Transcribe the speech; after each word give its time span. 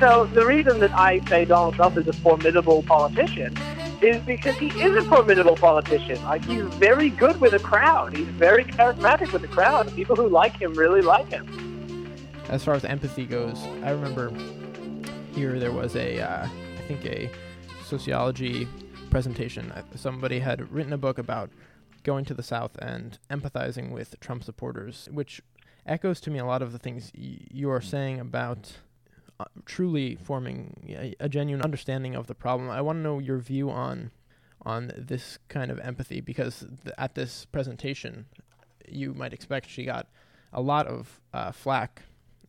So 0.00 0.26
the 0.26 0.44
reason 0.44 0.78
that 0.80 0.92
I 0.92 1.20
say 1.26 1.44
Donald 1.46 1.74
Trump 1.74 1.96
is 1.96 2.06
a 2.06 2.12
formidable 2.12 2.82
politician 2.82 3.56
is 4.02 4.22
because 4.24 4.54
he 4.56 4.66
is 4.82 4.94
a 4.94 5.08
formidable 5.08 5.56
politician. 5.56 6.22
Like 6.22 6.44
he's 6.44 6.64
very 6.74 7.08
good 7.08 7.40
with 7.40 7.54
a 7.54 7.58
crowd. 7.58 8.14
He's 8.14 8.26
very 8.28 8.64
charismatic 8.64 9.32
with 9.32 9.40
the 9.42 9.48
crowd. 9.48 9.90
People 9.94 10.14
who 10.14 10.28
like 10.28 10.54
him 10.60 10.74
really 10.74 11.00
like 11.00 11.28
him. 11.30 12.12
As 12.50 12.62
far 12.62 12.74
as 12.74 12.84
empathy 12.84 13.24
goes, 13.24 13.58
I 13.82 13.90
remember 13.90 14.30
here 15.34 15.58
there 15.58 15.72
was 15.72 15.96
a, 15.96 16.20
uh, 16.20 16.46
I 16.46 16.80
think 16.86 17.04
a 17.06 17.30
sociology 17.84 18.68
presentation. 19.10 19.72
Uh, 19.72 19.82
Somebody 19.94 20.40
had 20.40 20.70
written 20.70 20.92
a 20.92 20.98
book 20.98 21.16
about 21.16 21.50
going 22.02 22.26
to 22.26 22.34
the 22.34 22.42
South 22.42 22.76
and 22.80 23.18
empathizing 23.30 23.90
with 23.92 24.20
Trump 24.20 24.44
supporters, 24.44 25.08
which 25.10 25.40
echoes 25.86 26.20
to 26.20 26.30
me 26.30 26.38
a 26.38 26.44
lot 26.44 26.60
of 26.62 26.72
the 26.72 26.78
things 26.78 27.10
y- 27.16 27.38
you 27.50 27.70
are 27.70 27.80
saying 27.80 28.20
about 28.20 28.76
truly 29.64 30.16
forming 30.16 30.74
a, 30.88 31.14
a 31.20 31.28
genuine 31.28 31.62
understanding 31.62 32.14
of 32.14 32.26
the 32.26 32.34
problem. 32.34 32.70
I 32.70 32.80
want 32.80 32.98
to 32.98 33.02
know 33.02 33.18
your 33.18 33.38
view 33.38 33.70
on 33.70 34.10
on 34.62 34.90
this 34.96 35.38
kind 35.48 35.70
of 35.70 35.78
empathy 35.78 36.20
because 36.20 36.60
th- 36.84 36.94
at 36.98 37.14
this 37.14 37.44
presentation, 37.44 38.26
you 38.88 39.14
might 39.14 39.32
expect 39.32 39.68
she 39.68 39.84
got 39.84 40.08
a 40.52 40.60
lot 40.60 40.86
of 40.86 41.20
uh, 41.32 41.52
flack 41.52 42.02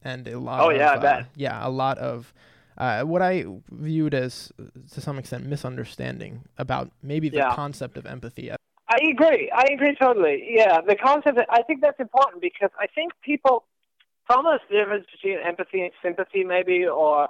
and 0.03 0.27
a 0.27 0.39
lot. 0.39 0.61
Oh, 0.61 0.71
of, 0.71 0.77
yeah, 0.77 0.91
I 0.91 0.95
uh, 0.95 1.01
bet. 1.01 1.25
Yeah, 1.35 1.67
a 1.67 1.69
lot 1.69 1.97
of. 1.97 2.33
Uh, 2.77 3.01
what 3.01 3.23
I 3.23 3.43
viewed 3.71 4.13
as, 4.13 4.51
uh, 4.59 4.65
to 4.93 5.01
some 5.01 5.17
extent, 5.17 5.45
misunderstanding 5.45 6.45
about 6.59 6.91
maybe 7.01 7.27
the 7.29 7.37
Yeah. 7.37 7.55
concept 7.55 7.97
of 7.97 8.05
empathy. 8.05 8.51
I 8.51 8.99
agree. 9.09 9.51
I 9.51 9.65
agree 9.73 9.95
totally. 9.99 10.47
Yeah, 10.49 10.81
the 10.81 10.95
concept. 10.95 11.39
I 11.49 11.61
think 11.63 11.81
that's 11.81 11.99
important 11.99 12.41
because 12.41 12.69
I 12.79 12.87
think 12.87 13.13
people. 13.21 13.65
It's 14.27 14.35
almost 14.35 14.63
the 14.69 14.77
difference 14.77 15.05
between 15.11 15.37
empathy 15.39 15.81
and 15.81 15.91
sympathy, 16.03 16.43
maybe, 16.43 16.85
or 16.85 17.29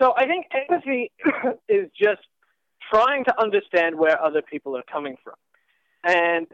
so. 0.00 0.14
I 0.16 0.26
think 0.26 0.46
empathy 0.54 1.10
is 1.68 1.90
just 1.98 2.22
trying 2.92 3.24
to 3.24 3.40
understand 3.40 3.98
where 3.98 4.22
other 4.22 4.42
people 4.42 4.76
are 4.76 4.84
coming 4.90 5.16
from, 5.24 5.34
and 6.04 6.46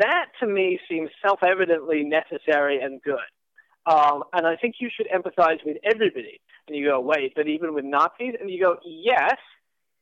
that 0.00 0.26
to 0.40 0.48
me 0.48 0.80
seems 0.88 1.10
self-evidently 1.24 2.02
necessary 2.02 2.80
and 2.80 3.00
good. 3.02 3.18
Um, 3.86 4.24
and 4.32 4.48
I 4.48 4.56
think 4.56 4.76
you 4.80 4.90
should 4.94 5.06
empathize 5.08 5.64
with 5.64 5.76
everybody. 5.84 6.40
And 6.66 6.76
you 6.76 6.88
go, 6.88 6.98
wait, 6.98 7.34
but 7.36 7.46
even 7.46 7.72
with 7.72 7.84
Nazis? 7.84 8.34
And 8.40 8.50
you 8.50 8.60
go, 8.60 8.78
yes, 8.84 9.36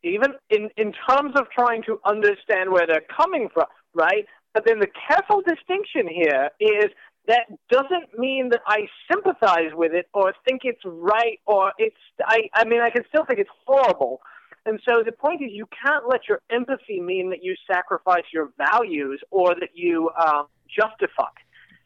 even 0.02 0.32
in, 0.48 0.70
in 0.78 0.94
terms 1.06 1.32
of 1.36 1.50
trying 1.50 1.82
to 1.82 2.00
understand 2.06 2.70
where 2.70 2.86
they're 2.86 3.04
coming 3.14 3.48
from, 3.52 3.66
right? 3.92 4.24
But 4.54 4.64
then 4.64 4.78
the 4.78 4.88
careful 5.08 5.42
distinction 5.42 6.08
here 6.08 6.48
is 6.58 6.90
that 7.26 7.46
doesn't 7.70 8.18
mean 8.18 8.50
that 8.50 8.60
I 8.66 8.86
sympathize 9.10 9.72
with 9.72 9.92
it 9.92 10.08
or 10.12 10.34
think 10.46 10.62
it's 10.64 10.82
right 10.84 11.40
or 11.46 11.72
it's, 11.78 11.96
I, 12.24 12.50
I 12.52 12.64
mean, 12.64 12.80
I 12.80 12.90
can 12.90 13.04
still 13.08 13.24
think 13.24 13.40
it's 13.40 13.50
horrible. 13.66 14.20
And 14.66 14.80
so 14.86 15.02
the 15.04 15.12
point 15.12 15.42
is, 15.42 15.50
you 15.52 15.66
can't 15.84 16.08
let 16.08 16.28
your 16.28 16.40
empathy 16.50 17.00
mean 17.00 17.30
that 17.30 17.42
you 17.42 17.54
sacrifice 17.70 18.24
your 18.32 18.50
values 18.56 19.20
or 19.30 19.54
that 19.54 19.70
you 19.74 20.10
um, 20.22 20.46
justify. 20.68 21.28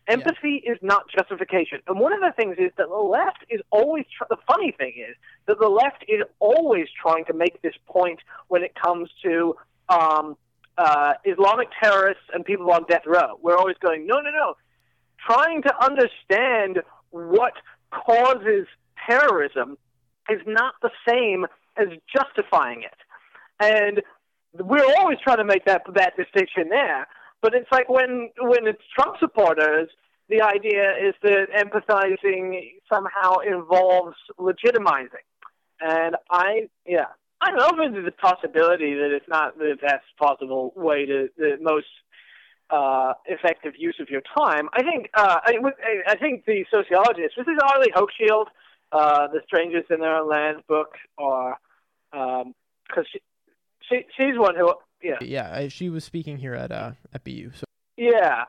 Empathy 0.08 0.62
is 0.64 0.78
not 0.80 1.04
justification. 1.10 1.80
And 1.86 2.00
one 2.00 2.14
of 2.14 2.20
the 2.20 2.32
things 2.34 2.56
is 2.58 2.72
that 2.78 2.88
the 2.88 2.94
left 2.94 3.44
is 3.50 3.60
always, 3.70 4.06
tr- 4.16 4.24
the 4.30 4.38
funny 4.46 4.72
thing 4.72 4.94
is 4.96 5.14
that 5.46 5.58
the 5.60 5.68
left 5.68 6.04
is 6.08 6.22
always 6.38 6.86
trying 7.00 7.26
to 7.26 7.34
make 7.34 7.60
this 7.60 7.74
point 7.86 8.20
when 8.48 8.62
it 8.62 8.74
comes 8.74 9.10
to 9.22 9.54
um, 9.90 10.36
uh, 10.78 11.12
Islamic 11.24 11.68
terrorists 11.82 12.24
and 12.32 12.44
people 12.44 12.70
on 12.70 12.84
death 12.88 13.02
row. 13.06 13.38
We're 13.42 13.56
always 13.56 13.76
going, 13.82 14.06
no, 14.06 14.20
no, 14.20 14.30
no. 14.30 14.54
Trying 15.26 15.62
to 15.62 15.84
understand 15.84 16.80
what 17.10 17.52
causes 17.90 18.66
terrorism 19.08 19.76
is 20.30 20.40
not 20.46 20.74
the 20.82 20.90
same 21.08 21.46
as 21.76 21.88
justifying 22.14 22.82
it. 22.82 22.98
And 23.60 24.02
we're 24.54 24.84
always 24.98 25.18
trying 25.22 25.38
to 25.38 25.44
make 25.44 25.64
that 25.66 25.82
that 25.94 26.16
distinction 26.16 26.68
there. 26.70 27.06
But 27.40 27.54
it's 27.54 27.70
like 27.70 27.88
when 27.88 28.30
when 28.40 28.66
it's 28.66 28.82
Trump 28.94 29.16
supporters, 29.18 29.88
the 30.28 30.42
idea 30.42 30.92
is 31.00 31.14
that 31.22 31.46
empathizing 31.56 32.72
somehow 32.92 33.38
involves 33.38 34.16
legitimizing. 34.38 35.24
And 35.80 36.16
I, 36.30 36.68
yeah, 36.86 37.06
I 37.40 37.50
don't 37.50 37.76
know 37.76 37.84
if 37.84 37.92
there's 37.92 38.06
a 38.06 38.20
possibility 38.20 38.94
that 38.94 39.12
it's 39.14 39.28
not 39.28 39.56
the 39.58 39.76
best 39.80 40.04
possible 40.18 40.72
way 40.76 41.06
to 41.06 41.28
the 41.36 41.56
most 41.60 41.86
uh, 42.70 43.14
effective 43.26 43.74
use 43.78 43.96
of 44.00 44.08
your 44.10 44.22
time. 44.36 44.68
I 44.72 44.82
think 44.82 45.08
uh, 45.14 45.40
I, 45.42 45.54
I 46.06 46.16
think 46.16 46.44
the 46.44 46.64
sociologist, 46.70 47.34
this 47.36 47.46
is 47.46 47.58
Arlie 47.62 47.92
Hochschild, 47.94 48.46
uh, 48.92 49.28
the 49.28 49.40
Strangers 49.46 49.84
in 49.90 50.00
Their 50.00 50.16
Own 50.16 50.28
Land 50.28 50.62
book, 50.68 50.94
or 51.16 51.56
because 52.10 53.06
she, 53.12 53.20
she 53.88 54.06
she's 54.16 54.38
one 54.38 54.54
who 54.56 54.72
yeah 55.02 55.18
Yeah, 55.20 55.68
she 55.68 55.88
was 55.88 56.04
speaking 56.04 56.38
here 56.38 56.54
at 56.54 56.72
uh, 56.72 56.92
at 57.12 57.24
BU. 57.24 57.50
So 57.54 57.64
yeah, 57.96 58.44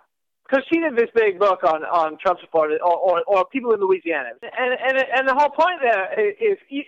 because 0.48 0.66
she 0.72 0.80
did 0.80 0.96
this 0.96 1.10
big 1.16 1.40
book 1.40 1.64
on 1.64 1.84
on 1.84 2.18
Trump 2.22 2.40
supporters 2.42 2.80
or, 2.84 2.96
or 2.96 3.24
or 3.28 3.46
people 3.46 3.74
in 3.74 3.80
Louisiana, 3.80 4.30
and 4.42 4.78
and 4.80 5.06
and 5.16 5.28
the 5.28 5.34
whole 5.34 5.50
point 5.50 5.80
there 5.82 6.20
is, 6.20 6.36
is 6.40 6.58
you, 6.70 6.84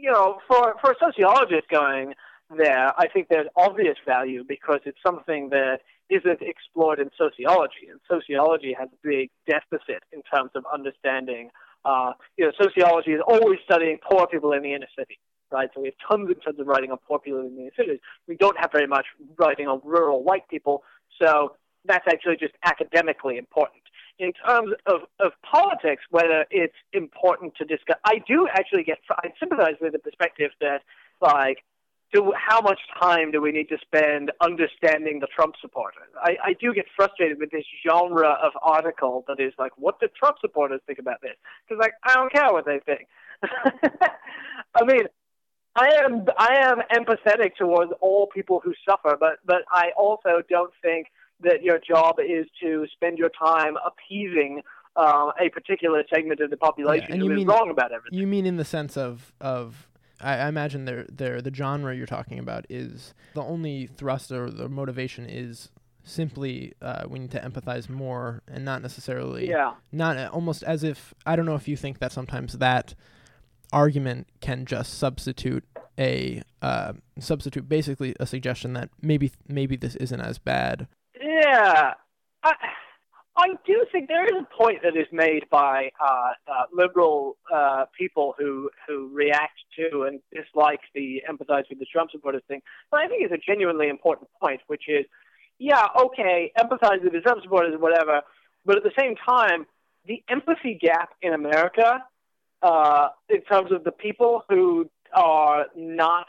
you 0.00 0.10
know 0.10 0.38
for 0.46 0.74
for 0.80 0.92
a 0.92 0.94
sociologist 1.00 1.68
going 1.70 2.14
there, 2.56 2.92
I 2.98 3.08
think 3.08 3.28
there's 3.28 3.48
obvious 3.56 3.96
value 4.06 4.44
because 4.46 4.80
it's 4.86 4.98
something 5.04 5.50
that 5.50 5.80
isn't 6.10 6.40
explored 6.40 6.98
in 6.98 7.10
sociology, 7.16 7.88
and 7.90 8.00
sociology 8.08 8.74
has 8.78 8.88
a 8.92 9.06
big 9.06 9.30
deficit 9.46 10.02
in 10.12 10.22
terms 10.22 10.50
of 10.54 10.64
understanding. 10.72 11.50
Uh, 11.84 12.12
you 12.36 12.44
know, 12.44 12.52
sociology 12.60 13.12
is 13.12 13.20
always 13.26 13.58
studying 13.64 13.98
poor 14.10 14.26
people 14.26 14.52
in 14.52 14.62
the 14.62 14.74
inner 14.74 14.88
city 14.98 15.18
right? 15.50 15.70
So 15.74 15.80
we 15.80 15.88
have 15.88 15.94
tons 16.08 16.28
and 16.28 16.36
tons 16.44 16.60
of 16.60 16.66
writing 16.66 16.90
on 16.90 16.98
poor 17.06 17.18
people 17.18 17.40
in 17.40 17.54
the 17.54 17.62
inner 17.62 17.70
cities. 17.76 18.00
We 18.26 18.36
don't 18.36 18.58
have 18.58 18.70
very 18.72 18.86
much 18.86 19.06
writing 19.38 19.66
on 19.66 19.80
rural 19.84 20.22
white 20.22 20.48
people, 20.48 20.82
so 21.20 21.56
that's 21.84 22.06
actually 22.06 22.36
just 22.36 22.54
academically 22.64 23.38
important. 23.38 23.82
In 24.18 24.32
terms 24.46 24.72
of, 24.86 25.02
of 25.20 25.32
politics, 25.48 26.02
whether 26.10 26.44
it's 26.50 26.74
important 26.92 27.54
to 27.56 27.64
discuss, 27.64 27.96
I 28.04 28.20
do 28.26 28.48
actually 28.52 28.82
get, 28.82 28.98
I 29.10 29.28
sympathize 29.38 29.74
with 29.80 29.92
the 29.92 30.00
perspective 30.00 30.50
that, 30.60 30.82
like, 31.20 31.58
do, 32.12 32.32
how 32.36 32.60
much 32.60 32.80
time 33.00 33.30
do 33.30 33.40
we 33.40 33.52
need 33.52 33.68
to 33.68 33.78
spend 33.82 34.32
understanding 34.40 35.20
the 35.20 35.26
Trump 35.26 35.54
supporters? 35.60 36.08
I, 36.22 36.36
I 36.44 36.52
do 36.54 36.72
get 36.72 36.86
frustrated 36.96 37.38
with 37.38 37.50
this 37.50 37.64
genre 37.86 38.38
of 38.42 38.52
article 38.62 39.24
that 39.28 39.40
is 39.40 39.52
like, 39.58 39.72
what 39.76 40.00
do 40.00 40.08
Trump 40.18 40.36
supporters 40.40 40.80
think 40.86 40.98
about 40.98 41.20
this? 41.22 41.34
Because, 41.68 41.80
like, 41.80 41.92
I 42.04 42.14
don't 42.14 42.32
care 42.32 42.52
what 42.52 42.64
they 42.64 42.80
think. 42.80 43.08
I 44.74 44.84
mean, 44.84 45.02
I 45.76 45.90
am 46.04 46.24
I 46.36 46.56
am 46.62 46.78
empathetic 46.92 47.54
towards 47.56 47.92
all 48.00 48.26
people 48.26 48.60
who 48.64 48.72
suffer, 48.88 49.16
but 49.18 49.38
but 49.44 49.62
I 49.70 49.90
also 49.96 50.42
don't 50.48 50.72
think 50.82 51.06
that 51.40 51.62
your 51.62 51.78
job 51.78 52.16
is 52.18 52.46
to 52.62 52.86
spend 52.94 53.16
your 53.18 53.30
time 53.30 53.76
appeasing 53.86 54.62
uh, 54.96 55.30
a 55.40 55.48
particular 55.50 56.02
segment 56.12 56.40
of 56.40 56.50
the 56.50 56.56
population 56.56 57.12
and 57.12 57.20
who 57.22 57.26
you 57.26 57.32
is 57.32 57.36
mean- 57.36 57.46
wrong 57.46 57.70
about 57.70 57.92
everything. 57.92 58.18
you 58.18 58.26
mean 58.26 58.44
in 58.44 58.56
the 58.56 58.64
sense 58.64 58.96
of 58.96 59.32
of 59.40 59.87
I, 60.20 60.36
I 60.36 60.48
imagine 60.48 60.84
there 60.84 61.06
there 61.10 61.40
the 61.40 61.54
genre 61.54 61.94
you're 61.94 62.06
talking 62.06 62.38
about 62.38 62.66
is 62.68 63.14
the 63.34 63.42
only 63.42 63.86
thrust 63.86 64.30
or 64.32 64.50
the 64.50 64.68
motivation 64.68 65.26
is 65.26 65.70
simply 66.02 66.72
uh, 66.80 67.04
we 67.08 67.18
need 67.18 67.30
to 67.30 67.40
empathize 67.40 67.88
more 67.88 68.42
and 68.48 68.64
not 68.64 68.82
necessarily 68.82 69.48
yeah, 69.48 69.74
not 69.92 70.16
uh, 70.16 70.30
almost 70.32 70.62
as 70.62 70.82
if 70.82 71.14
I 71.26 71.36
don't 71.36 71.46
know 71.46 71.54
if 71.54 71.68
you 71.68 71.76
think 71.76 71.98
that 71.98 72.12
sometimes 72.12 72.54
that 72.54 72.94
argument 73.72 74.26
can 74.40 74.64
just 74.64 74.98
substitute 74.98 75.64
a 75.98 76.42
uh, 76.62 76.94
substitute 77.18 77.68
basically 77.68 78.14
a 78.18 78.26
suggestion 78.26 78.72
that 78.72 78.90
maybe 79.02 79.32
maybe 79.46 79.76
this 79.76 79.96
isn't 79.96 80.20
as 80.20 80.38
bad. 80.38 80.88
yeah. 81.20 81.94
I, 82.42 82.54
I 83.40 83.54
do 83.64 83.86
think 83.92 84.08
there 84.08 84.24
is 84.24 84.42
a 84.42 84.62
point 84.62 84.82
that 84.82 84.96
is 84.96 85.06
made 85.12 85.44
by 85.48 85.92
uh, 86.00 86.30
uh, 86.48 86.64
liberal 86.72 87.36
uh, 87.54 87.84
people 87.96 88.34
who 88.36 88.68
who 88.86 89.08
react 89.14 89.60
to 89.78 90.02
and 90.02 90.18
dislike 90.34 90.80
the 90.92 91.22
empathize 91.30 91.62
with 91.70 91.78
the 91.78 91.86
Trump 91.86 92.10
supporters 92.10 92.42
thing. 92.48 92.62
But 92.90 92.98
I 92.98 93.06
think 93.06 93.22
it's 93.22 93.32
a 93.32 93.38
genuinely 93.38 93.88
important 93.88 94.28
point, 94.42 94.60
which 94.66 94.88
is, 94.88 95.06
yeah, 95.60 95.86
okay, 96.00 96.50
empathize 96.58 97.00
with 97.04 97.12
the 97.12 97.20
Trump 97.20 97.44
supporters 97.44 97.74
or 97.74 97.78
whatever, 97.78 98.22
but 98.66 98.76
at 98.76 98.82
the 98.82 98.92
same 98.98 99.14
time, 99.14 99.66
the 100.04 100.20
empathy 100.28 100.76
gap 100.80 101.10
in 101.22 101.32
America, 101.32 102.02
uh, 102.62 103.08
in 103.28 103.42
terms 103.42 103.70
of 103.70 103.84
the 103.84 103.92
people 103.92 104.44
who 104.48 104.90
are 105.14 105.66
not 105.76 106.26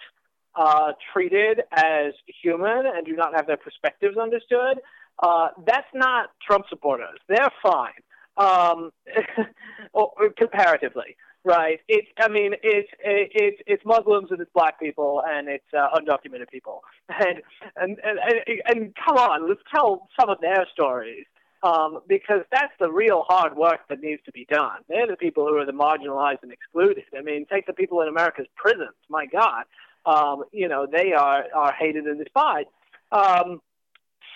uh, 0.54 0.92
treated 1.12 1.62
as 1.72 2.14
human 2.44 2.86
and 2.86 3.04
do 3.04 3.16
not 3.16 3.34
have 3.34 3.48
their 3.48 3.58
perspectives 3.58 4.16
understood, 4.16 4.80
uh, 5.22 5.50
that's 5.66 5.88
not 5.94 6.30
Trump 6.46 6.66
supporters. 6.70 7.20
They're 7.28 7.52
fine, 7.64 8.02
um, 8.38 8.92
or 9.94 10.12
comparatively, 10.38 11.18
right? 11.44 11.80
It's, 11.88 12.08
I 12.20 12.28
mean, 12.30 12.54
it's 12.64 12.90
it's 13.02 13.62
it's 13.68 13.84
Muslims 13.86 14.32
and 14.32 14.40
it's 14.42 14.52
black 14.54 14.80
people 14.80 15.22
and 15.28 15.48
it's 15.50 15.66
uh, 15.74 15.88
undocumented 15.98 16.50
people, 16.50 16.84
and 17.10 17.42
and, 17.76 17.98
and 18.04 18.20
and 18.26 18.62
and 18.66 18.96
come 19.06 19.18
on, 19.18 19.48
let's 19.50 19.62
tell 19.74 20.08
some 20.20 20.30
of 20.30 20.40
their 20.42 20.66
stories. 20.74 21.26
um, 21.64 22.00
because 22.08 22.42
that's 22.52 22.74
the 22.80 22.90
real 22.92 23.24
hard 23.28 23.56
work 23.58 23.82
that 23.90 24.00
needs 24.02 24.22
to 24.26 24.32
be 24.32 24.46
done. 24.50 24.80
They're 24.88 25.08
the 25.08 25.18
people 25.18 25.46
who 25.48 25.58
are 25.58 25.66
the 25.66 25.74
marginalized 25.74 26.42
and 26.44 26.52
excluded. 26.52 27.04
I 27.18 27.22
mean, 27.22 27.46
take 27.52 27.66
the 27.66 27.74
people 27.74 28.02
in 28.02 28.08
America's 28.08 28.48
prisons. 28.56 28.96
My 29.10 29.26
God, 29.26 29.64
um, 30.06 30.46
you 30.52 30.68
know, 30.68 30.88
they 30.90 31.12
are 31.14 31.46
are 31.54 31.74
hated 31.74 32.06
and 32.06 32.18
despised. 32.18 32.68
Um, 33.12 33.62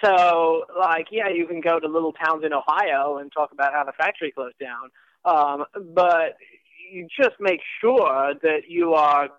so, 0.03 0.63
like, 0.77 1.07
yeah, 1.11 1.29
you 1.29 1.45
can 1.47 1.61
go 1.61 1.79
to 1.79 1.87
little 1.87 2.13
towns 2.13 2.43
in 2.45 2.53
Ohio 2.53 3.17
and 3.17 3.31
talk 3.31 3.51
about 3.51 3.73
how 3.73 3.83
the 3.83 3.91
factory 3.91 4.31
closed 4.31 4.55
down, 4.59 4.89
um, 5.25 5.65
but 5.93 6.37
you 6.91 7.07
just 7.19 7.35
make 7.39 7.59
sure 7.81 8.33
that 8.41 8.61
you 8.69 8.93
are 8.93 9.29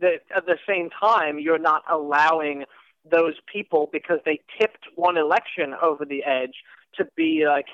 that 0.00 0.20
at 0.34 0.46
the 0.46 0.56
same 0.66 0.88
time 0.88 1.38
you're 1.38 1.58
not 1.58 1.82
allowing 1.90 2.64
those 3.10 3.34
people 3.52 3.90
because 3.92 4.18
they 4.24 4.40
tipped 4.58 4.86
one 4.94 5.16
election 5.16 5.74
over 5.82 6.04
the 6.04 6.24
edge 6.24 6.54
to 6.94 7.04
be 7.16 7.44
like 7.46 7.66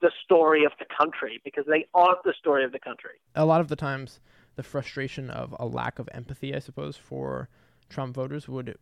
the 0.00 0.10
story 0.24 0.64
of 0.64 0.72
the 0.78 0.86
country 0.98 1.40
because 1.44 1.64
they 1.66 1.86
aren't 1.92 2.22
the 2.24 2.34
story 2.38 2.64
of 2.64 2.72
the 2.72 2.78
country. 2.78 3.20
A 3.34 3.44
lot 3.44 3.60
of 3.60 3.68
the 3.68 3.76
times, 3.76 4.20
the 4.56 4.62
frustration 4.62 5.28
of 5.28 5.54
a 5.58 5.66
lack 5.66 5.98
of 5.98 6.08
empathy, 6.12 6.54
I 6.54 6.60
suppose, 6.60 6.96
for 6.96 7.48
Trump 7.90 8.14
voters 8.14 8.48
would 8.48 8.78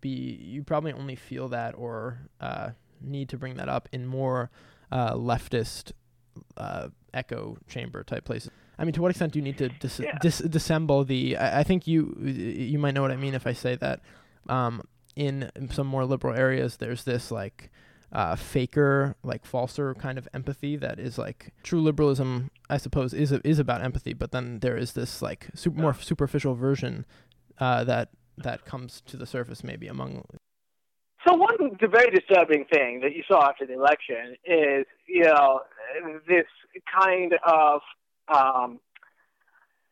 be 0.00 0.08
you 0.08 0.62
probably 0.62 0.92
only 0.92 1.16
feel 1.16 1.48
that 1.48 1.74
or 1.76 2.18
uh, 2.40 2.70
need 3.00 3.28
to 3.30 3.38
bring 3.38 3.54
that 3.54 3.68
up 3.68 3.88
in 3.92 4.06
more 4.06 4.50
uh, 4.92 5.14
leftist 5.14 5.92
uh, 6.56 6.88
echo 7.14 7.56
chamber 7.68 8.02
type 8.02 8.24
places. 8.24 8.50
I 8.78 8.84
mean, 8.84 8.92
to 8.94 9.02
what 9.02 9.10
extent 9.10 9.32
do 9.32 9.38
you 9.38 9.42
need 9.42 9.58
to 9.58 9.68
dis- 9.68 10.00
yeah. 10.00 10.18
dis- 10.20 10.40
dissemble 10.40 11.04
the? 11.04 11.36
I, 11.36 11.60
I, 11.60 11.62
think 11.62 11.86
you 11.86 12.16
you 12.20 12.78
might 12.78 12.94
know 12.94 13.02
what 13.02 13.10
I 13.10 13.16
mean 13.16 13.34
if 13.34 13.46
I 13.46 13.52
say 13.52 13.76
that. 13.76 14.00
Um, 14.48 14.82
in 15.16 15.50
some 15.70 15.86
more 15.86 16.04
liberal 16.04 16.34
areas, 16.34 16.76
there's 16.78 17.04
this 17.04 17.30
like 17.30 17.70
uh, 18.12 18.36
faker, 18.36 19.16
like 19.22 19.44
falser 19.44 19.94
kind 19.94 20.18
of 20.18 20.26
empathy 20.32 20.76
that 20.76 20.98
is 20.98 21.18
like 21.18 21.52
true 21.62 21.82
liberalism. 21.82 22.50
I 22.70 22.78
suppose 22.78 23.12
is 23.12 23.32
is 23.32 23.58
about 23.58 23.82
empathy, 23.82 24.14
but 24.14 24.32
then 24.32 24.60
there 24.60 24.76
is 24.76 24.92
this 24.92 25.20
like 25.20 25.48
super, 25.54 25.80
more 25.80 25.94
superficial 25.94 26.54
version 26.54 27.04
uh, 27.58 27.84
that 27.84 28.08
that 28.38 28.64
comes 28.64 29.00
to 29.02 29.16
the 29.16 29.26
surface 29.26 29.62
maybe 29.64 29.86
among. 29.88 30.24
So 31.26 31.34
one 31.34 31.76
very 31.80 32.10
disturbing 32.10 32.64
thing 32.72 33.00
that 33.00 33.14
you 33.14 33.22
saw 33.28 33.48
after 33.48 33.66
the 33.66 33.74
election 33.74 34.36
is 34.44 34.86
you 35.06 35.24
know 35.24 35.60
this 36.26 36.46
kind 36.98 37.34
of 37.44 37.80
um, 38.28 38.80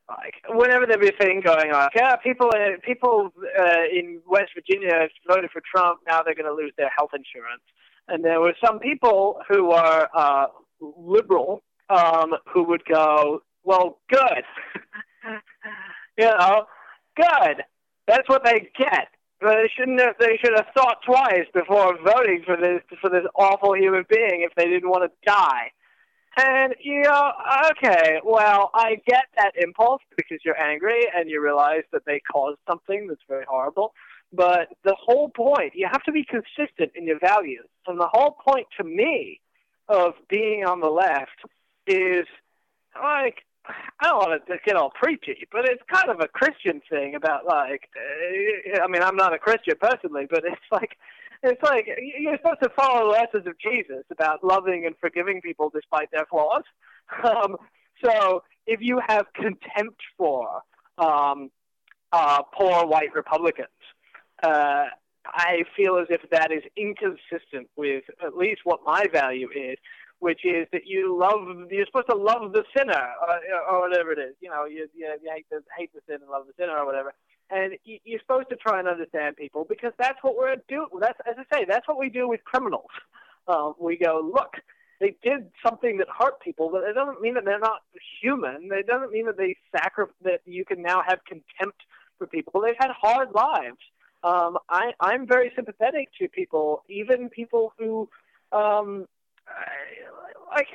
like 0.08 0.34
whenever 0.48 0.86
there 0.86 0.98
be 0.98 1.08
a 1.08 1.12
thing 1.12 1.42
going 1.44 1.70
on, 1.70 1.90
yeah, 1.94 2.16
people 2.16 2.50
uh, 2.54 2.80
people 2.82 3.30
uh, 3.58 3.84
in 3.92 4.20
West 4.26 4.52
Virginia 4.54 5.08
voted 5.26 5.50
for 5.50 5.60
Trump. 5.74 6.00
Now 6.06 6.22
they're 6.22 6.34
going 6.34 6.46
to 6.46 6.54
lose 6.54 6.72
their 6.78 6.90
health 6.96 7.10
insurance, 7.12 7.62
and 8.08 8.24
there 8.24 8.40
were 8.40 8.54
some 8.64 8.78
people 8.78 9.40
who 9.48 9.70
are 9.72 10.08
uh, 10.16 10.46
liberal 10.80 11.62
um, 11.90 12.32
who 12.50 12.64
would 12.64 12.84
go, 12.86 13.42
"Well, 13.64 13.98
good, 14.08 14.44
you 16.18 16.24
know, 16.24 16.64
good. 17.16 17.64
That's 18.08 18.28
what 18.28 18.42
they 18.44 18.68
get." 18.76 19.08
But 19.40 19.54
they 19.54 19.70
shouldn't 19.76 20.00
have. 20.00 20.16
They 20.18 20.36
should 20.42 20.56
have 20.56 20.66
thought 20.74 20.98
twice 21.06 21.46
before 21.54 21.96
voting 22.02 22.42
for 22.44 22.56
this 22.56 22.82
for 23.00 23.08
this 23.08 23.24
awful 23.36 23.76
human 23.76 24.04
being 24.08 24.42
if 24.42 24.52
they 24.56 24.64
didn't 24.64 24.90
want 24.90 25.04
to 25.04 25.30
die. 25.30 25.70
And 26.36 26.74
you 26.80 27.02
know, 27.02 27.32
okay, 27.70 28.20
well, 28.24 28.70
I 28.74 28.96
get 29.06 29.26
that 29.36 29.52
impulse 29.56 30.02
because 30.16 30.38
you're 30.44 30.60
angry 30.60 31.02
and 31.14 31.30
you 31.30 31.42
realize 31.42 31.84
that 31.92 32.04
they 32.04 32.20
caused 32.32 32.58
something 32.68 33.06
that's 33.06 33.22
very 33.28 33.44
horrible. 33.48 33.92
But 34.32 34.68
the 34.84 34.96
whole 34.98 35.30
point, 35.30 35.72
you 35.74 35.88
have 35.90 36.02
to 36.04 36.12
be 36.12 36.24
consistent 36.24 36.92
in 36.94 37.06
your 37.06 37.18
values. 37.18 37.66
And 37.86 37.98
the 37.98 38.08
whole 38.12 38.36
point 38.46 38.66
to 38.78 38.84
me 38.84 39.40
of 39.88 40.14
being 40.28 40.64
on 40.64 40.80
the 40.80 40.90
left 40.90 41.38
is 41.86 42.26
like, 42.94 43.36
I 44.00 44.06
don't 44.06 44.18
want 44.18 44.46
to 44.46 44.56
get 44.64 44.76
all 44.76 44.90
preachy, 44.90 45.46
but 45.52 45.64
it's 45.64 45.82
kind 45.92 46.10
of 46.10 46.20
a 46.20 46.28
Christian 46.28 46.80
thing 46.88 47.14
about 47.14 47.46
like, 47.46 47.88
I 47.96 48.86
mean, 48.88 49.02
I'm 49.02 49.16
not 49.16 49.34
a 49.34 49.38
Christian 49.38 49.74
personally, 49.80 50.26
but 50.30 50.44
it's 50.44 50.56
like, 50.72 50.96
it's 51.42 51.62
like 51.62 51.88
you're 52.18 52.36
supposed 52.36 52.62
to 52.62 52.70
follow 52.70 53.06
the 53.06 53.10
lessons 53.10 53.46
of 53.46 53.58
Jesus 53.58 54.04
about 54.10 54.42
loving 54.42 54.86
and 54.86 54.94
forgiving 55.00 55.40
people 55.40 55.70
despite 55.72 56.10
their 56.10 56.26
flaws. 56.26 56.62
Um, 57.24 57.56
so 58.04 58.42
if 58.66 58.80
you 58.82 59.00
have 59.08 59.24
contempt 59.32 60.00
for 60.18 60.60
um, 60.98 61.50
uh, 62.12 62.42
poor 62.52 62.86
white 62.86 63.14
Republicans, 63.14 63.68
uh, 64.42 64.84
I 65.26 65.64
feel 65.76 65.98
as 65.98 66.06
if 66.10 66.20
that 66.30 66.52
is 66.52 66.62
inconsistent 66.76 67.68
with 67.76 68.04
at 68.24 68.36
least 68.36 68.60
what 68.64 68.80
my 68.84 69.06
value 69.12 69.48
is, 69.54 69.76
which 70.20 70.44
is 70.44 70.66
that 70.72 70.86
you 70.86 71.16
love 71.16 71.70
you're 71.70 71.86
supposed 71.86 72.08
to 72.10 72.16
love 72.16 72.52
the 72.52 72.64
sinner 72.76 73.08
or, 73.22 73.40
or 73.70 73.88
whatever 73.88 74.12
it 74.12 74.18
is. 74.18 74.34
You 74.40 74.50
know, 74.50 74.64
you, 74.64 74.88
you, 74.94 75.06
you 75.22 75.30
hate 75.34 75.46
the 75.50 75.62
hate 75.76 75.92
the 75.94 76.00
sin 76.06 76.20
and 76.22 76.30
love 76.30 76.46
the 76.46 76.52
sinner 76.58 76.76
or 76.76 76.86
whatever 76.86 77.14
and 77.50 77.74
you're 77.84 78.20
supposed 78.20 78.48
to 78.50 78.56
try 78.56 78.78
and 78.78 78.88
understand 78.88 79.36
people 79.36 79.64
because 79.68 79.92
that's 79.98 80.18
what 80.22 80.36
we're 80.36 80.56
doing. 80.68 80.88
That's 81.00 81.18
as 81.28 81.36
I 81.38 81.56
say, 81.56 81.64
that's 81.66 81.88
what 81.88 81.98
we 81.98 82.10
do 82.10 82.28
with 82.28 82.44
criminals. 82.44 82.90
Um, 83.46 83.74
we 83.80 83.96
go, 83.96 84.20
look, 84.22 84.52
they 85.00 85.16
did 85.22 85.48
something 85.64 85.96
that 85.98 86.08
hurt 86.16 86.40
people, 86.40 86.70
but 86.70 86.82
it 86.84 86.92
doesn't 86.94 87.20
mean 87.20 87.34
that 87.34 87.44
they're 87.44 87.58
not 87.58 87.80
human. 88.20 88.68
It 88.72 88.86
doesn't 88.86 89.10
mean 89.10 89.26
that 89.26 89.38
they 89.38 89.56
sacri- 89.74 90.06
that 90.22 90.40
you 90.44 90.64
can 90.64 90.82
now 90.82 91.02
have 91.06 91.20
contempt 91.24 91.80
for 92.18 92.26
people. 92.26 92.60
They've 92.60 92.74
had 92.78 92.90
hard 92.90 93.30
lives. 93.32 93.78
Um, 94.24 94.58
I, 94.68 94.92
I'm 95.00 95.26
very 95.26 95.52
sympathetic 95.54 96.08
to 96.20 96.28
people, 96.28 96.82
even 96.88 97.30
people 97.30 97.72
who, 97.78 98.08
um, 98.50 99.06
like, 100.50 100.68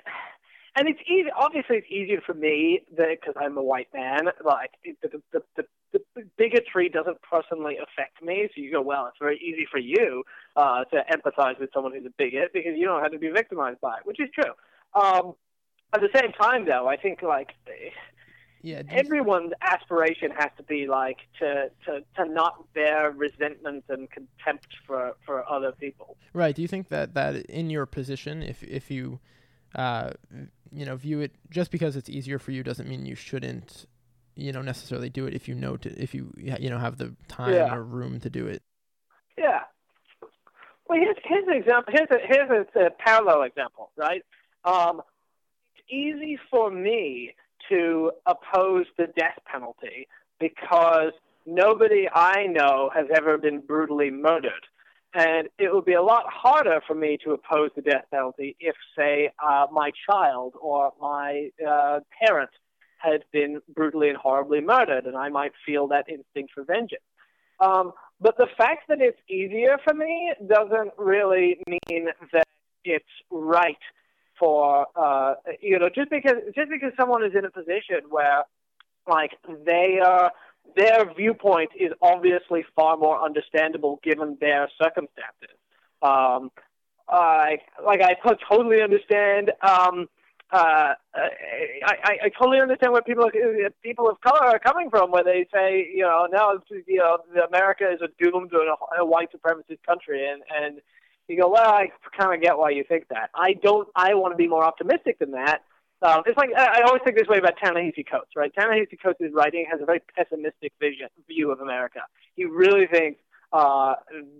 and 0.75 0.87
it's 0.87 0.99
easy. 1.07 1.29
Obviously, 1.35 1.77
it's 1.77 1.91
easier 1.91 2.21
for 2.25 2.33
me 2.33 2.81
because 2.89 3.35
I'm 3.39 3.57
a 3.57 3.63
white 3.63 3.89
man. 3.93 4.25
Like 4.43 4.71
the, 4.83 5.21
the, 5.31 5.43
the, 5.55 5.65
the 5.93 6.23
bigotry 6.37 6.89
doesn't 6.89 7.17
personally 7.21 7.77
affect 7.77 8.23
me. 8.23 8.49
So 8.55 8.61
you 8.61 8.71
go, 8.71 8.81
well, 8.81 9.07
it's 9.07 9.17
very 9.19 9.37
easy 9.37 9.67
for 9.69 9.77
you 9.79 10.23
uh, 10.55 10.83
to 10.85 11.03
empathize 11.11 11.59
with 11.59 11.69
someone 11.73 11.93
who's 11.93 12.05
a 12.05 12.13
bigot 12.17 12.51
because 12.53 12.73
you 12.75 12.85
don't 12.85 13.01
have 13.03 13.11
to 13.11 13.19
be 13.19 13.29
victimized 13.29 13.81
by 13.81 13.97
it, 13.97 14.05
which 14.05 14.19
is 14.19 14.29
true. 14.33 14.53
Um, 14.99 15.33
at 15.93 16.01
the 16.01 16.09
same 16.15 16.31
time, 16.31 16.65
though, 16.65 16.87
I 16.87 16.97
think 16.97 17.21
like 17.21 17.51
yeah, 18.63 18.81
everyone's 18.89 19.51
aspiration 19.61 20.31
has 20.31 20.49
to 20.55 20.63
be 20.63 20.87
like 20.87 21.17
to, 21.39 21.69
to, 21.85 22.01
to 22.15 22.25
not 22.25 22.73
bear 22.73 23.11
resentment 23.11 23.83
and 23.89 24.09
contempt 24.09 24.67
for, 24.87 25.17
for 25.25 25.47
other 25.51 25.73
people. 25.73 26.15
Right. 26.33 26.55
Do 26.55 26.61
you 26.61 26.69
think 26.69 26.87
that, 26.87 27.13
that 27.13 27.35
in 27.47 27.69
your 27.69 27.85
position, 27.85 28.41
if 28.41 28.63
if 28.63 28.89
you 28.89 29.19
uh, 29.75 30.11
you 30.71 30.85
know 30.85 30.95
view 30.95 31.19
it 31.19 31.35
just 31.49 31.71
because 31.71 31.97
it's 31.97 32.09
easier 32.09 32.39
for 32.39 32.51
you 32.51 32.63
doesn't 32.63 32.87
mean 32.87 33.05
you 33.05 33.15
shouldn't 33.15 33.85
you 34.35 34.51
know 34.51 34.61
necessarily 34.61 35.09
do 35.09 35.25
it 35.25 35.33
if 35.33 35.47
you 35.47 35.55
know 35.55 35.75
to 35.77 35.89
if 36.01 36.15
you 36.15 36.33
you 36.37 36.69
know 36.69 36.79
have 36.79 36.97
the 36.97 37.13
time 37.27 37.53
yeah. 37.53 37.75
or 37.75 37.83
room 37.83 38.19
to 38.21 38.29
do 38.29 38.47
it. 38.47 38.63
Yeah. 39.37 39.59
Well, 40.87 40.99
here's 40.99 41.17
here's 41.25 41.47
an 41.47 41.53
example. 41.53 41.93
Here's 41.93 42.09
a 42.11 42.25
here's 42.25 42.65
a, 42.75 42.85
a 42.85 42.89
parallel 42.91 43.43
example, 43.43 43.91
right? 43.97 44.23
Um, 44.63 45.01
it's 45.75 45.85
easy 45.89 46.39
for 46.49 46.71
me 46.71 47.35
to 47.69 48.11
oppose 48.25 48.85
the 48.97 49.07
death 49.17 49.39
penalty 49.51 50.07
because 50.39 51.11
nobody 51.45 52.07
I 52.13 52.47
know 52.47 52.89
has 52.93 53.07
ever 53.15 53.37
been 53.37 53.59
brutally 53.59 54.09
murdered. 54.09 54.65
And 55.15 55.47
it 55.59 55.71
would 55.71 55.85
be 55.85 55.93
a 55.93 56.01
lot 56.01 56.23
harder 56.27 56.81
for 56.87 56.95
me 56.95 57.17
to 57.23 57.31
oppose 57.31 57.69
the 57.75 57.83
death 57.83 58.05
penalty 58.09 58.55
if, 58.59 58.75
say, 58.97 59.29
uh, 59.43 59.67
my 59.71 59.91
child 60.09 60.53
or 60.59 60.91
my 60.99 61.49
uh, 61.67 61.99
parent 62.19 62.49
had 62.97 63.23
been 63.31 63.61
brutally 63.75 64.09
and 64.09 64.17
horribly 64.17 64.61
murdered, 64.61 65.05
and 65.05 65.15
I 65.15 65.29
might 65.29 65.51
feel 65.65 65.87
that 65.89 66.05
instinct 66.09 66.53
for 66.53 66.63
vengeance. 66.63 67.03
Um, 67.59 67.91
but 68.19 68.37
the 68.37 68.47
fact 68.57 68.87
that 68.87 69.01
it's 69.01 69.19
easier 69.29 69.77
for 69.83 69.93
me 69.93 70.33
doesn't 70.47 70.93
really 70.97 71.57
mean 71.67 72.07
that 72.31 72.47
it's 72.83 73.05
right 73.29 73.77
for 74.39 74.87
uh, 74.95 75.35
you 75.61 75.79
know 75.79 75.89
just 75.89 76.09
because 76.09 76.37
just 76.55 76.69
because 76.69 76.91
someone 76.97 77.23
is 77.23 77.33
in 77.35 77.45
a 77.45 77.51
position 77.51 78.01
where 78.09 78.43
like 79.07 79.31
they 79.65 79.99
are 80.03 80.31
their 80.75 81.13
viewpoint 81.13 81.71
is 81.79 81.91
obviously 82.01 82.65
far 82.75 82.97
more 82.97 83.21
understandable 83.23 83.99
given 84.03 84.37
their 84.39 84.69
circumstances. 84.81 85.57
Um, 86.01 86.51
I 87.07 87.59
like 87.85 88.01
I 88.01 88.15
totally 88.49 88.81
understand 88.81 89.51
um, 89.61 90.07
uh, 90.53 90.93
I, 91.15 91.29
I, 91.85 92.17
I 92.25 92.29
totally 92.29 92.61
understand 92.61 92.93
where 92.93 93.01
people 93.01 93.29
people 93.81 94.07
of 94.07 94.21
color 94.21 94.45
are 94.45 94.59
coming 94.59 94.89
from, 94.91 95.09
when 95.09 95.25
they 95.25 95.47
say, 95.51 95.89
you 95.93 96.03
know, 96.03 96.27
now 96.31 96.53
you 96.69 96.97
know 96.97 97.17
America 97.47 97.85
is 97.91 97.99
a 98.01 98.07
doomed 98.23 98.51
to 98.51 98.75
a 98.99 99.05
white 99.05 99.29
supremacist 99.31 99.83
country, 99.83 100.29
and 100.29 100.43
and 100.55 100.81
you 101.27 101.41
go, 101.41 101.49
well, 101.49 101.69
I 101.69 101.89
kind 102.17 102.33
of 102.33 102.41
get 102.41 102.57
why 102.57 102.71
you 102.71 102.83
think 102.87 103.07
that. 103.09 103.29
I 103.33 103.53
don't. 103.53 103.87
I 103.95 104.13
want 104.13 104.33
to 104.33 104.37
be 104.37 104.47
more 104.47 104.63
optimistic 104.63 105.19
than 105.19 105.31
that. 105.31 105.63
Um, 106.01 106.21
it's 106.25 106.37
like 106.37 106.49
I, 106.55 106.81
always 106.85 107.01
think 107.05 107.17
this 107.17 107.29
way 107.29 107.37
about 107.37 107.53
Ta-Nehisi 107.63 108.05
Coates, 108.09 108.31
right? 108.35 108.51
Ta-Nehisi 108.53 109.01
Coates' 109.01 109.31
writing 109.33 109.65
has 109.71 109.79
a 109.81 109.85
very 109.85 110.01
pessimistic 110.17 110.73
vision 110.79 111.07
view 111.27 111.49
of 111.49 111.61
America. 111.61 112.01
He 112.35 112.43
really 112.43 112.87
thinks 112.87 113.21
uh, 113.53 113.93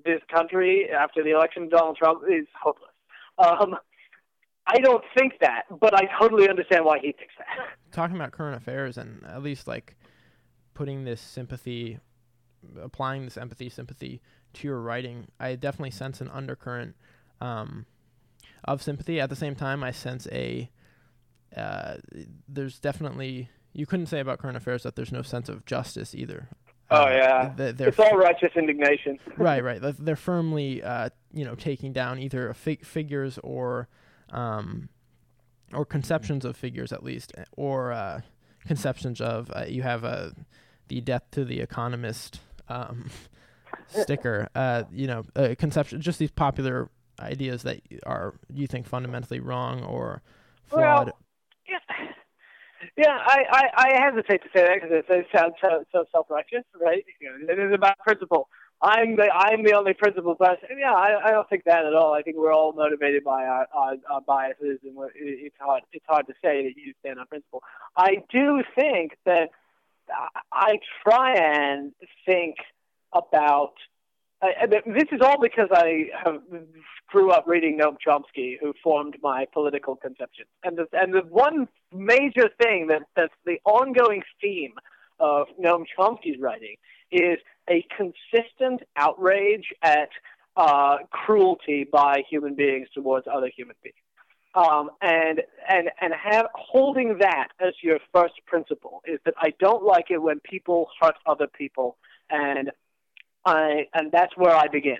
this 0.03 0.19
country, 0.33 0.89
after 0.89 1.23
the 1.23 1.31
election 1.31 1.63
of 1.63 1.69
Donald 1.69 1.95
Trump, 1.95 2.23
is 2.29 2.45
hopeless. 2.61 2.91
Um, 3.37 3.77
I 4.67 4.79
don't 4.79 5.03
think 5.17 5.33
that, 5.39 5.63
but 5.79 5.93
I 5.93 6.09
totally 6.19 6.49
understand 6.49 6.83
why 6.83 6.99
he 6.99 7.13
thinks 7.13 7.33
that. 7.37 7.67
Talking 7.91 8.17
about 8.17 8.31
current 8.31 8.57
affairs 8.57 8.97
and 8.97 9.23
at 9.25 9.41
least 9.41 9.67
like 9.67 9.95
putting 10.73 11.05
this 11.05 11.21
sympathy, 11.21 11.99
applying 12.81 13.23
this 13.23 13.37
empathy, 13.37 13.69
sympathy 13.69 14.21
to 14.55 14.67
your 14.67 14.79
writing, 14.79 15.27
I 15.39 15.55
definitely 15.55 15.91
sense 15.91 16.21
an 16.21 16.29
undercurrent 16.29 16.95
um, 17.41 17.85
of 18.63 18.81
sympathy. 18.81 19.19
At 19.19 19.29
the 19.29 19.35
same 19.35 19.55
time, 19.55 19.83
I 19.83 19.91
sense 19.91 20.27
a 20.31 20.69
uh, 21.55 21.97
there's 22.47 22.79
definitely 22.79 23.49
you 23.73 23.85
couldn't 23.85 24.05
say 24.07 24.19
about 24.19 24.39
current 24.39 24.57
affairs 24.57 24.83
that 24.83 24.95
there's 24.95 25.11
no 25.11 25.21
sense 25.21 25.49
of 25.49 25.65
justice 25.65 26.13
either. 26.15 26.47
Oh 26.91 27.05
Uh, 27.05 27.09
yeah, 27.09 27.53
th- 27.71 27.75
it's 27.87 27.99
all 27.99 28.17
righteous 28.17 28.51
indignation. 28.55 29.17
right, 29.37 29.63
right. 29.63 29.79
They're- 29.81 30.15
firmly, 30.15 30.83
uh, 30.83 31.09
you 31.33 31.43
know, 31.45 31.55
taking 31.55 31.91
down 31.93 32.19
either 32.19 32.53
fig- 32.53 32.85
figures 32.85 33.39
or, 33.43 33.87
um, 34.29 34.89
or 35.73 35.85
conceptions 35.85 36.45
of 36.45 36.55
figures 36.55 36.91
at 36.93 37.03
least, 37.03 37.33
or 37.57 37.91
uh, 37.93 38.21
conceptions 38.67 39.19
of. 39.21 39.49
Uh, 39.55 39.65
you 39.67 39.81
have 39.81 40.03
uh, 40.05 40.31
the 40.89 41.01
death 41.01 41.23
to 41.31 41.43
the 41.45 41.59
economist 41.61 42.41
um, 42.69 43.09
sticker. 43.89 44.47
Uh, 44.55 44.83
you 44.91 45.07
know, 45.07 45.23
uh, 45.35 45.55
conception. 45.57 46.01
Just 46.01 46.19
these 46.19 46.31
popular 46.31 46.89
ideas 47.19 47.63
that 47.63 47.81
are 48.05 48.35
you 48.53 48.67
think 48.67 48.87
fundamentally 48.87 49.39
wrong 49.39 49.83
or 49.83 50.21
flawed. 50.65 51.07
Well, 51.07 51.17
yeah, 51.67 52.07
yeah. 52.97 53.17
I, 53.25 53.43
I, 53.49 53.63
I 53.75 54.03
hesitate 54.03 54.41
to 54.43 54.49
say 54.55 54.65
that 54.65 54.81
because 54.81 55.03
it, 55.07 55.27
sounds 55.35 55.53
so, 55.61 55.83
so 55.91 56.05
self-righteous, 56.11 56.63
right? 56.79 57.05
You 57.21 57.29
know, 57.29 57.53
it 57.53 57.59
is 57.59 57.73
about 57.73 57.97
principle. 57.99 58.49
I'm 58.81 59.15
the 59.15 59.31
I'm 59.31 59.63
the 59.63 59.73
only 59.73 59.93
principled 59.93 60.39
person. 60.39 60.67
Yeah, 60.77 60.91
I, 60.91 61.29
I 61.29 61.31
don't 61.31 61.47
think 61.49 61.63
that 61.65 61.85
at 61.85 61.93
all. 61.93 62.13
I 62.13 62.21
think 62.21 62.35
we're 62.37 62.51
all 62.51 62.73
motivated 62.73 63.23
by 63.23 63.45
our, 63.45 63.67
our, 63.73 63.93
our 64.11 64.21
biases, 64.21 64.79
and 64.83 64.97
it's 65.15 65.55
hard 65.59 65.83
it's 65.93 66.05
hard 66.07 66.27
to 66.27 66.33
say 66.43 66.63
that 66.63 66.73
you 66.75 66.93
stand 66.99 67.19
on 67.19 67.27
principle. 67.27 67.63
I 67.95 68.17
do 68.29 68.61
think 68.75 69.17
that 69.25 69.51
I 70.51 70.79
try 71.01 71.35
and 71.35 71.93
think 72.25 72.55
about. 73.13 73.73
I- 74.41 74.65
this 74.67 75.07
is 75.11 75.21
all 75.21 75.39
because 75.39 75.69
I 75.71 76.09
have 76.23 76.41
grew 77.07 77.31
up 77.31 77.45
reading 77.47 77.77
Noam 77.79 77.95
Chomsky, 78.05 78.57
who 78.59 78.73
formed 78.83 79.15
my 79.21 79.45
political 79.53 79.95
conceptions. 79.95 80.49
And 80.63 80.77
the, 80.77 80.87
and 80.91 81.13
the 81.13 81.21
one 81.21 81.67
major 81.93 82.49
thing 82.61 82.87
that 82.87 83.03
that's 83.15 83.33
the 83.45 83.59
ongoing 83.65 84.23
theme 84.41 84.73
of 85.19 85.47
Noam 85.63 85.85
Chomsky's 85.97 86.39
writing 86.39 86.75
is 87.11 87.37
a 87.69 87.85
consistent 87.95 88.81
outrage 88.97 89.67
at 89.83 90.09
uh, 90.57 90.97
cruelty 91.11 91.87
by 91.89 92.23
human 92.29 92.55
beings 92.55 92.87
towards 92.93 93.27
other 93.31 93.49
human 93.55 93.75
beings. 93.83 93.95
Um, 94.55 94.91
and 95.01 95.41
and 95.67 95.89
and 95.99 96.13
have 96.13 96.45
holding 96.53 97.17
that 97.19 97.47
as 97.59 97.73
your 97.81 97.99
first 98.13 98.35
principle 98.45 99.01
is 99.05 99.19
that 99.25 99.33
I 99.37 99.53
don't 99.59 99.83
like 99.83 100.11
it 100.11 100.21
when 100.21 100.39
people 100.41 100.89
hurt 101.01 101.15
other 101.25 101.47
people, 101.47 101.97
and 102.29 102.71
I 103.45 103.87
and 103.93 104.11
that's 104.11 104.35
where 104.37 104.55
I 104.55 104.67
begin. 104.67 104.97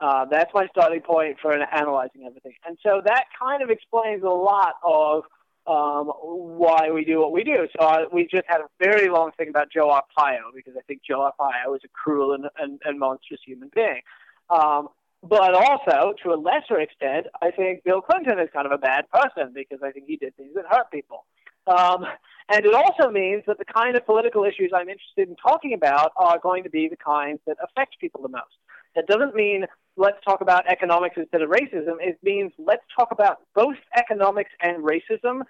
Uh, 0.00 0.24
that's 0.30 0.50
my 0.54 0.66
starting 0.68 1.02
point 1.02 1.36
for 1.42 1.52
analyzing 1.52 2.24
everything. 2.26 2.54
And 2.66 2.78
so 2.82 3.02
that 3.04 3.24
kind 3.38 3.62
of 3.62 3.68
explains 3.68 4.22
a 4.22 4.28
lot 4.28 4.74
of 4.82 5.24
um, 5.66 6.06
why 6.22 6.90
we 6.90 7.04
do 7.04 7.20
what 7.20 7.32
we 7.32 7.44
do. 7.44 7.68
So 7.78 7.84
uh, 7.84 8.04
we 8.10 8.26
just 8.26 8.44
had 8.46 8.60
a 8.60 8.68
very 8.82 9.10
long 9.10 9.30
thing 9.36 9.50
about 9.50 9.70
Joe 9.70 9.88
Arpaio 9.88 10.54
because 10.54 10.74
I 10.76 10.80
think 10.86 11.02
Joe 11.06 11.30
Arpaio 11.30 11.76
is 11.76 11.82
a 11.84 11.88
cruel 11.88 12.32
and, 12.32 12.46
and, 12.58 12.80
and 12.84 12.98
monstrous 12.98 13.40
human 13.44 13.70
being. 13.74 14.00
Um, 14.48 14.88
but 15.22 15.54
also, 15.54 16.14
to 16.22 16.32
a 16.32 16.36
lesser 16.36 16.80
extent, 16.80 17.26
I 17.42 17.50
think 17.50 17.84
Bill 17.84 18.00
Clinton 18.00 18.38
is 18.38 18.48
kind 18.54 18.64
of 18.64 18.72
a 18.72 18.78
bad 18.78 19.04
person 19.10 19.52
because 19.54 19.80
I 19.84 19.90
think 19.90 20.06
he 20.06 20.16
did 20.16 20.34
things 20.36 20.52
that 20.54 20.64
hurt 20.68 20.90
people. 20.90 21.26
Um, 21.66 22.06
and 22.50 22.64
it 22.66 22.74
also 22.74 23.10
means 23.10 23.42
that 23.46 23.58
the 23.58 23.64
kind 23.64 23.96
of 23.96 24.04
political 24.04 24.44
issues 24.44 24.70
I'm 24.74 24.88
interested 24.88 25.28
in 25.28 25.36
talking 25.36 25.72
about 25.72 26.12
are 26.16 26.38
going 26.38 26.64
to 26.64 26.70
be 26.70 26.88
the 26.88 26.96
kinds 26.96 27.40
that 27.46 27.56
affect 27.62 27.98
people 28.00 28.20
the 28.22 28.28
most. 28.28 28.56
That 28.96 29.06
doesn't 29.06 29.34
mean 29.34 29.66
let's 29.96 30.16
talk 30.24 30.40
about 30.40 30.66
economics 30.66 31.16
instead 31.16 31.42
of 31.42 31.50
racism. 31.50 31.96
It 32.00 32.18
means 32.22 32.52
let's 32.58 32.82
talk 32.96 33.08
about 33.12 33.38
both 33.54 33.76
economics 33.96 34.50
and 34.60 34.82
racism 34.82 35.42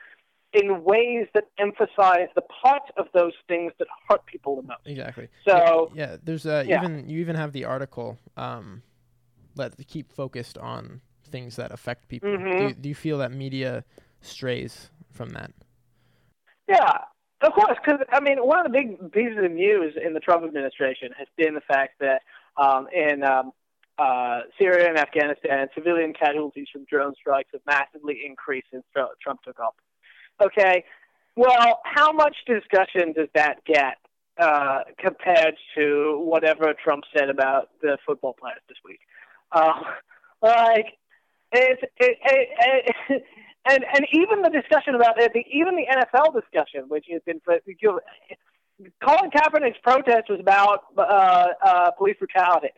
in 0.52 0.83
ways 0.83 1.28
that 1.35 1.45
emphasize 1.59 2.28
the 2.35 2.42
parts 2.62 2.90
of 2.97 3.07
those 3.14 3.33
things 3.47 3.73
that 3.78 3.87
hurt 4.09 4.25
people 4.26 4.57
the 4.57 4.62
most. 4.62 4.80
Exactly. 4.85 5.28
So 5.47 5.92
yeah, 5.95 6.11
yeah 6.11 6.16
there's 6.23 6.45
uh, 6.47 6.64
yeah. 6.66 6.83
even 6.83 7.09
you 7.09 7.21
even 7.21 7.37
have 7.37 7.52
the 7.52 7.64
article 7.64 8.19
um, 8.37 8.83
let 9.57 9.76
keep 9.87 10.12
focused 10.12 10.59
on 10.59 11.00
things 11.30 11.57
that 11.57 11.71
affect 11.71 12.09
people. 12.09 12.30
Do, 12.30 12.38
Mhm. 12.38 12.69
you, 12.69 12.75
do 12.75 12.88
you 12.88 12.95
feel 12.95 13.19
that 13.19 13.33
media 13.33 13.85
strays 14.21 14.90
from 15.12 15.30
that? 15.30 15.52
Yeah, 16.71 16.99
of 17.43 17.53
course. 17.53 17.77
Because 17.85 18.00
I 18.12 18.21
mean, 18.21 18.39
one 18.39 18.65
of 18.65 18.73
the 18.73 18.79
big 18.79 19.12
pieces 19.12 19.39
of 19.43 19.50
news 19.50 19.95
in 20.03 20.15
the 20.15 20.21
Trump 20.21 20.45
administration 20.45 21.11
has 21.19 21.27
been 21.37 21.55
the 21.55 21.61
fact 21.62 21.99
that 21.99 22.23
um, 22.57 22.87
in 22.95 23.25
um, 23.25 23.53
uh, 23.99 24.43
Syria 24.59 24.89
and 24.89 24.97
Afghanistan, 24.97 25.67
civilian 25.75 26.12
casualties 26.12 26.69
from 26.73 26.85
drone 26.85 27.15
strikes 27.21 27.50
have 27.53 27.62
massively 27.67 28.21
increased 28.25 28.69
since 28.73 28.85
Trump 28.95 29.43
took 29.43 29.59
office. 29.59 29.85
Okay, 30.43 30.85
well, 31.37 31.81
how 31.85 32.12
much 32.12 32.37
discussion 32.47 33.12
does 33.12 33.29
that 33.35 33.65
get 33.65 33.97
uh, 34.39 34.81
compared 34.99 35.55
to 35.77 36.21
whatever 36.25 36.73
Trump 36.83 37.05
said 37.17 37.29
about 37.31 37.69
the 37.83 37.99
football 38.07 38.35
players 38.39 38.61
this 38.69 38.79
week? 38.85 39.00
Uh, 39.53 39.73
like, 40.43 40.87
it's 41.53 41.83
it, 41.99 42.19
it, 42.25 42.95
it, 43.09 43.23
and 43.69 43.85
and 43.95 44.07
even 44.12 44.43
the 44.43 44.50
discussion 44.50 44.95
about 44.95 45.21
it, 45.21 45.33
the, 45.33 45.45
even 45.52 45.76
the 45.76 45.87
NFL 45.90 46.35
discussion, 46.35 46.88
which 46.88 47.07
has 47.11 47.23
been 47.26 47.40
Colin 47.45 49.31
Kaepernick's 49.31 49.79
protest 49.83 50.31
was 50.31 50.40
about 50.40 50.85
uh, 50.97 51.47
uh, 51.64 51.90
police 51.93 52.17
brutality. 52.19 52.73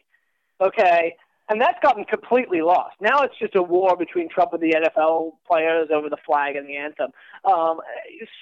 Okay, 0.61 1.17
and 1.49 1.61
that's 1.61 1.79
gotten 1.83 2.05
completely 2.05 2.63
lost. 2.63 2.97
Now 3.01 3.23
it's 3.23 3.39
just 3.39 3.55
a 3.55 3.63
war 3.63 3.97
between 3.97 4.29
Trump 4.29 4.53
and 4.53 4.63
the 4.63 4.75
NFL 4.75 5.33
players 5.47 5.89
over 5.93 6.09
the 6.09 6.17
flag 6.27 6.57
and 6.57 6.69
the 6.69 6.77
anthem. 6.77 7.11
Um, 7.45 7.81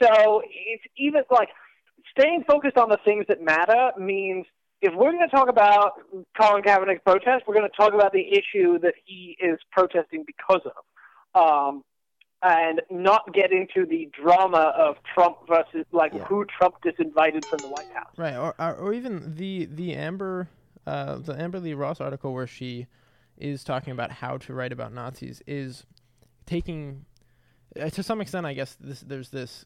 so 0.03 0.43
it's 0.45 0.85
even 0.97 1.23
like 1.31 1.49
staying 2.17 2.45
focused 2.47 2.77
on 2.77 2.89
the 2.89 2.99
things 3.05 3.27
that 3.29 3.43
matter 3.43 3.93
means 3.99 4.47
if 4.83 4.95
we're 4.95 5.13
going 5.13 5.29
to 5.29 5.35
talk 5.35 5.49
about 5.49 5.93
Colin 6.41 6.63
Kaepernick's 6.63 7.03
protest, 7.05 7.45
we're 7.47 7.55
going 7.55 7.69
to 7.69 7.77
talk 7.77 7.93
about 7.93 8.13
the 8.13 8.27
issue 8.33 8.79
that 8.79 8.95
he 9.05 9.37
is 9.41 9.59
protesting 9.71 10.25
because 10.27 10.63
of. 10.65 10.73
Um, 11.35 11.85
and 12.43 12.81
not 12.91 13.33
get 13.35 13.53
into 13.53 13.85
the 13.87 14.09
drama 14.13 14.73
of 14.77 14.97
Trump 15.15 15.37
versus 15.49 15.85
like 15.93 16.13
Yeah. 16.15 16.25
who 16.25 16.45
Trump 16.47 16.77
disinvited 16.85 17.45
from 17.45 17.59
the 17.59 17.69
White 17.69 17.91
House. 17.95 18.13
Right, 18.17 18.37
or 18.37 18.55
or, 18.59 18.75
or 18.75 18.95
even 18.95 19.35
the 19.37 19.67
the 19.67 19.95
Amber 19.95 20.49
uh, 20.87 21.17
the 21.17 21.41
Amber 21.41 21.59
A'Lee 21.61 21.77
Frost 21.77 22.01
article 22.01 22.33
where 22.33 22.47
she 22.47 22.87
is 23.37 23.63
talking 23.65 23.93
about 23.93 24.11
how 24.11 24.37
to 24.39 24.55
write 24.55 24.73
about 24.73 24.93
Nazis 24.93 25.43
is 25.47 25.85
taking 26.47 27.05
uh, 27.81 27.91
to 27.91 28.03
some 28.03 28.21
extent. 28.21 28.47
I 28.47 28.55
guess 28.55 28.77
this 28.81 29.01
there's 29.01 29.31
this. 29.31 29.65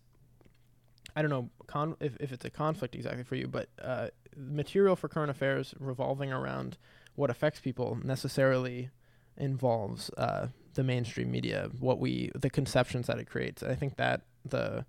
I 1.16 1.23
don't 1.23 1.31
know 1.31 1.50
con- 1.69 1.97
if 2.00 2.16
if 2.19 2.33
it's 2.33 2.45
a 2.45 2.50
conflict 2.50 2.95
exactly 2.97 3.23
for 3.23 3.37
you, 3.37 3.47
but 3.47 3.69
uh, 3.81 4.09
material 4.37 4.97
for 4.97 5.09
current 5.09 5.31
affairs 5.31 5.75
revolving 5.78 6.33
around 6.33 6.76
what 7.14 7.31
affects 7.31 7.61
people 7.61 7.97
necessarily 8.02 8.90
involves 9.37 10.11
uh, 10.19 10.49
the 10.75 10.85
mainstream 10.85 11.31
media, 11.31 11.71
what 11.81 11.99
we 11.99 12.31
the 12.35 12.50
conceptions 12.50 13.07
that 13.07 13.19
it 13.19 13.25
creates. 13.26 13.62
I 13.62 13.75
think 13.75 13.97
that 13.97 14.23
the 14.45 14.85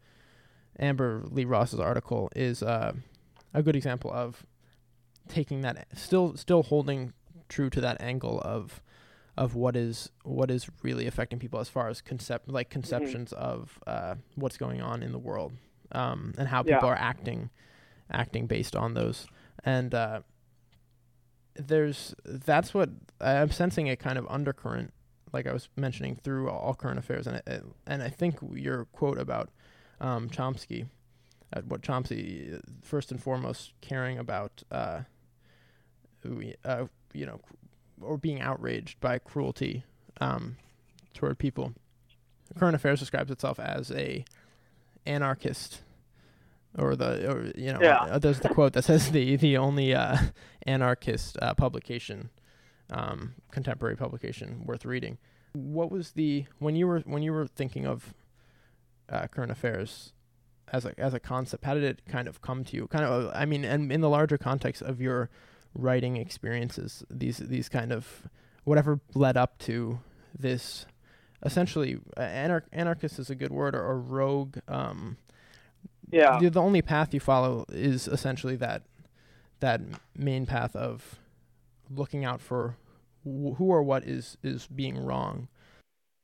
Amber 0.80 1.22
A'Lee 1.22 1.46
Frost's 1.48 1.80
article 1.80 2.30
is 2.36 2.62
uh, 2.62 2.94
a 3.54 3.64
good 3.64 3.76
example 3.76 4.12
of 4.12 4.46
taking 5.28 5.62
that 5.62 5.88
still 5.96 6.36
still 6.38 6.64
holding 6.64 7.14
true 7.50 7.70
to 7.70 7.82
that 7.82 8.00
angle 8.02 8.42
of 8.42 8.82
of 9.38 9.54
what 9.56 9.76
is 9.76 10.10
what 10.24 10.50
is 10.52 10.68
really 10.84 11.08
affecting 11.08 11.40
people 11.40 11.60
as 11.60 11.70
far 11.70 11.90
as 11.90 12.02
concept 12.02 12.50
like 12.50 12.70
conceptions 12.70 13.34
of 13.34 13.80
uh, 13.88 14.16
what's 14.36 14.58
going 14.58 14.82
on 14.82 15.04
in 15.04 15.12
the 15.12 15.20
world 15.20 15.54
um, 15.92 16.34
and 16.38 16.48
how 16.48 16.64
Yeah. 16.66 16.76
people 16.76 16.90
are 16.90 16.96
acting 16.96 17.50
acting 18.12 18.46
based 18.48 18.76
on 18.76 18.94
those 18.94 19.28
and 19.64 19.94
uh, 19.94 20.22
there's 21.56 22.14
that's 22.26 22.74
what 22.74 22.90
I'm 23.22 23.50
sensing 23.52 23.90
a 23.90 23.96
kind 23.96 24.18
of 24.18 24.28
undercurrent 24.30 24.94
like 25.36 25.46
I 25.48 25.54
was 25.54 25.70
mentioning 25.76 26.16
through 26.16 26.50
all 26.50 26.74
current 26.74 26.98
affairs 26.98 27.28
and 27.28 27.36
it, 27.46 27.64
and 27.86 28.02
I 28.02 28.10
think 28.10 28.38
your 28.54 28.86
quote 28.86 29.20
about 29.20 29.50
um, 30.02 30.30
Chomsky 30.30 30.88
uh, 31.54 31.62
what 31.68 31.82
Chomsky 31.82 32.56
uh, 32.56 32.60
first 32.82 33.12
and 33.12 33.22
foremost 33.22 33.74
caring 33.82 34.18
about 34.18 34.64
uh, 34.72 35.02
we- 36.24 36.56
uh, 36.66 36.86
you 37.14 37.26
know 37.26 37.40
or 38.02 38.18
being 38.18 38.42
outraged 38.42 39.00
by 39.00 39.18
cruelty 39.20 39.84
um, 40.20 40.58
toward 41.14 41.38
people. 41.38 41.74
Current 42.60 42.76
Affairs 42.76 43.00
describes 43.00 43.32
itself 43.32 43.60
as 43.60 43.90
a 43.92 44.26
anarchist, 45.06 45.82
or 46.78 46.96
the 46.96 47.32
or 47.32 47.52
you 47.56 47.72
know 47.74 47.80
Yeah. 47.82 47.98
uh, 48.02 48.20
there's 48.20 48.40
the 48.42 48.50
quote 48.50 48.74
that 48.74 48.84
says 48.84 49.12
the 49.12 49.36
the 49.38 49.58
only 49.58 49.94
uh, 49.96 50.18
anarchist 50.66 51.38
uh, 51.42 51.54
publication, 51.54 52.30
um, 52.92 53.36
contemporary 53.52 53.96
publication 53.96 54.64
worth 54.66 54.86
reading. 54.86 55.18
What 55.54 55.92
was 55.92 56.12
the 56.12 56.46
when 56.60 56.76
you 56.76 56.88
were 56.88 57.00
when 57.02 57.24
you 57.24 57.34
were 57.34 57.48
thinking 57.48 57.86
of 57.86 58.14
uh, 59.10 59.28
current 59.28 59.52
affairs 59.52 60.14
as 60.72 60.86
a 60.86 61.00
as 61.00 61.14
a 61.14 61.20
concept? 61.20 61.64
How 61.66 61.74
did 61.74 61.84
it 61.84 62.02
kind 62.08 62.28
of 62.28 62.42
come 62.42 62.64
to 62.66 62.76
you? 62.76 62.88
Kind 62.88 63.06
of, 63.06 63.32
I 63.34 63.46
mean, 63.46 63.64
and 63.64 63.92
in 63.92 64.02
the 64.02 64.10
larger 64.10 64.38
context 64.38 64.82
of 64.82 65.00
your 65.00 65.30
writing 65.74 66.18
experiences, 66.18 67.04
these 67.10 67.38
these 67.38 67.70
kind 67.70 67.92
of 67.92 68.28
whatever 68.66 69.00
led 69.14 69.38
up 69.38 69.58
to 69.60 70.00
this 70.38 70.86
essentially 71.44 72.00
uh, 72.18 72.22
anar- 72.22 72.64
anarchist 72.74 73.20
is 73.20 73.30
a 73.30 73.36
good 73.36 73.52
word 73.52 73.76
or, 73.76 73.84
or 73.84 74.00
rogue 74.00 74.58
um, 74.68 75.16
yeah 76.12 76.40
the, 76.40 76.50
the 76.50 76.62
only 76.62 76.82
path 76.82 77.14
you 77.14 77.20
follow 77.20 77.66
is 77.70 78.08
essentially 78.08 78.56
that 78.56 78.82
that 79.60 79.80
main 80.16 80.46
path 80.46 80.76
of 80.76 81.20
looking 81.94 82.26
out 82.26 82.42
for 82.42 82.78
wh- 83.24 83.56
who 83.58 83.66
or 83.66 83.84
what 83.84 84.04
is 84.04 84.38
is 84.44 84.68
being 84.68 84.98
wrong 84.98 85.48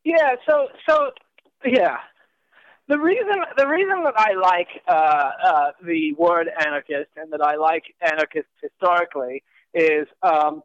yeah 0.03 0.36
so 0.48 0.68
so 0.88 1.12
yeah 1.65 1.98
the 2.91 3.00
reason 3.00 3.27
the 3.58 3.68
reason 3.68 4.03
that 4.03 4.15
I 4.18 4.34
like 4.34 4.68
uh, 4.86 5.30
uh, 5.44 5.72
the 5.82 6.13
word 6.13 6.48
anarchist 6.60 7.10
and 7.15 7.32
that 7.32 7.41
I 7.41 7.56
like 7.56 7.84
anarchists 8.01 8.51
historically 8.62 9.44
is 9.74 10.08
um, 10.24 10.62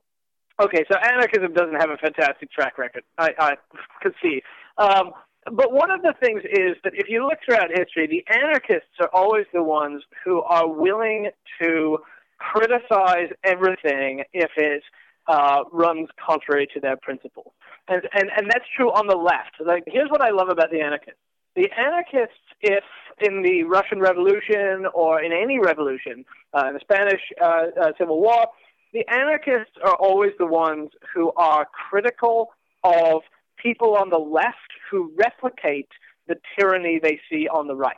okay. 0.60 0.84
So 0.90 0.98
anarchism 0.98 1.52
doesn't 1.52 1.76
have 1.80 1.90
a 1.90 1.96
fantastic 1.98 2.50
track 2.50 2.78
record. 2.78 3.04
I, 3.18 3.30
I 3.38 3.54
can 4.02 4.12
see. 4.20 4.42
Um, 4.76 5.12
but 5.52 5.72
one 5.72 5.92
of 5.92 6.02
the 6.02 6.14
things 6.20 6.42
is 6.44 6.76
that 6.82 6.94
if 6.94 7.08
you 7.08 7.24
look 7.24 7.38
throughout 7.44 7.70
history, 7.70 8.08
the 8.08 8.24
anarchists 8.34 8.98
are 9.00 9.10
always 9.14 9.46
the 9.52 9.62
ones 9.62 10.02
who 10.24 10.42
are 10.42 10.68
willing 10.68 11.30
to 11.62 11.98
criticize 12.38 13.28
everything 13.44 14.24
if 14.32 14.50
it 14.56 14.82
uh, 15.28 15.64
runs 15.72 16.08
contrary 16.24 16.68
to 16.74 16.80
their 16.80 16.96
principles. 16.96 17.52
And, 17.88 18.02
and, 18.12 18.30
and 18.36 18.50
that's 18.50 18.64
true 18.76 18.90
on 18.90 19.06
the 19.06 19.16
left. 19.16 19.56
Like, 19.64 19.84
here's 19.86 20.10
what 20.10 20.22
I 20.22 20.30
love 20.30 20.48
about 20.48 20.70
the 20.70 20.80
anarchists. 20.80 21.20
The 21.54 21.68
anarchists, 21.76 22.36
if 22.60 22.84
in 23.20 23.42
the 23.42 23.64
Russian 23.64 24.00
Revolution 24.00 24.86
or 24.94 25.22
in 25.22 25.32
any 25.32 25.58
revolution, 25.58 26.24
uh, 26.52 26.68
in 26.68 26.74
the 26.74 26.80
Spanish 26.80 27.20
uh, 27.40 27.66
uh, 27.80 27.92
Civil 27.98 28.20
War, 28.20 28.46
the 28.92 29.06
anarchists 29.08 29.74
are 29.82 29.94
always 29.94 30.32
the 30.38 30.46
ones 30.46 30.90
who 31.14 31.32
are 31.36 31.66
critical 31.90 32.50
of 32.84 33.22
people 33.56 33.96
on 33.96 34.10
the 34.10 34.18
left 34.18 34.70
who 34.90 35.12
replicate 35.16 35.88
the 36.28 36.36
tyranny 36.58 37.00
they 37.02 37.20
see 37.30 37.48
on 37.48 37.68
the 37.68 37.74
right. 37.74 37.96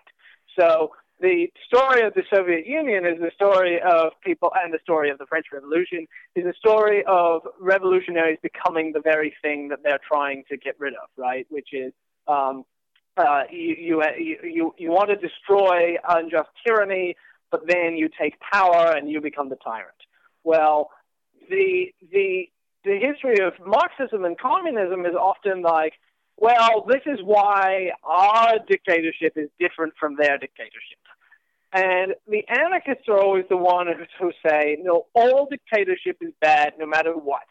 So 0.58 0.92
the 1.20 1.48
story 1.66 2.02
of 2.06 2.14
the 2.14 2.22
Soviet 2.32 2.66
Union 2.66 3.04
is 3.04 3.18
the 3.20 3.30
story 3.34 3.80
of 3.80 4.12
people, 4.24 4.52
and 4.54 4.72
the 4.72 4.78
story 4.82 5.10
of 5.10 5.18
the 5.18 5.26
French 5.26 5.46
Revolution 5.52 6.06
is 6.36 6.44
a 6.46 6.54
story 6.54 7.02
of 7.06 7.42
revolutionaries 7.60 8.38
becoming 8.42 8.92
the 8.92 9.00
very 9.00 9.34
thing 9.42 9.68
that 9.68 9.80
they're 9.82 10.00
trying 10.06 10.44
to 10.50 10.56
get 10.56 10.74
rid 10.78 10.94
of, 10.94 11.08
right? 11.16 11.46
Which 11.50 11.68
is 11.72 11.92
um, 12.26 12.64
uh, 13.16 13.42
you, 13.50 13.74
you, 13.78 14.36
you, 14.44 14.74
you 14.78 14.90
want 14.90 15.10
to 15.10 15.16
destroy 15.16 15.96
unjust 16.08 16.50
tyranny, 16.64 17.16
but 17.50 17.66
then 17.66 17.96
you 17.96 18.08
take 18.20 18.34
power 18.40 18.94
and 18.96 19.10
you 19.10 19.20
become 19.20 19.48
the 19.48 19.56
tyrant. 19.56 19.96
Well, 20.44 20.90
the, 21.50 21.86
the, 22.12 22.48
the 22.84 22.98
history 22.98 23.44
of 23.44 23.54
Marxism 23.66 24.24
and 24.24 24.38
communism 24.38 25.04
is 25.04 25.14
often 25.14 25.62
like, 25.62 25.94
well, 26.38 26.84
this 26.86 27.02
is 27.04 27.18
why 27.22 27.90
our 28.04 28.58
dictatorship 28.68 29.32
is 29.36 29.48
different 29.58 29.94
from 29.98 30.16
their 30.16 30.38
dictatorship. 30.38 30.98
And 31.72 32.14
the 32.28 32.44
anarchists 32.48 33.08
are 33.08 33.20
always 33.20 33.44
the 33.50 33.56
ones 33.56 33.90
who 34.18 34.32
say, 34.46 34.78
no, 34.80 35.06
all 35.14 35.48
dictatorship 35.50 36.18
is 36.20 36.32
bad 36.40 36.74
no 36.78 36.86
matter 36.86 37.12
what. 37.12 37.42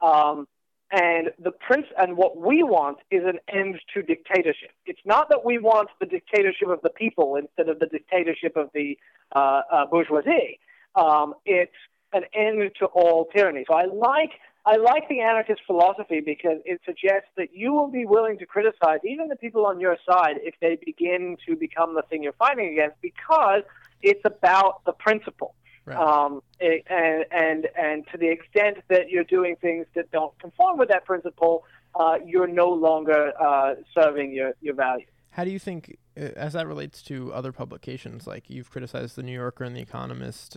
Um, 0.00 0.46
and 0.90 1.30
the 1.42 1.52
prince 1.52 1.86
and 1.96 2.16
what 2.16 2.36
we 2.36 2.62
want 2.62 2.98
is 3.10 3.22
an 3.24 3.38
end 3.48 3.80
to 3.94 4.02
dictatorship. 4.02 4.72
It's 4.84 5.00
not 5.06 5.30
that 5.30 5.42
we 5.44 5.58
want 5.58 5.88
the 6.00 6.06
dictatorship 6.06 6.68
of 6.68 6.80
the 6.82 6.90
people 6.90 7.36
instead 7.36 7.70
of 7.70 7.78
the 7.78 7.86
dictatorship 7.86 8.56
of 8.56 8.68
the 8.74 8.98
uh, 9.34 9.62
uh, 9.72 9.86
bourgeoisie. 9.86 10.58
Um, 10.94 11.34
it's 11.46 11.72
an 12.12 12.24
end 12.34 12.72
to 12.80 12.86
all 12.86 13.28
tyranny. 13.34 13.64
So 13.66 13.74
I 13.74 13.84
like 13.86 14.32
I 14.64 14.76
like 14.76 15.08
the 15.08 15.20
anarchist 15.20 15.60
philosophy 15.66 16.20
because 16.20 16.58
it 16.64 16.80
suggests 16.84 17.28
that 17.36 17.48
you 17.52 17.72
will 17.72 17.90
be 17.90 18.04
willing 18.04 18.38
to 18.38 18.46
criticize 18.46 19.00
even 19.04 19.28
the 19.28 19.36
people 19.36 19.66
on 19.66 19.80
your 19.80 19.96
side 20.08 20.36
if 20.42 20.54
they 20.60 20.78
begin 20.84 21.36
to 21.48 21.56
become 21.56 21.94
the 21.94 22.02
thing 22.02 22.22
you're 22.22 22.32
fighting 22.34 22.72
against 22.72 23.00
because 23.02 23.62
it's 24.02 24.22
about 24.24 24.84
the 24.84 24.92
principle. 24.92 25.54
Right. 25.84 25.96
Um, 25.96 26.42
and 26.60 27.24
and 27.32 27.68
and 27.76 28.06
to 28.12 28.18
the 28.18 28.28
extent 28.28 28.78
that 28.88 29.10
you're 29.10 29.24
doing 29.24 29.56
things 29.60 29.86
that 29.96 30.12
don't 30.12 30.36
conform 30.38 30.78
with 30.78 30.90
that 30.90 31.04
principle, 31.04 31.64
uh, 31.96 32.18
you're 32.24 32.46
no 32.46 32.68
longer 32.68 33.32
uh, 33.40 33.74
serving 33.92 34.32
your 34.32 34.52
your 34.60 34.74
values. 34.74 35.08
How 35.30 35.44
do 35.44 35.50
you 35.50 35.58
think, 35.58 35.98
uh, 36.16 36.28
as 36.36 36.52
that 36.52 36.68
relates 36.68 37.02
to 37.04 37.32
other 37.32 37.50
publications, 37.50 38.28
like 38.28 38.48
you've 38.48 38.70
criticized 38.70 39.16
the 39.16 39.24
New 39.24 39.32
Yorker 39.32 39.64
and 39.64 39.74
the 39.74 39.80
Economist, 39.80 40.56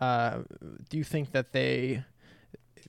uh, 0.00 0.42
do 0.88 0.96
you 0.96 1.02
think 1.04 1.32
that 1.32 1.52
they 1.52 2.04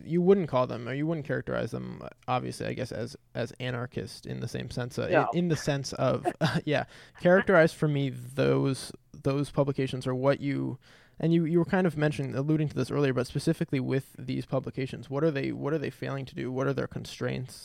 you 0.03 0.21
wouldn't 0.21 0.49
call 0.49 0.67
them 0.67 0.87
or 0.87 0.93
you 0.93 1.05
wouldn't 1.05 1.25
characterize 1.25 1.71
them 1.71 2.01
obviously 2.27 2.65
i 2.65 2.73
guess 2.73 2.91
as 2.91 3.15
as 3.35 3.51
anarchist 3.59 4.25
in 4.25 4.39
the 4.39 4.47
same 4.47 4.69
sense 4.69 4.97
uh, 4.97 5.27
in, 5.33 5.39
in, 5.39 5.47
the 5.49 5.55
sense 5.55 5.93
of 5.93 6.25
uh, 6.41 6.59
yeah 6.65 6.85
characterize 7.21 7.73
for 7.73 7.87
me 7.87 8.09
those 8.09 8.91
those 9.23 9.49
publications 9.49 10.05
are 10.07 10.15
what 10.15 10.39
you 10.39 10.77
and 11.19 11.33
you, 11.33 11.45
you 11.45 11.59
were 11.59 11.65
kind 11.65 11.87
of 11.87 11.97
mentioning 11.97 12.35
alluding 12.35 12.67
to 12.69 12.75
this 12.75 12.91
earlier 12.91 13.13
but 13.13 13.27
specifically 13.27 13.79
with 13.79 14.15
these 14.17 14.45
publications 14.45 15.09
what 15.09 15.23
are 15.23 15.31
they 15.31 15.51
what 15.51 15.73
are 15.73 15.77
they 15.77 15.89
failing 15.89 16.25
to 16.25 16.35
do? 16.35 16.51
What 16.51 16.67
are 16.67 16.73
their 16.73 16.87
constraints? 16.87 17.63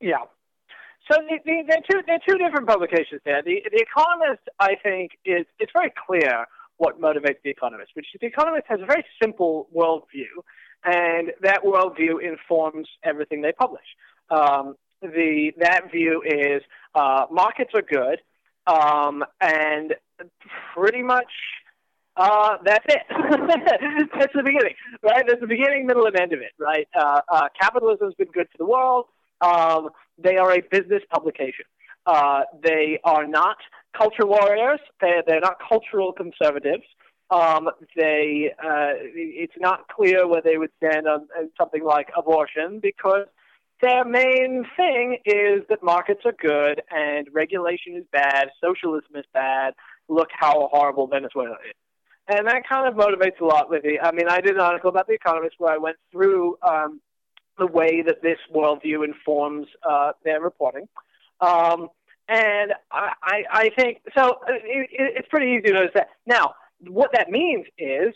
Yeah. 0.00 0.22
So 1.10 1.18
the, 1.18 1.38
the, 1.44 1.62
they're 1.68 1.82
two 1.90 2.02
they're 2.06 2.20
two 2.26 2.38
different 2.38 2.66
publications 2.66 3.20
there 3.24 3.42
the 3.42 3.60
the 3.70 3.82
economist 3.82 4.42
i 4.58 4.74
think 4.82 5.12
is 5.24 5.44
it's 5.58 5.72
very 5.72 5.92
clear 6.06 6.46
what 6.78 7.00
motivates 7.00 7.42
the 7.44 7.50
economist 7.50 7.90
which 7.94 8.06
is 8.14 8.20
the 8.20 8.26
economist 8.26 8.64
has 8.68 8.80
a 8.80 8.86
very 8.86 9.04
simple 9.20 9.68
worldview 9.74 10.32
and 10.84 11.32
that 11.42 11.62
worldview 11.64 12.22
informs 12.22 12.88
everything 13.02 13.42
they 13.42 13.52
publish. 13.52 13.84
Um, 14.30 14.76
the 15.02 15.52
that 15.58 15.90
view 15.92 16.22
is 16.24 16.62
uh, 16.94 17.26
markets 17.30 17.70
are 17.74 17.82
good, 17.82 18.20
um, 18.66 19.24
and 19.40 19.94
pretty 20.74 21.02
much 21.02 21.30
uh, 22.16 22.56
that's 22.64 22.84
it. 22.88 23.02
that's 24.18 24.32
the 24.34 24.42
beginning, 24.42 24.74
right? 25.02 25.24
That's 25.26 25.40
the 25.40 25.46
beginning, 25.46 25.86
middle, 25.86 26.06
and 26.06 26.18
end 26.18 26.32
of 26.32 26.40
it, 26.40 26.52
right? 26.58 26.86
Uh, 26.96 27.20
uh, 27.28 27.48
capitalism's 27.60 28.14
been 28.14 28.28
good 28.28 28.46
for 28.52 28.58
the 28.58 28.66
world. 28.66 29.06
Um, 29.40 29.90
they 30.16 30.36
are 30.36 30.52
a 30.52 30.60
business 30.70 31.02
publication. 31.12 31.64
Uh, 32.06 32.42
they 32.62 33.00
are 33.04 33.26
not 33.26 33.56
culture 33.96 34.26
warriors. 34.26 34.80
They, 35.00 35.22
they're 35.26 35.40
not 35.40 35.56
cultural 35.68 36.12
conservatives. 36.12 36.84
Um, 37.30 37.70
they 37.96 38.52
uh, 38.58 38.92
it's 39.14 39.54
not 39.58 39.88
clear 39.88 40.28
where 40.28 40.42
they 40.42 40.58
would 40.58 40.70
stand 40.76 41.08
on, 41.08 41.26
something 41.58 41.82
like 41.82 42.08
abortion 42.16 42.80
because 42.80 43.26
their 43.80 44.04
main 44.04 44.64
thing 44.76 45.18
is 45.24 45.62
that 45.68 45.82
markets 45.82 46.20
are 46.24 46.34
good 46.38 46.82
and 46.90 47.26
regulation 47.32 47.96
is 47.96 48.04
bad, 48.12 48.48
socialism 48.62 49.16
is 49.16 49.24
bad. 49.32 49.74
Look 50.08 50.28
how 50.32 50.68
horrible 50.72 51.06
Venezuela 51.06 51.56
is. 51.68 51.74
And 52.28 52.46
that 52.46 52.66
kind 52.68 52.88
of 52.88 52.94
motivates 52.94 53.40
a 53.40 53.44
lot 53.44 53.68
with 53.68 53.84
me. 53.84 53.98
I 54.02 54.12
mean, 54.12 54.28
I 54.28 54.40
did 54.40 54.54
an 54.54 54.60
article 54.60 54.88
about 54.88 55.06
The 55.06 55.14
Economist 55.14 55.56
where 55.58 55.74
I 55.74 55.78
went 55.78 55.96
through 56.10 56.56
um, 56.62 57.00
the 57.58 57.66
way 57.66 58.02
that 58.02 58.22
this 58.22 58.38
worldview 58.54 59.04
informs 59.04 59.66
uh, 59.88 60.12
their 60.24 60.40
reporting. 60.40 60.88
Um, 61.40 61.88
and 62.28 62.72
I, 62.90 63.12
I, 63.22 63.42
I 63.50 63.70
think 63.76 64.00
so. 64.16 64.38
Uh, 64.48 64.54
it, 64.64 64.88
it's 64.90 65.28
pretty 65.28 65.52
easy 65.52 65.68
to 65.68 65.72
notice 65.74 65.92
that. 65.94 66.08
Now, 66.26 66.54
what 66.88 67.10
that 67.12 67.30
means 67.30 67.66
is 67.78 68.14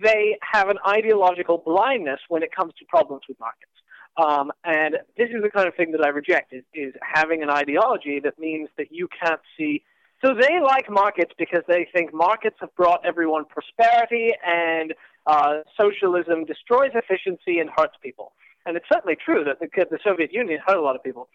they 0.00 0.38
have 0.42 0.68
an 0.68 0.78
ideological 0.86 1.62
blindness 1.64 2.20
when 2.28 2.42
it 2.42 2.54
comes 2.54 2.72
to 2.78 2.84
problems 2.86 3.22
with 3.28 3.38
markets. 3.40 3.72
Um, 4.16 4.50
and 4.64 4.96
this 5.16 5.28
is 5.28 5.42
the 5.42 5.50
kind 5.50 5.68
of 5.68 5.74
thing 5.74 5.92
that 5.92 6.04
I 6.04 6.08
reject 6.08 6.52
is, 6.52 6.64
is 6.74 6.92
having 7.00 7.42
an 7.42 7.50
ideology 7.50 8.20
that 8.20 8.38
means 8.38 8.68
that 8.76 8.88
you 8.90 9.08
can't 9.08 9.40
see. 9.56 9.82
So 10.24 10.34
they 10.34 10.58
like 10.60 10.90
markets 10.90 11.32
because 11.38 11.62
they 11.68 11.86
think 11.92 12.12
markets 12.12 12.56
have 12.60 12.74
brought 12.74 13.06
everyone 13.06 13.44
prosperity 13.44 14.32
and 14.44 14.92
uh, 15.26 15.58
socialism 15.80 16.44
destroys 16.44 16.90
efficiency 16.94 17.60
and 17.60 17.70
hurts 17.76 17.94
people. 18.02 18.32
And 18.66 18.76
it's 18.76 18.86
certainly 18.92 19.16
true 19.16 19.44
that 19.44 19.60
the, 19.60 19.68
the 19.88 19.98
Soviet 20.04 20.32
Union 20.32 20.58
hurt 20.66 20.76
a 20.76 20.82
lot 20.82 20.96
of 20.96 21.04
people. 21.04 21.28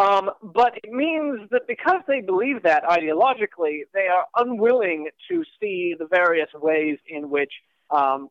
Um, 0.00 0.30
but 0.42 0.78
it 0.82 0.90
means 0.90 1.50
that 1.50 1.66
because 1.68 2.00
they 2.08 2.22
believe 2.22 2.62
that 2.62 2.84
ideologically, 2.84 3.80
they 3.92 4.06
are 4.06 4.24
unwilling 4.34 5.08
to 5.28 5.44
see 5.60 5.94
the 5.98 6.06
various 6.06 6.48
ways 6.54 6.96
in 7.06 7.28
which 7.28 7.52
um, 7.90 8.30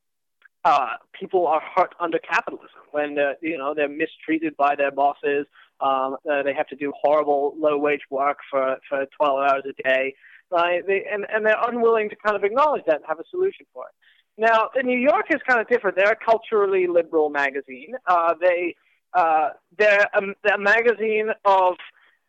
uh, 0.65 0.93
people 1.13 1.45
are 1.45 1.61
hurt 1.75 1.93
under 1.99 2.17
capitalism 2.17 2.81
when 2.91 3.19
uh, 3.19 3.33
you 3.41 3.55
know 3.57 3.75
they're 3.75 3.87
mistreated 3.87 4.57
by 4.57 4.75
their 4.75 4.91
bosses. 4.91 5.45
Um, 5.79 6.17
uh, 6.29 6.41
they 6.41 6.53
have 6.53 6.67
to 6.69 6.75
do 6.75 6.91
horrible 6.99 7.53
low-wage 7.57 8.01
work 8.09 8.39
for, 8.49 8.77
for 8.89 9.05
12 9.17 9.39
hours 9.39 9.63
a 9.69 9.83
day, 9.87 10.13
right? 10.51 10.85
They, 10.85 11.05
and, 11.09 11.25
and 11.31 11.45
they're 11.45 11.63
unwilling 11.69 12.09
to 12.09 12.17
kind 12.17 12.35
of 12.35 12.43
acknowledge 12.43 12.83
that 12.87 12.97
and 12.97 13.05
have 13.07 13.19
a 13.19 13.23
solution 13.29 13.65
for 13.73 13.85
it. 13.85 14.41
Now, 14.41 14.69
the 14.75 14.83
New 14.83 14.97
York 14.97 15.27
is 15.29 15.39
kind 15.47 15.61
of 15.61 15.69
different. 15.69 15.95
They're 15.95 16.11
a 16.11 16.25
culturally 16.25 16.87
liberal 16.87 17.29
magazine. 17.29 17.93
Uh, 18.05 18.33
they 18.41 18.75
uh, 19.13 19.49
they're, 19.77 20.07
a, 20.13 20.21
they're 20.43 20.55
a 20.55 20.59
magazine 20.59 21.29
of 21.45 21.75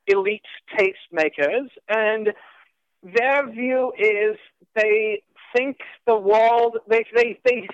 elite 0.06 0.42
tastemakers, 0.76 1.68
and 1.88 2.32
their 3.02 3.50
view 3.50 3.92
is 3.98 4.36
they 4.74 5.22
think 5.54 5.78
the 6.06 6.16
world 6.16 6.78
they 6.88 7.04
they 7.14 7.38
they. 7.44 7.68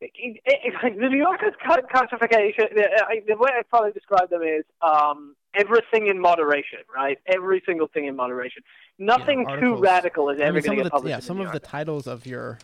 the 0.00 1.08
New 1.08 1.18
Yorker's 1.18 1.54
classification, 1.62 2.66
the 2.74 3.36
way 3.36 3.50
I 3.56 3.62
probably 3.70 3.92
describe 3.92 4.30
them 4.30 4.42
is 4.42 4.64
um, 4.80 5.36
everything 5.54 6.08
in 6.08 6.20
moderation, 6.20 6.80
right? 6.92 7.18
Every 7.26 7.62
single 7.64 7.86
thing 7.86 8.06
in 8.06 8.16
moderation. 8.16 8.62
Nothing 8.98 9.46
yeah, 9.48 9.60
too 9.60 9.76
radical 9.76 10.28
is 10.30 10.40
ever 10.40 10.60
going 10.60 10.82
to 10.82 10.90
published. 10.90 11.10
Yeah, 11.10 11.20
some 11.20 11.40
of 11.40 11.52
the 11.52 11.60
titles 11.60 12.06
of 12.06 12.26
your 12.26 12.58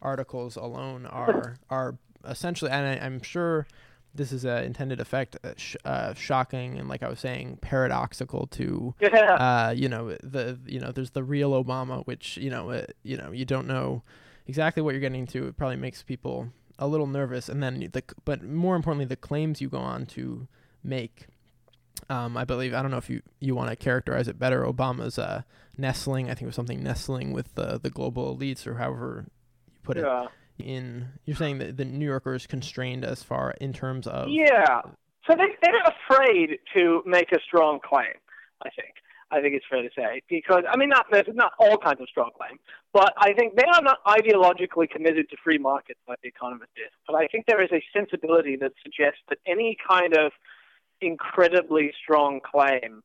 articles 0.00 0.56
alone 0.56 1.06
are 1.06 1.56
are 1.70 1.96
essentially, 2.28 2.70
and 2.70 2.86
I, 2.86 3.04
am 3.04 3.22
sure 3.22 3.66
this 4.16 4.32
is 4.32 4.44
an 4.44 4.64
intended 4.64 5.00
effect, 5.00 5.36
uh, 5.44 5.52
sh- 5.56 5.76
uh, 5.84 6.14
shocking 6.14 6.78
and 6.78 6.88
like 6.88 7.02
I 7.02 7.08
was 7.08 7.20
saying, 7.20 7.58
paradoxical 7.60 8.46
to, 8.48 8.94
yeah. 9.00 9.34
uh, 9.34 9.70
you 9.70 9.88
know, 9.88 10.16
the 10.22 10.58
you 10.66 10.80
know, 10.80 10.92
there's 10.92 11.10
the 11.10 11.24
real 11.24 11.52
Obama, 11.52 12.04
which 12.06 12.36
you 12.36 12.50
know, 12.50 12.70
uh, 12.70 12.86
you 13.02 13.16
know, 13.16 13.32
you 13.32 13.44
don't 13.44 13.66
know 13.66 14.02
exactly 14.46 14.82
what 14.82 14.92
you're 14.92 15.00
getting 15.00 15.26
to. 15.28 15.48
It 15.48 15.56
probably 15.56 15.76
makes 15.76 16.02
people 16.02 16.48
a 16.78 16.86
little 16.86 17.06
nervous, 17.06 17.48
and 17.48 17.62
then 17.62 17.80
the 17.92 18.02
but 18.24 18.42
more 18.42 18.76
importantly, 18.76 19.06
the 19.06 19.16
claims 19.16 19.60
you 19.60 19.68
go 19.68 19.78
on 19.78 20.06
to 20.06 20.48
make. 20.82 21.26
Um, 22.10 22.36
I 22.36 22.44
believe 22.44 22.74
I 22.74 22.82
don't 22.82 22.90
know 22.90 22.98
if 22.98 23.08
you, 23.08 23.22
you 23.40 23.54
want 23.54 23.70
to 23.70 23.76
characterize 23.76 24.28
it 24.28 24.38
better. 24.38 24.64
Obama's 24.64 25.18
uh, 25.18 25.42
nestling, 25.78 26.26
I 26.26 26.34
think 26.34 26.42
it 26.42 26.46
was 26.46 26.54
something 26.54 26.82
nestling 26.82 27.32
with 27.32 27.54
the 27.54 27.80
the 27.82 27.90
global 27.90 28.36
elites, 28.36 28.66
or 28.66 28.74
however 28.74 29.24
you 29.72 29.80
put 29.82 29.96
yeah. 29.96 30.24
it 30.24 30.28
in 30.58 31.08
you're 31.24 31.36
saying 31.36 31.58
that 31.58 31.76
the 31.76 31.84
New 31.84 32.06
Yorker 32.06 32.34
is 32.34 32.46
constrained 32.46 33.04
as 33.04 33.22
far 33.22 33.52
in 33.60 33.72
terms 33.72 34.06
of 34.06 34.28
yeah. 34.28 34.82
So 35.28 35.34
they 35.34 35.56
they're 35.62 35.94
afraid 36.10 36.58
to 36.74 37.02
make 37.06 37.32
a 37.32 37.38
strong 37.46 37.80
claim. 37.82 38.14
I 38.64 38.70
think 38.70 38.94
I 39.30 39.40
think 39.40 39.54
it's 39.54 39.64
fair 39.68 39.82
to 39.82 39.90
say 39.96 40.22
because 40.28 40.62
I 40.70 40.76
mean 40.76 40.88
not 40.88 41.06
not 41.34 41.52
all 41.58 41.76
kinds 41.78 42.00
of 42.00 42.08
strong 42.08 42.30
claims, 42.36 42.60
but 42.92 43.12
I 43.18 43.32
think 43.32 43.56
they 43.56 43.64
are 43.64 43.82
not 43.82 43.98
ideologically 44.06 44.88
committed 44.88 45.28
to 45.30 45.36
free 45.42 45.58
markets 45.58 46.00
like 46.08 46.20
the 46.22 46.28
Economist 46.28 46.70
is. 46.76 46.92
But 47.06 47.16
I 47.16 47.26
think 47.26 47.46
there 47.46 47.62
is 47.62 47.70
a 47.72 47.82
sensibility 47.92 48.56
that 48.56 48.72
suggests 48.82 49.20
that 49.28 49.38
any 49.46 49.76
kind 49.88 50.16
of 50.16 50.32
incredibly 51.00 51.92
strong 52.02 52.40
claim 52.40 53.02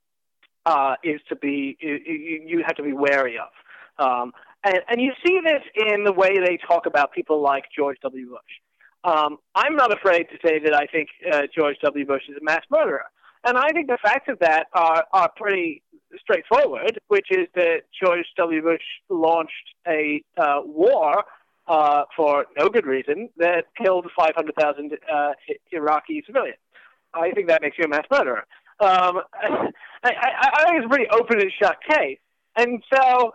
uh, 0.65 0.95
is 1.03 1.19
to 1.29 1.35
be 1.35 1.77
you, 1.79 1.99
you 2.45 2.63
have 2.65 2.75
to 2.75 2.83
be 2.83 2.93
wary 2.93 3.37
of. 3.37 3.49
Um, 3.97 4.31
and, 4.63 4.79
and 4.89 5.01
you 5.01 5.11
see 5.25 5.39
this 5.43 5.61
in 5.75 6.03
the 6.03 6.13
way 6.13 6.37
they 6.39 6.57
talk 6.67 6.85
about 6.85 7.11
people 7.11 7.41
like 7.41 7.65
George 7.75 7.97
W. 8.03 8.29
Bush. 8.29 8.39
Um, 9.03 9.37
I'm 9.55 9.75
not 9.75 9.91
afraid 9.91 10.27
to 10.29 10.37
say 10.47 10.59
that 10.59 10.75
I 10.75 10.85
think 10.85 11.09
uh, 11.31 11.41
George 11.55 11.77
W. 11.83 12.05
Bush 12.05 12.23
is 12.29 12.37
a 12.39 12.43
mass 12.43 12.61
murderer. 12.69 13.05
And 13.43 13.57
I 13.57 13.69
think 13.69 13.87
the 13.87 13.97
facts 14.03 14.29
of 14.29 14.37
that 14.39 14.67
are, 14.73 15.05
are 15.11 15.31
pretty 15.35 15.81
straightforward, 16.19 16.99
which 17.07 17.27
is 17.31 17.47
that 17.55 17.81
George 18.01 18.25
W. 18.37 18.61
Bush 18.61 18.81
launched 19.09 19.75
a 19.87 20.23
uh, 20.37 20.61
war 20.63 21.23
uh, 21.67 22.03
for 22.15 22.45
no 22.57 22.69
good 22.69 22.85
reason 22.85 23.29
that 23.37 23.65
killed 23.81 24.05
500,000 24.15 24.97
uh, 25.11 25.31
Iraqi 25.71 26.23
civilians. 26.25 26.57
I 27.13 27.31
think 27.31 27.47
that 27.47 27.61
makes 27.61 27.77
you 27.77 27.85
a 27.85 27.87
mass 27.87 28.05
murderer. 28.11 28.45
Um, 28.79 29.21
I, 29.33 29.71
I, 30.03 30.49
I 30.53 30.63
think 30.65 30.77
it's 30.77 30.85
a 30.85 30.89
pretty 30.89 31.09
open 31.11 31.39
and 31.39 31.51
shut 31.61 31.77
case. 31.89 32.19
And 32.57 32.83
so 32.93 33.33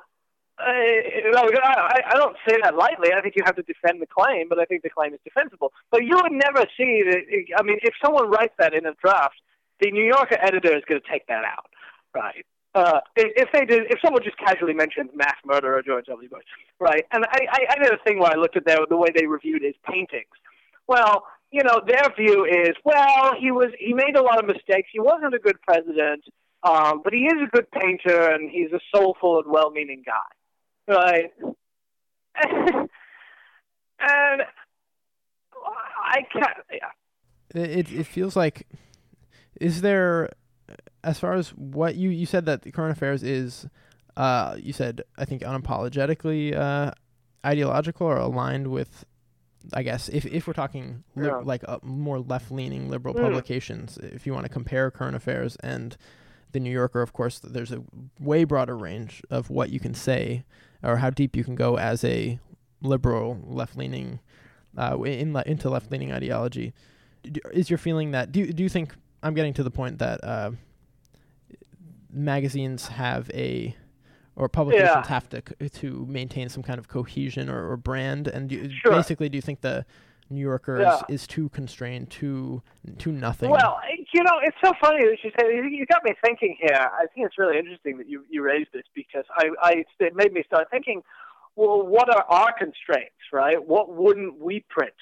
I, 0.58 2.00
I 2.06 2.16
don't 2.16 2.36
say 2.48 2.56
that 2.62 2.76
lightly. 2.76 3.10
I 3.12 3.20
think 3.20 3.34
you 3.36 3.42
have 3.44 3.56
to 3.56 3.62
defend 3.62 4.00
the 4.00 4.06
claim, 4.06 4.48
but 4.48 4.58
I 4.58 4.64
think 4.64 4.82
the 4.82 4.90
claim 4.90 5.12
is 5.12 5.20
defensible. 5.24 5.72
But 5.90 6.04
you 6.04 6.16
would 6.16 6.32
never 6.32 6.66
see 6.76 7.02
that. 7.04 7.20
I 7.58 7.62
mean, 7.62 7.78
if 7.82 7.94
someone 8.02 8.30
writes 8.30 8.54
that 8.58 8.72
in 8.72 8.86
a 8.86 8.94
draft, 9.02 9.36
the 9.80 9.90
New 9.90 10.04
Yorker 10.04 10.38
editor 10.40 10.76
is 10.76 10.82
going 10.88 11.00
to 11.00 11.08
take 11.10 11.26
that 11.26 11.44
out, 11.44 11.68
right? 12.14 12.46
Uh, 12.74 13.00
if 13.16 13.48
they 13.52 13.64
did, 13.64 13.84
if 13.90 13.98
someone 14.04 14.22
just 14.22 14.36
casually 14.38 14.74
mentioned 14.74 15.10
mass 15.14 15.36
murderer 15.44 15.82
George 15.82 16.06
W. 16.06 16.28
Bush, 16.28 16.44
right? 16.78 17.04
And 17.10 17.24
I, 17.24 17.46
I, 17.50 17.58
I 17.70 17.82
did 17.82 17.92
a 17.92 17.98
thing 18.04 18.18
where 18.18 18.32
I 18.32 18.36
looked 18.36 18.56
at 18.56 18.66
their, 18.66 18.78
the 18.88 18.96
way 18.96 19.08
they 19.14 19.26
reviewed 19.26 19.62
his 19.62 19.74
paintings. 19.88 20.28
Well, 20.86 21.24
you 21.50 21.62
know, 21.64 21.80
their 21.86 22.04
view 22.18 22.44
is, 22.44 22.76
well, 22.84 23.32
he 23.38 23.50
was 23.50 23.68
he 23.78 23.94
made 23.94 24.16
a 24.16 24.22
lot 24.22 24.38
of 24.38 24.46
mistakes. 24.46 24.88
He 24.92 25.00
wasn't 25.00 25.34
a 25.34 25.38
good 25.38 25.56
president, 25.62 26.24
um, 26.64 27.00
but 27.02 27.14
he 27.14 27.24
is 27.24 27.40
a 27.42 27.50
good 27.50 27.70
painter, 27.70 28.30
and 28.30 28.50
he's 28.50 28.72
a 28.72 28.80
soulful 28.94 29.38
and 29.38 29.50
well-meaning 29.50 30.02
guy 30.04 30.35
Right. 30.88 31.32
and 33.98 34.42
I 36.06 36.22
can't. 36.32 36.56
Yeah. 36.72 36.90
It 37.54 37.92
it 37.92 38.06
feels 38.06 38.36
like 38.36 38.66
is 39.60 39.80
there 39.80 40.30
as 41.02 41.18
far 41.18 41.34
as 41.34 41.50
what 41.50 41.96
you 41.96 42.10
you 42.10 42.26
said 42.26 42.46
that 42.46 42.62
the 42.62 42.72
current 42.72 42.92
affairs 42.96 43.22
is 43.22 43.66
uh 44.16 44.56
you 44.58 44.72
said 44.72 45.02
I 45.16 45.24
think 45.24 45.42
unapologetically 45.42 46.54
uh 46.54 46.92
ideological 47.44 48.06
or 48.06 48.18
aligned 48.18 48.68
with 48.68 49.04
I 49.72 49.82
guess 49.82 50.08
if 50.08 50.26
if 50.26 50.46
we're 50.46 50.52
talking 50.52 51.04
li- 51.14 51.28
yeah. 51.28 51.40
like 51.42 51.62
uh, 51.66 51.78
more 51.82 52.18
left 52.18 52.50
leaning 52.50 52.90
liberal 52.90 53.14
mm. 53.14 53.22
publications 53.22 53.98
if 53.98 54.26
you 54.26 54.32
want 54.32 54.44
to 54.44 54.52
compare 54.52 54.90
current 54.90 55.16
affairs 55.16 55.56
and 55.56 55.96
the 56.52 56.60
New 56.60 56.70
Yorker 56.70 57.02
of 57.02 57.12
course 57.12 57.38
there's 57.38 57.72
a 57.72 57.82
way 58.20 58.44
broader 58.44 58.76
range 58.76 59.22
of 59.30 59.50
what 59.50 59.70
you 59.70 59.80
can 59.80 59.94
say 59.94 60.44
or 60.86 60.98
how 60.98 61.10
deep 61.10 61.36
you 61.36 61.44
can 61.44 61.54
go 61.54 61.76
as 61.78 62.04
a 62.04 62.38
liberal 62.80 63.38
left 63.44 63.76
leaning 63.76 64.20
uh, 64.78 64.96
in 65.02 65.32
le- 65.32 65.42
into 65.46 65.68
left 65.68 65.90
leaning 65.90 66.12
ideology. 66.12 66.72
Is 67.52 67.68
your 67.68 67.78
feeling 67.78 68.12
that 68.12 68.30
do 68.32 68.52
do 68.52 68.62
you 68.62 68.68
think 68.68 68.94
I'm 69.22 69.34
getting 69.34 69.54
to 69.54 69.62
the 69.62 69.70
point 69.70 69.98
that 69.98 70.22
uh, 70.22 70.52
magazines 72.10 72.86
have 72.86 73.30
a 73.34 73.76
or 74.36 74.48
publications 74.48 74.90
yeah. 74.94 75.06
have 75.08 75.28
to 75.30 75.42
to 75.68 76.06
maintain 76.06 76.48
some 76.48 76.62
kind 76.62 76.78
of 76.78 76.88
cohesion 76.88 77.50
or, 77.50 77.70
or 77.70 77.76
brand 77.76 78.28
and 78.28 78.48
do, 78.48 78.70
sure. 78.70 78.92
basically 78.92 79.28
do 79.28 79.36
you 79.36 79.42
think 79.42 79.62
the 79.62 79.84
New 80.30 80.40
Yorker 80.40 80.80
yeah. 80.80 80.96
is, 81.08 81.22
is 81.22 81.26
too 81.26 81.48
constrained 81.50 82.10
to 82.10 82.62
to 82.98 83.12
nothing. 83.12 83.50
Well, 83.50 83.78
you 84.12 84.22
know, 84.22 84.40
it's 84.42 84.56
so 84.64 84.72
funny 84.80 85.04
that 85.04 85.18
you 85.22 85.30
say 85.38 85.46
you 85.54 85.86
got 85.86 86.04
me 86.04 86.12
thinking 86.24 86.56
here. 86.60 86.74
I 86.74 87.06
think 87.14 87.26
it's 87.26 87.38
really 87.38 87.58
interesting 87.58 87.98
that 87.98 88.08
you 88.08 88.24
you 88.28 88.42
raised 88.42 88.70
this 88.72 88.84
because 88.94 89.24
I, 89.36 89.50
I 89.60 89.84
it 90.00 90.14
made 90.14 90.32
me 90.32 90.42
start 90.46 90.68
thinking. 90.70 91.02
Well, 91.54 91.86
what 91.86 92.14
are 92.14 92.24
our 92.28 92.52
constraints, 92.52 93.14
right? 93.32 93.56
What 93.66 93.94
wouldn't 93.94 94.38
we 94.38 94.62
print? 94.68 94.92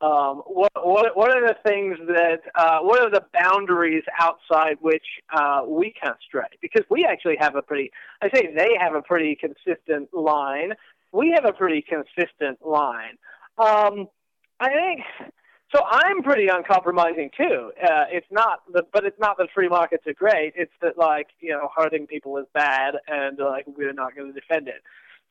Um, 0.00 0.42
what, 0.46 0.70
what 0.74 1.16
what 1.16 1.34
are 1.34 1.46
the 1.46 1.56
things 1.66 1.96
that 2.08 2.40
uh, 2.54 2.80
what 2.80 3.00
are 3.00 3.10
the 3.10 3.24
boundaries 3.32 4.04
outside 4.20 4.76
which 4.80 5.06
uh, 5.34 5.62
we 5.66 5.92
can't 5.92 6.18
stray? 6.26 6.48
Because 6.60 6.84
we 6.90 7.06
actually 7.06 7.36
have 7.40 7.56
a 7.56 7.62
pretty 7.62 7.90
I 8.20 8.28
say 8.34 8.52
they 8.54 8.76
have 8.78 8.94
a 8.94 9.00
pretty 9.00 9.36
consistent 9.36 10.12
line. 10.12 10.74
We 11.12 11.32
have 11.34 11.46
a 11.46 11.52
pretty 11.52 11.82
consistent 11.82 12.58
line. 12.64 13.16
Um, 13.58 14.08
I 14.60 14.68
think 14.68 15.00
so. 15.74 15.82
I'm 15.84 16.22
pretty 16.22 16.48
uncompromising 16.48 17.30
too. 17.36 17.72
Uh, 17.82 18.04
it's 18.10 18.26
not, 18.30 18.60
the, 18.72 18.84
but 18.92 19.04
it's 19.04 19.18
not 19.18 19.36
that 19.38 19.48
free 19.54 19.68
markets 19.68 20.04
are 20.06 20.14
great. 20.14 20.54
It's 20.56 20.72
that 20.80 20.96
like 20.96 21.28
you 21.40 21.50
know 21.50 21.68
hurting 21.76 22.06
people 22.06 22.36
is 22.38 22.46
bad, 22.54 22.94
and 23.06 23.38
like 23.38 23.66
we're 23.66 23.92
not 23.92 24.14
going 24.14 24.32
to 24.32 24.40
defend 24.40 24.68
it. 24.68 24.82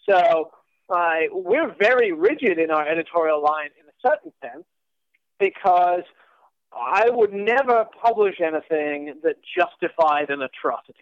So 0.07 0.51
uh, 0.89 1.15
we're 1.31 1.73
very 1.79 2.11
rigid 2.11 2.59
in 2.59 2.69
our 2.69 2.87
editorial 2.87 3.41
line 3.41 3.69
in 3.79 3.87
a 3.87 4.09
certain 4.09 4.31
sense 4.41 4.65
because 5.39 6.03
I 6.71 7.09
would 7.09 7.33
never 7.33 7.85
publish 8.01 8.35
anything 8.41 9.15
that 9.23 9.37
justified 9.57 10.29
an 10.29 10.41
atrocity. 10.41 10.99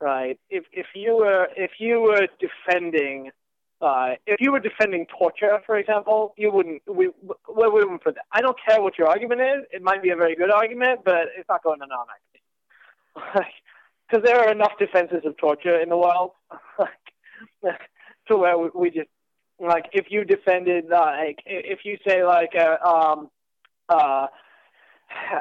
Right? 0.00 0.38
If 0.48 0.64
if 0.72 0.86
you 0.94 1.16
were 1.16 1.48
if 1.56 1.72
you 1.80 2.00
were 2.00 2.28
defending 2.38 3.32
uh, 3.80 4.14
if 4.26 4.40
you 4.40 4.50
were 4.50 4.58
defending 4.60 5.06
torture, 5.06 5.60
for 5.64 5.78
example, 5.78 6.34
you 6.36 6.50
wouldn't. 6.50 6.82
We, 6.86 7.08
we 7.08 7.68
wouldn't 7.68 8.02
put 8.02 8.16
that. 8.16 8.24
I 8.32 8.40
don't 8.40 8.56
care 8.68 8.82
what 8.82 8.98
your 8.98 9.08
argument 9.08 9.40
is. 9.40 9.64
It 9.70 9.82
might 9.82 10.02
be 10.02 10.10
a 10.10 10.16
very 10.16 10.34
good 10.34 10.50
argument, 10.50 11.00
but 11.04 11.28
it's 11.36 11.48
not 11.48 11.62
going 11.62 11.78
to 11.80 11.86
non 11.86 12.06
Because 13.14 14.22
there 14.24 14.40
are 14.40 14.50
enough 14.50 14.72
defenses 14.78 15.22
of 15.24 15.36
torture 15.36 15.80
in 15.80 15.88
the 15.88 15.96
world, 15.96 16.32
to 18.28 18.36
where 18.36 18.58
we, 18.58 18.68
we 18.74 18.90
just 18.90 19.08
like 19.60 19.86
if 19.92 20.06
you 20.10 20.24
defended 20.24 20.84
like 20.88 21.38
if 21.46 21.80
you 21.84 21.98
say 22.06 22.24
like 22.24 22.54
a 22.54 22.78
uh, 22.84 23.12
um 23.12 23.30
uh 23.88 24.26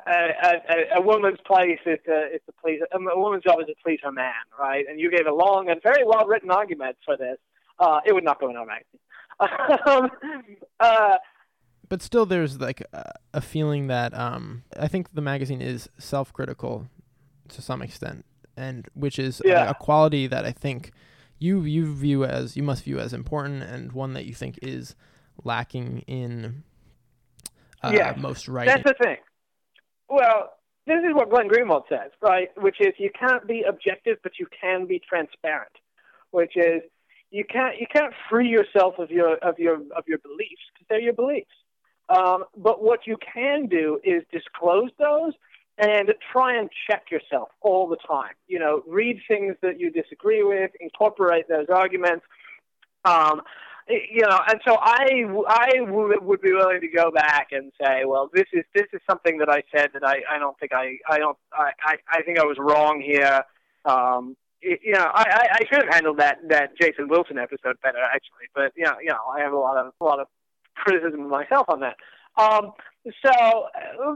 a, 0.07 0.31
a, 0.43 0.99
a 0.99 1.01
woman's 1.01 1.39
place 1.45 1.79
is 1.85 1.99
to, 2.05 2.27
is 2.33 2.41
to 2.45 2.53
please 2.61 2.79
a 2.91 3.19
woman's 3.19 3.43
job 3.43 3.59
is 3.59 3.67
to 3.67 3.73
please 3.83 3.99
her 4.01 4.13
man, 4.13 4.31
right? 4.57 4.85
And 4.89 4.99
you 4.99 5.11
gave 5.11 5.27
a 5.27 5.33
long 5.33 5.69
and 5.69 5.81
very 5.83 6.03
well 6.05 6.25
written 6.25 6.49
argument 6.49 6.95
for 7.05 7.17
this 7.17 7.37
uh, 7.79 7.99
it 8.05 8.13
would 8.13 8.23
not 8.23 8.39
go 8.39 8.49
in 8.49 8.55
our 8.55 8.65
magazine. 8.65 8.99
um, 9.85 10.09
uh, 10.79 11.17
but 11.89 12.01
still, 12.01 12.25
there's 12.25 12.59
like 12.59 12.81
a, 12.93 13.13
a 13.35 13.41
feeling 13.41 13.87
that 13.87 14.13
um, 14.13 14.63
I 14.77 14.87
think 14.87 15.13
the 15.13 15.21
magazine 15.21 15.61
is 15.61 15.89
self-critical 15.97 16.89
to 17.49 17.61
some 17.61 17.81
extent, 17.81 18.25
and 18.55 18.87
which 18.93 19.19
is 19.19 19.41
yeah. 19.45 19.67
a, 19.67 19.71
a, 19.71 19.73
quality 19.73 20.27
that 20.27 20.45
I 20.45 20.51
think 20.51 20.91
you 21.39 21.61
you 21.63 21.93
view 21.93 22.25
as 22.25 22.57
you 22.57 22.63
must 22.63 22.83
view 22.83 22.99
as 22.99 23.13
important, 23.13 23.63
and 23.63 23.91
one 23.91 24.13
that 24.13 24.25
you 24.25 24.33
think 24.33 24.59
is 24.61 24.95
lacking 25.43 26.03
in 26.07 26.63
uh, 27.83 27.91
yeah. 27.93 28.13
most 28.17 28.47
writing. 28.47 28.73
That's 28.73 28.97
the 28.97 29.03
thing. 29.03 29.17
Well, 30.09 30.53
this 30.87 30.99
is 31.07 31.13
what 31.13 31.29
Glenn 31.29 31.49
Greenwald 31.49 31.83
says, 31.89 32.11
right? 32.21 32.49
Which 32.57 32.77
is 32.79 32.93
you 32.97 33.11
can't 33.17 33.47
be 33.47 33.63
objective, 33.67 34.17
but 34.23 34.33
you 34.39 34.47
can 34.59 34.87
be 34.87 35.01
transparent. 35.07 35.71
Which 36.31 36.57
is 36.57 36.81
you 37.31 37.43
can't 37.45 37.79
you 37.79 37.87
can't 37.91 38.13
free 38.29 38.47
yourself 38.47 38.95
of 38.99 39.11
your 39.11 39.35
of 39.37 39.59
your 39.59 39.75
of 39.95 40.07
your 40.07 40.19
beliefs 40.19 40.61
because 40.73 40.87
they're 40.89 41.01
your 41.01 41.13
beliefs. 41.13 41.51
Um, 42.09 42.45
but 42.55 42.81
what 42.81 43.05
you 43.05 43.17
can 43.33 43.67
do 43.67 43.99
is 44.03 44.23
disclose 44.31 44.91
those 44.97 45.33
and 45.77 46.13
try 46.31 46.57
and 46.57 46.69
check 46.89 47.11
yourself 47.11 47.49
all 47.61 47.87
the 47.87 47.97
time. 48.07 48.33
You 48.47 48.59
know, 48.59 48.81
read 48.87 49.19
things 49.27 49.55
that 49.61 49.79
you 49.79 49.91
disagree 49.91 50.43
with, 50.43 50.71
incorporate 50.79 51.47
those 51.49 51.67
arguments. 51.69 52.25
Um, 53.05 53.41
you 53.89 54.21
know, 54.21 54.39
and 54.47 54.59
so 54.67 54.77
I, 54.81 55.23
I 55.47 55.81
would 55.81 56.41
be 56.41 56.51
willing 56.51 56.81
to 56.81 56.87
go 56.89 57.09
back 57.09 57.49
and 57.51 57.71
say, 57.81 58.03
well, 58.05 58.29
this 58.33 58.45
is 58.51 58.63
this 58.73 58.85
is 58.91 58.99
something 59.09 59.37
that 59.37 59.49
I 59.49 59.63
said 59.73 59.89
that 59.93 60.03
I, 60.05 60.17
I 60.29 60.39
don't 60.39 60.57
think 60.59 60.73
I, 60.73 60.97
I 61.09 61.19
don't 61.19 61.37
I, 61.53 61.71
I, 61.81 61.95
I 62.09 62.21
think 62.23 62.37
I 62.37 62.43
was 62.43 62.57
wrong 62.59 63.01
here. 63.01 63.43
Um, 63.85 64.35
you 64.83 64.93
know, 64.93 65.09
I, 65.13 65.47
I 65.53 65.59
should 65.67 65.83
have 65.83 65.93
handled 65.93 66.17
that 66.17 66.39
that 66.49 66.77
Jason 66.79 67.07
Wilson 67.07 67.37
episode 67.37 67.75
better 67.81 67.99
actually, 68.03 68.47
but 68.55 68.71
you 68.75 68.85
know, 68.85 68.95
you 69.01 69.09
know, 69.09 69.19
I 69.35 69.41
have 69.41 69.53
a 69.53 69.57
lot 69.57 69.77
of 69.77 69.93
a 69.99 70.03
lot 70.03 70.19
of 70.19 70.27
criticism 70.75 71.21
of 71.25 71.29
myself 71.29 71.65
on 71.69 71.79
that. 71.81 71.95
Um, 72.37 72.71
so 73.25 73.67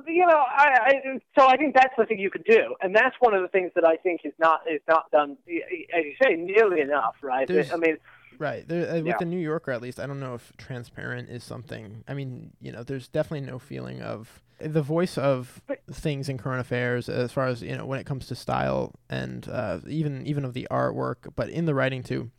you 0.08 0.26
know, 0.26 0.44
I, 0.48 0.78
I 0.86 1.20
so 1.38 1.48
I 1.48 1.58
think 1.58 1.74
that's 1.76 1.94
the 1.98 2.06
thing 2.06 2.20
you 2.20 2.30
could 2.30 2.44
do, 2.44 2.76
and 2.82 2.96
that's 2.96 3.16
one 3.20 3.34
of 3.34 3.42
the 3.42 3.48
things 3.48 3.72
that 3.76 3.86
I 3.86 3.96
think 3.98 4.22
is 4.24 4.34
not 4.40 4.62
is 4.72 4.82
not 4.88 5.10
done, 5.12 5.38
as 5.48 6.04
you 6.06 6.14
say, 6.22 6.36
nearly 6.36 6.82
enough, 6.82 7.16
right? 7.22 7.48
There's, 7.48 7.72
I 7.72 7.78
mean. 7.78 7.98
Right. 8.38 8.68
There, 8.68 8.90
uh, 8.90 8.96
with 8.96 9.06
Yeah. 9.06 9.18
the 9.20 9.26
New 9.26 9.38
Yorker, 9.40 9.72
at 9.72 9.84
least, 9.84 10.00
I 10.00 10.08
don't 10.08 10.20
know 10.20 10.34
if 10.34 10.52
transparent 10.58 11.30
is 11.30 11.44
something. 11.44 12.04
I 12.08 12.16
mean, 12.16 12.52
you 12.60 12.72
know, 12.72 12.82
there's 12.82 13.08
definitely 13.08 13.46
no 13.46 13.60
feeling 13.60 14.02
of 14.02 14.42
the 14.64 14.82
voice 14.82 15.18
of 15.18 15.62
things 15.92 16.30
in 16.30 16.38
current 16.38 16.62
affairs 16.62 17.10
as 17.10 17.32
far 17.32 17.48
as 17.48 17.62
you 17.62 17.76
know 17.76 17.86
when 17.86 18.00
it 18.00 18.06
comes 18.06 18.28
to 18.28 18.36
style 18.36 18.94
and 19.10 19.48
uh, 19.50 19.80
even 19.88 20.26
even 20.28 20.46
of 20.46 20.54
the 20.54 20.68
artwork, 20.72 21.34
but 21.36 21.50
in 21.50 21.66
the 21.66 21.74
writing 21.74 22.04
too. 22.04 22.32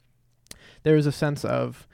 There 0.84 0.96
is 0.96 1.06
a 1.06 1.12
sense 1.12 1.44
of 1.44 1.86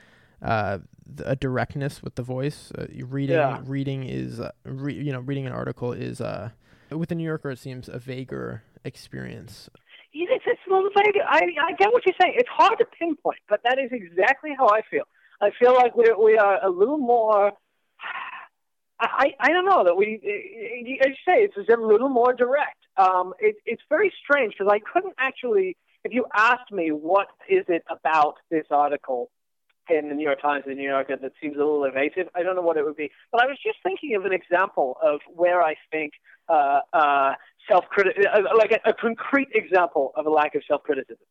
uh, 0.42 0.78
a 1.24 1.36
directness 1.36 2.02
with 2.02 2.14
the 2.14 2.22
voice. 2.22 2.72
Uh, 2.76 2.86
reading 3.06 3.36
Yeah. 3.36 3.60
reading 3.64 4.04
is 4.04 4.40
uh, 4.40 4.50
re- 4.64 4.94
you 4.94 5.12
know 5.12 5.20
reading 5.20 5.46
an 5.46 5.52
article 5.52 5.92
is 5.92 6.20
uh, 6.20 6.50
with 6.90 7.08
the 7.10 7.14
New 7.14 7.24
Yorker 7.24 7.50
it 7.50 7.58
seems 7.58 7.88
a 7.88 7.98
vaguer 7.98 8.62
experience. 8.84 9.68
It's, 10.14 10.44
it's 10.46 10.60
a 10.68 10.72
little 10.74 10.90
vague. 10.96 11.14
I, 11.28 11.40
I 11.68 11.72
get 11.78 11.92
what 11.92 12.04
you're 12.06 12.14
saying. 12.20 12.34
It's 12.36 12.48
hard 12.50 12.78
to 12.78 12.84
pinpoint, 12.98 13.38
but 13.48 13.60
that 13.64 13.78
is 13.78 13.90
exactly 13.92 14.50
how 14.58 14.68
I 14.68 14.80
feel. 14.90 15.04
I 15.40 15.50
feel 15.60 15.74
like 15.74 15.94
we 15.96 16.10
we 16.20 16.36
are 16.38 16.58
a 16.64 16.70
little 16.70 16.98
more. 16.98 17.52
I, 19.00 19.34
I 19.40 19.52
don't 19.52 19.64
know 19.64 19.84
that 19.84 19.96
we, 19.96 20.14
as 20.14 21.08
you 21.08 21.14
say, 21.26 21.42
it's 21.44 21.56
a 21.56 21.76
little 21.80 22.08
more 22.08 22.32
direct. 22.32 22.78
Um, 22.96 23.32
it, 23.38 23.56
it's 23.64 23.82
very 23.88 24.12
strange 24.22 24.54
because 24.58 24.72
I 24.72 24.80
couldn't 24.80 25.14
actually, 25.18 25.76
if 26.04 26.12
you 26.12 26.26
asked 26.34 26.72
me 26.72 26.90
what 26.90 27.28
is 27.48 27.64
it 27.68 27.84
about 27.88 28.34
this 28.50 28.66
article 28.70 29.30
in 29.88 30.08
the 30.08 30.14
New 30.14 30.24
York 30.24 30.42
Times 30.42 30.64
and 30.66 30.76
the 30.76 30.80
New 30.80 30.88
Yorker 30.88 31.16
that 31.16 31.32
seems 31.40 31.54
a 31.56 31.58
little 31.61 31.84
evasive, 31.84 32.28
I 32.34 32.42
don't 32.42 32.56
know 32.56 32.62
what 32.62 32.76
it 32.76 32.84
would 32.84 32.96
be. 32.96 33.11
But 33.30 33.42
I 33.42 33.46
was 33.46 33.56
just 33.64 33.78
thinking 33.82 34.16
of 34.16 34.24
an 34.24 34.32
example 34.32 34.96
of 35.02 35.20
where 35.28 35.62
I 35.62 35.76
think 35.92 36.12
uh, 36.48 36.80
uh, 36.92 37.32
self-criticism, 37.70 38.30
uh, 38.34 38.56
like 38.56 38.72
a, 38.72 38.90
a 38.90 38.92
concrete 38.92 39.48
example 39.54 40.12
of 40.16 40.26
a 40.26 40.30
lack 40.30 40.54
of 40.54 40.62
self-criticism. 40.66 41.24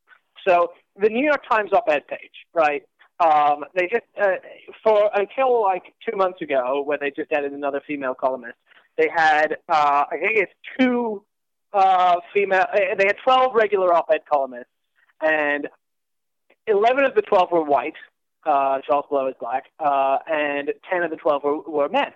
So 0.47 0.71
the 0.95 1.09
New 1.09 1.25
York 1.25 1.43
Times 1.49 1.73
op-ed 1.73 2.07
page, 2.07 2.45
right? 2.53 2.83
Um, 3.19 3.65
they 3.73 3.87
just 3.87 4.05
uh, 4.21 4.35
for 4.83 5.09
until 5.13 5.61
like 5.63 5.93
two 6.07 6.15
months 6.15 6.41
ago, 6.41 6.83
where 6.85 6.99
they 6.99 7.11
just 7.11 7.31
added 7.31 7.51
another 7.53 7.81
female 7.85 8.13
columnist. 8.13 8.57
They 8.97 9.09
had, 9.15 9.57
uh, 9.69 10.05
I 10.11 10.17
think 10.19 10.37
it's 10.37 10.51
two 10.79 11.23
uh, 11.73 12.15
female. 12.33 12.65
uh, 12.71 12.95
They 12.97 13.05
had 13.05 13.17
twelve 13.23 13.53
regular 13.53 13.93
op-ed 13.93 14.21
columnists, 14.31 14.71
and 15.21 15.67
eleven 16.67 17.05
of 17.05 17.15
the 17.15 17.21
twelve 17.21 17.51
were 17.51 17.63
white. 17.63 17.95
Uh, 18.45 18.79
Charles 18.87 19.05
Blow 19.09 19.27
is 19.27 19.35
black, 19.39 19.65
uh, 19.79 20.19
and 20.27 20.73
ten 20.89 21.03
of 21.03 21.09
the 21.09 21.17
twelve 21.17 21.43
were, 21.43 21.59
were 21.61 21.89
men. 21.89 22.13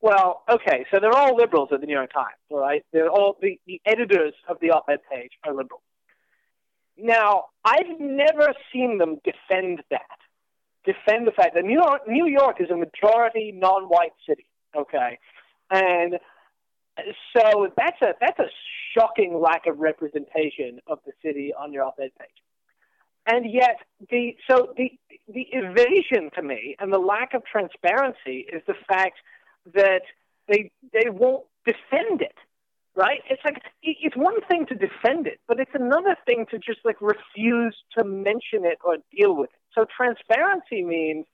Well, 0.00 0.42
okay, 0.50 0.84
so 0.90 1.00
they're 1.00 1.16
all 1.16 1.36
liberals 1.36 1.70
at 1.72 1.80
the 1.80 1.86
New 1.86 1.94
York 1.94 2.12
Times, 2.12 2.36
right? 2.50 2.84
They're 2.92 3.08
all 3.08 3.36
the, 3.40 3.58
the 3.66 3.80
editors 3.86 4.34
of 4.48 4.58
the 4.60 4.70
op-ed 4.70 4.98
page 5.10 5.32
are 5.44 5.54
liberals. 5.54 5.82
Now, 6.96 7.46
I've 7.64 7.98
never 7.98 8.52
seen 8.72 8.98
them 8.98 9.20
defend 9.24 9.82
that. 9.90 10.18
Defend 10.84 11.26
the 11.26 11.32
fact 11.32 11.54
that 11.54 11.64
New 11.64 11.80
York, 11.80 12.02
New 12.06 12.26
York 12.26 12.60
is 12.60 12.70
a 12.70 12.76
majority 12.76 13.52
non-white 13.52 14.12
city, 14.28 14.46
okay, 14.76 15.18
and 15.70 16.18
so 17.34 17.68
that's 17.76 18.00
a 18.02 18.14
that's 18.20 18.38
a 18.38 18.48
shocking 18.92 19.40
lack 19.40 19.66
of 19.66 19.78
representation 19.78 20.80
of 20.86 20.98
the 21.06 21.12
city 21.22 21.52
on 21.58 21.72
your 21.72 21.84
op-ed 21.84 22.10
page. 22.18 22.28
And 23.26 23.50
yet, 23.50 23.78
the 24.10 24.36
so 24.48 24.74
the 24.76 24.92
the 25.32 25.46
evasion 25.52 26.30
to 26.34 26.42
me 26.42 26.76
and 26.78 26.92
the 26.92 26.98
lack 26.98 27.32
of 27.32 27.44
transparency 27.46 28.46
is 28.52 28.62
the 28.66 28.74
fact 28.86 29.16
that 29.74 30.02
they 30.48 30.70
they 30.92 31.08
won't 31.08 31.46
defend 31.64 32.20
it 32.20 32.36
right? 32.96 33.20
It's 33.28 33.42
like 33.44 33.62
it's 33.82 34.16
one 34.16 34.40
thing 34.48 34.66
to 34.66 34.74
defend 34.74 35.26
it, 35.26 35.40
but 35.48 35.58
it's 35.60 35.74
another 35.74 36.16
thing 36.26 36.46
to 36.50 36.58
just 36.58 36.80
like 36.84 36.96
refuse 37.00 37.76
to 37.98 38.04
mention 38.04 38.64
it 38.64 38.78
or 38.84 38.96
deal 39.16 39.36
with 39.36 39.50
it. 39.50 39.60
So 39.74 39.86
transparency 39.96 40.82
means 40.82 41.26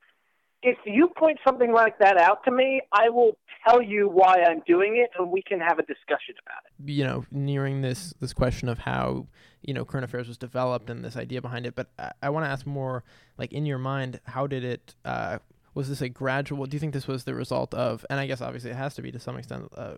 if 0.63 0.77
you 0.85 1.09
point 1.17 1.39
something 1.47 1.73
like 1.73 1.99
that 1.99 2.19
out 2.19 2.45
to 2.45 2.51
me, 2.51 2.83
I 2.93 3.09
will 3.09 3.37
tell 3.67 3.81
you 3.81 4.09
why 4.09 4.43
I'm 4.47 4.63
doing 4.67 4.97
it, 4.97 5.11
and 5.19 5.31
we 5.31 5.43
can 5.43 5.59
have 5.61 5.79
a 5.79 5.83
discussion 5.83 6.35
about 6.45 6.63
it. 6.67 6.91
you 6.91 7.05
know, 7.05 7.25
nearing 7.31 7.83
this 7.83 8.15
this 8.21 8.33
question 8.33 8.69
of 8.69 8.79
how 8.79 9.27
you 9.63 9.75
know 9.75 9.85
current 9.85 10.05
affairs 10.05 10.29
was 10.29 10.39
developed 10.39 10.91
and 10.91 11.05
this 11.05 11.17
idea 11.17 11.41
behind 11.41 11.67
it. 11.67 11.75
But 11.75 11.91
I, 11.99 12.13
I 12.23 12.31
want 12.31 12.45
to 12.45 12.51
ask 12.51 12.67
more, 12.67 13.05
like 13.39 13.53
in 13.53 13.67
your 13.67 13.79
mind, 13.79 14.21
how 14.25 14.47
did 14.47 14.65
it? 14.65 14.95
Uh, 15.05 15.39
was 15.73 15.89
this 15.89 16.03
a 16.03 16.09
gradual? 16.09 16.67
Do 16.67 16.75
you 16.75 16.81
think 16.81 16.93
this 16.93 17.07
was 17.07 17.25
the 17.25 17.35
result 17.35 17.73
of? 17.75 18.05
And 18.11 18.19
I 18.19 18.27
guess 18.27 18.41
obviously 18.41 18.71
it 18.71 18.77
has 18.77 18.95
to 18.95 19.03
be 19.03 19.13
to 19.13 19.21
some 19.21 19.37
extent 19.37 19.69
uh, 19.77 19.95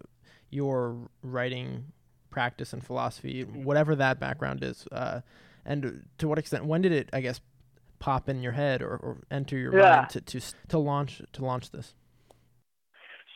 your 0.52 0.96
writing 1.22 1.86
practice 2.30 2.72
and 2.72 2.84
philosophy, 2.84 3.42
whatever 3.42 3.94
that 3.96 4.20
background 4.20 4.62
is. 4.62 4.86
Uh, 4.92 5.20
and 5.64 6.04
to 6.18 6.28
what 6.28 6.38
extent? 6.38 6.64
When 6.66 6.82
did 6.82 6.92
it? 6.92 7.08
I 7.12 7.20
guess 7.20 7.40
pop 7.98 8.28
in 8.28 8.42
your 8.42 8.52
head 8.52 8.82
or, 8.82 8.96
or 8.96 9.18
enter 9.30 9.56
your 9.56 9.76
Yeah. 9.78 9.96
mind 9.96 10.10
to, 10.10 10.20
to 10.20 10.40
to 10.68 10.78
launch 10.78 11.22
to 11.32 11.44
launch 11.44 11.70
this. 11.70 11.94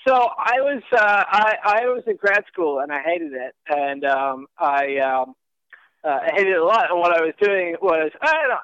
So 0.07 0.15
I 0.15 0.61
was 0.61 0.83
uh, 0.93 1.25
I, 1.27 1.55
I 1.65 1.81
was 1.87 2.03
in 2.07 2.17
grad 2.17 2.45
school 2.53 2.79
and 2.81 2.93
I 2.93 3.01
hated 3.03 3.33
it, 3.33 3.55
and 3.69 4.05
um, 4.05 4.47
I 4.59 4.99
um, 4.99 5.35
uh, 6.05 6.19
I 6.23 6.31
hated 6.35 6.53
it 6.53 6.59
a 6.61 6.65
lot. 6.65 6.91
And 6.91 6.99
what 7.01 7.13
I 7.17 7.21
was 7.23 7.35
doing 7.41 7.77
was 7.83 8.11
I 8.23 8.33
don't 8.33 8.49
know, 8.49 8.59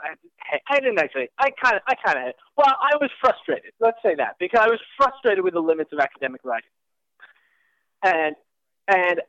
I, 0.52 0.58
I 0.70 0.80
didn't 0.80 0.98
actually. 1.00 1.28
I 1.38 1.50
kind 1.62 1.76
of 1.76 1.82
I 1.88 1.94
kind 2.04 2.28
of 2.28 2.34
well 2.56 2.66
I 2.80 2.96
was 3.00 3.10
frustrated. 3.20 3.72
Let's 3.80 3.98
say 4.04 4.14
that 4.16 4.36
because 4.38 4.60
I 4.60 4.68
was 4.68 4.80
frustrated 4.96 5.42
with 5.44 5.54
the 5.54 5.60
limits 5.60 5.90
of 5.92 5.98
academic 6.00 6.40
writing, 6.44 6.70
and 8.02 8.36
and 8.88 9.20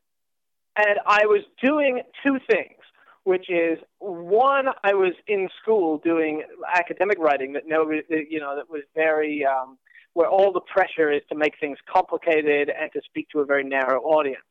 and 0.75 0.99
I 1.05 1.25
was 1.25 1.43
doing 1.61 2.01
two 2.23 2.37
things. 2.49 2.79
Which 3.25 3.49
is 3.49 3.79
one, 3.99 4.65
I 4.83 4.95
was 4.95 5.13
in 5.27 5.47
school 5.61 5.97
doing 5.99 6.43
academic 6.75 7.17
writing 7.19 7.53
that 7.53 7.63
nobody, 7.65 8.01
you 8.29 8.41
know, 8.41 8.57
that 8.57 8.69
was 8.69 8.81
very 8.93 9.45
um, 9.45 9.77
where 10.11 10.27
all 10.27 10.51
the 10.51 10.59
pressure 10.59 11.09
is 11.09 11.21
to 11.29 11.35
make 11.35 11.53
things 11.57 11.77
complicated 11.89 12.69
and 12.69 12.91
to 12.91 13.01
speak 13.05 13.29
to 13.29 13.39
a 13.39 13.45
very 13.45 13.63
narrow 13.63 14.01
audience. 14.01 14.43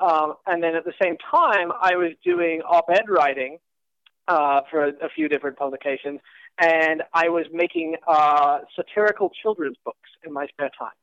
Um, 0.00 0.34
and 0.46 0.62
then 0.62 0.74
at 0.74 0.86
the 0.86 0.94
same 1.02 1.16
time, 1.30 1.70
I 1.78 1.96
was 1.96 2.12
doing 2.24 2.62
op-ed 2.62 3.04
writing 3.08 3.58
uh, 4.28 4.62
for 4.70 4.84
a, 4.84 4.88
a 5.04 5.08
few 5.14 5.28
different 5.28 5.58
publications, 5.58 6.20
and 6.58 7.02
I 7.12 7.28
was 7.28 7.44
making 7.52 7.96
uh, 8.08 8.60
satirical 8.74 9.30
children's 9.42 9.76
books 9.84 10.08
in 10.24 10.32
my 10.32 10.46
spare 10.48 10.70
time. 10.78 10.96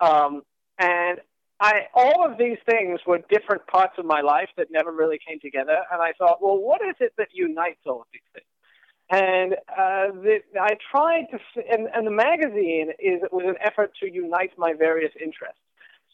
Um, 0.00 0.42
and 0.78 1.20
I, 1.64 1.72
all 1.94 2.20
of 2.30 2.36
these 2.36 2.58
things 2.68 3.00
were 3.06 3.20
different 3.30 3.66
parts 3.66 3.94
of 3.96 4.04
my 4.04 4.20
life 4.20 4.50
that 4.58 4.66
never 4.70 4.92
really 4.92 5.18
came 5.26 5.40
together. 5.40 5.78
And 5.90 6.02
I 6.08 6.12
thought, 6.18 6.36
well, 6.42 6.58
what 6.58 6.80
is 6.90 6.96
it 7.00 7.12
that 7.16 7.28
unites 7.32 7.80
all 7.86 8.00
of 8.02 8.08
these 8.12 8.28
things? 8.34 8.52
And 9.10 9.54
uh, 9.84 10.06
the, 10.24 10.36
I 10.60 10.72
tried 10.90 11.24
to, 11.32 11.38
and, 11.72 11.88
and 11.94 12.06
the 12.06 12.16
magazine 12.28 12.88
is 12.98 13.18
was 13.32 13.46
an 13.46 13.58
effort 13.68 13.92
to 14.00 14.12
unite 14.24 14.52
my 14.58 14.72
various 14.86 15.12
interests. 15.28 15.64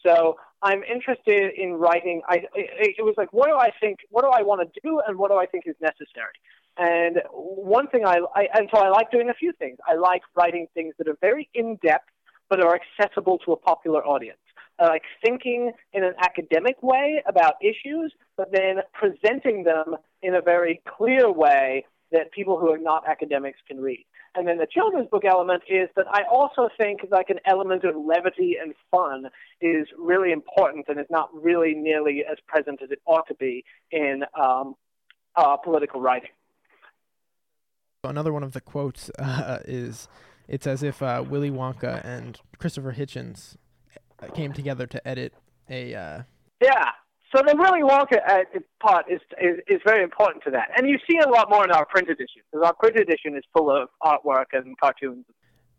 So 0.05 0.37
I'm 0.61 0.83
interested 0.83 1.51
in 1.63 1.69
writing. 1.73 2.21
I, 2.27 2.35
it, 2.55 2.95
it 2.99 3.05
was 3.09 3.15
like, 3.21 3.31
what 3.33 3.47
do 3.47 3.55
I 3.55 3.71
think? 3.81 3.99
What 4.09 4.23
do 4.23 4.29
I 4.29 4.41
want 4.49 4.59
to 4.61 4.81
do, 4.81 5.01
and 5.05 5.17
what 5.17 5.31
do 5.31 5.37
I 5.37 5.47
think 5.51 5.63
is 5.67 5.75
necessary? 5.81 6.37
And 6.77 7.13
one 7.31 7.87
thing 7.87 8.03
I, 8.05 8.17
I 8.35 8.43
and 8.53 8.69
so 8.73 8.79
I 8.79 8.89
like 8.89 9.11
doing 9.11 9.29
a 9.29 9.37
few 9.43 9.51
things. 9.61 9.77
I 9.87 9.95
like 9.95 10.21
writing 10.35 10.67
things 10.73 10.93
that 10.97 11.07
are 11.07 11.17
very 11.21 11.49
in 11.53 11.77
depth, 11.89 12.09
but 12.49 12.57
are 12.61 12.77
accessible 12.81 13.37
to 13.45 13.51
a 13.51 13.57
popular 13.57 14.01
audience. 14.05 14.40
I 14.81 14.87
like 14.87 15.03
thinking 15.23 15.71
in 15.93 16.03
an 16.03 16.13
academic 16.19 16.81
way 16.81 17.23
about 17.27 17.55
issues, 17.61 18.13
but 18.35 18.51
then 18.51 18.77
presenting 18.93 19.63
them 19.63 19.95
in 20.23 20.33
a 20.33 20.41
very 20.41 20.81
clear 20.97 21.31
way 21.31 21.85
that 22.11 22.31
people 22.31 22.59
who 22.59 22.71
are 22.71 22.79
not 22.79 23.07
academics 23.07 23.59
can 23.67 23.79
read. 23.79 24.05
And 24.33 24.47
then 24.47 24.57
the 24.57 24.67
children's 24.67 25.07
book 25.09 25.23
element 25.23 25.61
is 25.69 25.89
that 25.95 26.05
I 26.09 26.23
also 26.31 26.69
think 26.77 27.01
like 27.11 27.29
an 27.29 27.39
element 27.45 27.83
of 27.83 27.95
levity 27.95 28.55
and 28.61 28.73
fun 28.89 29.29
is 29.61 29.87
really 29.99 30.31
important 30.31 30.85
and 30.87 30.99
is 30.99 31.05
not 31.09 31.29
really 31.33 31.73
nearly 31.75 32.23
as 32.29 32.37
present 32.47 32.81
as 32.81 32.91
it 32.91 32.99
ought 33.05 33.27
to 33.27 33.35
be 33.35 33.63
in 33.91 34.23
um, 34.41 34.75
uh, 35.35 35.57
political 35.57 36.01
writing. 36.01 36.31
Another 38.03 38.33
one 38.33 38.43
of 38.43 38.53
the 38.53 38.61
quotes 38.61 39.11
uh, 39.19 39.59
is 39.65 40.07
it's 40.47 40.65
as 40.65 40.81
if 40.81 41.03
uh, 41.03 41.23
Willy 41.27 41.51
Wonka 41.51 42.03
and 42.03 42.39
Christopher 42.57 42.93
Hitchens 42.93 43.57
came 44.29 44.53
together 44.53 44.87
to 44.87 45.07
edit 45.07 45.33
a. 45.69 45.95
Uh... 45.95 46.21
Yeah. 46.61 46.85
So 47.35 47.41
the 47.47 47.55
Willy 47.57 47.81
Wonka 47.81 48.19
uh, 48.27 48.59
part 48.81 49.05
is, 49.09 49.21
is 49.41 49.59
is 49.67 49.79
very 49.85 50.03
important 50.03 50.43
to 50.43 50.51
that, 50.51 50.69
and 50.75 50.87
you 50.87 50.97
see 51.09 51.17
a 51.17 51.29
lot 51.29 51.49
more 51.49 51.63
in 51.63 51.71
our 51.71 51.85
print 51.85 52.09
edition 52.09 52.41
because 52.51 52.65
our 52.65 52.73
print 52.73 52.97
edition 52.97 53.37
is 53.37 53.43
full 53.53 53.71
of 53.71 53.87
artwork 54.03 54.47
and 54.51 54.77
cartoons. 54.79 55.25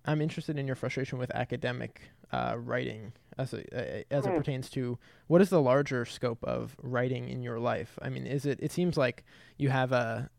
I'm 0.05 0.21
interested 0.21 0.59
in 0.59 0.67
your 0.67 0.77
frustration 0.77 1.19
with 1.19 1.31
academic 1.31 2.01
uh, 2.33 2.57
writing 2.59 3.13
as 3.39 3.53
a, 3.53 4.05
as 4.13 4.27
it 4.27 4.33
mm. 4.33 4.37
pertains 4.37 4.69
to 4.71 4.99
what 5.27 5.41
is 5.41 5.51
the 5.51 5.61
larger 5.61 6.05
scope 6.05 6.43
of 6.43 6.77
writing 6.83 7.29
in 7.29 7.43
your 7.43 7.59
life. 7.59 7.99
I 8.03 8.09
mean, 8.09 8.27
is 8.27 8.47
it? 8.47 8.59
It 8.63 8.73
seems 8.73 8.97
like 8.97 9.25
you 9.59 9.69
have 9.69 9.93
a. 9.93 10.31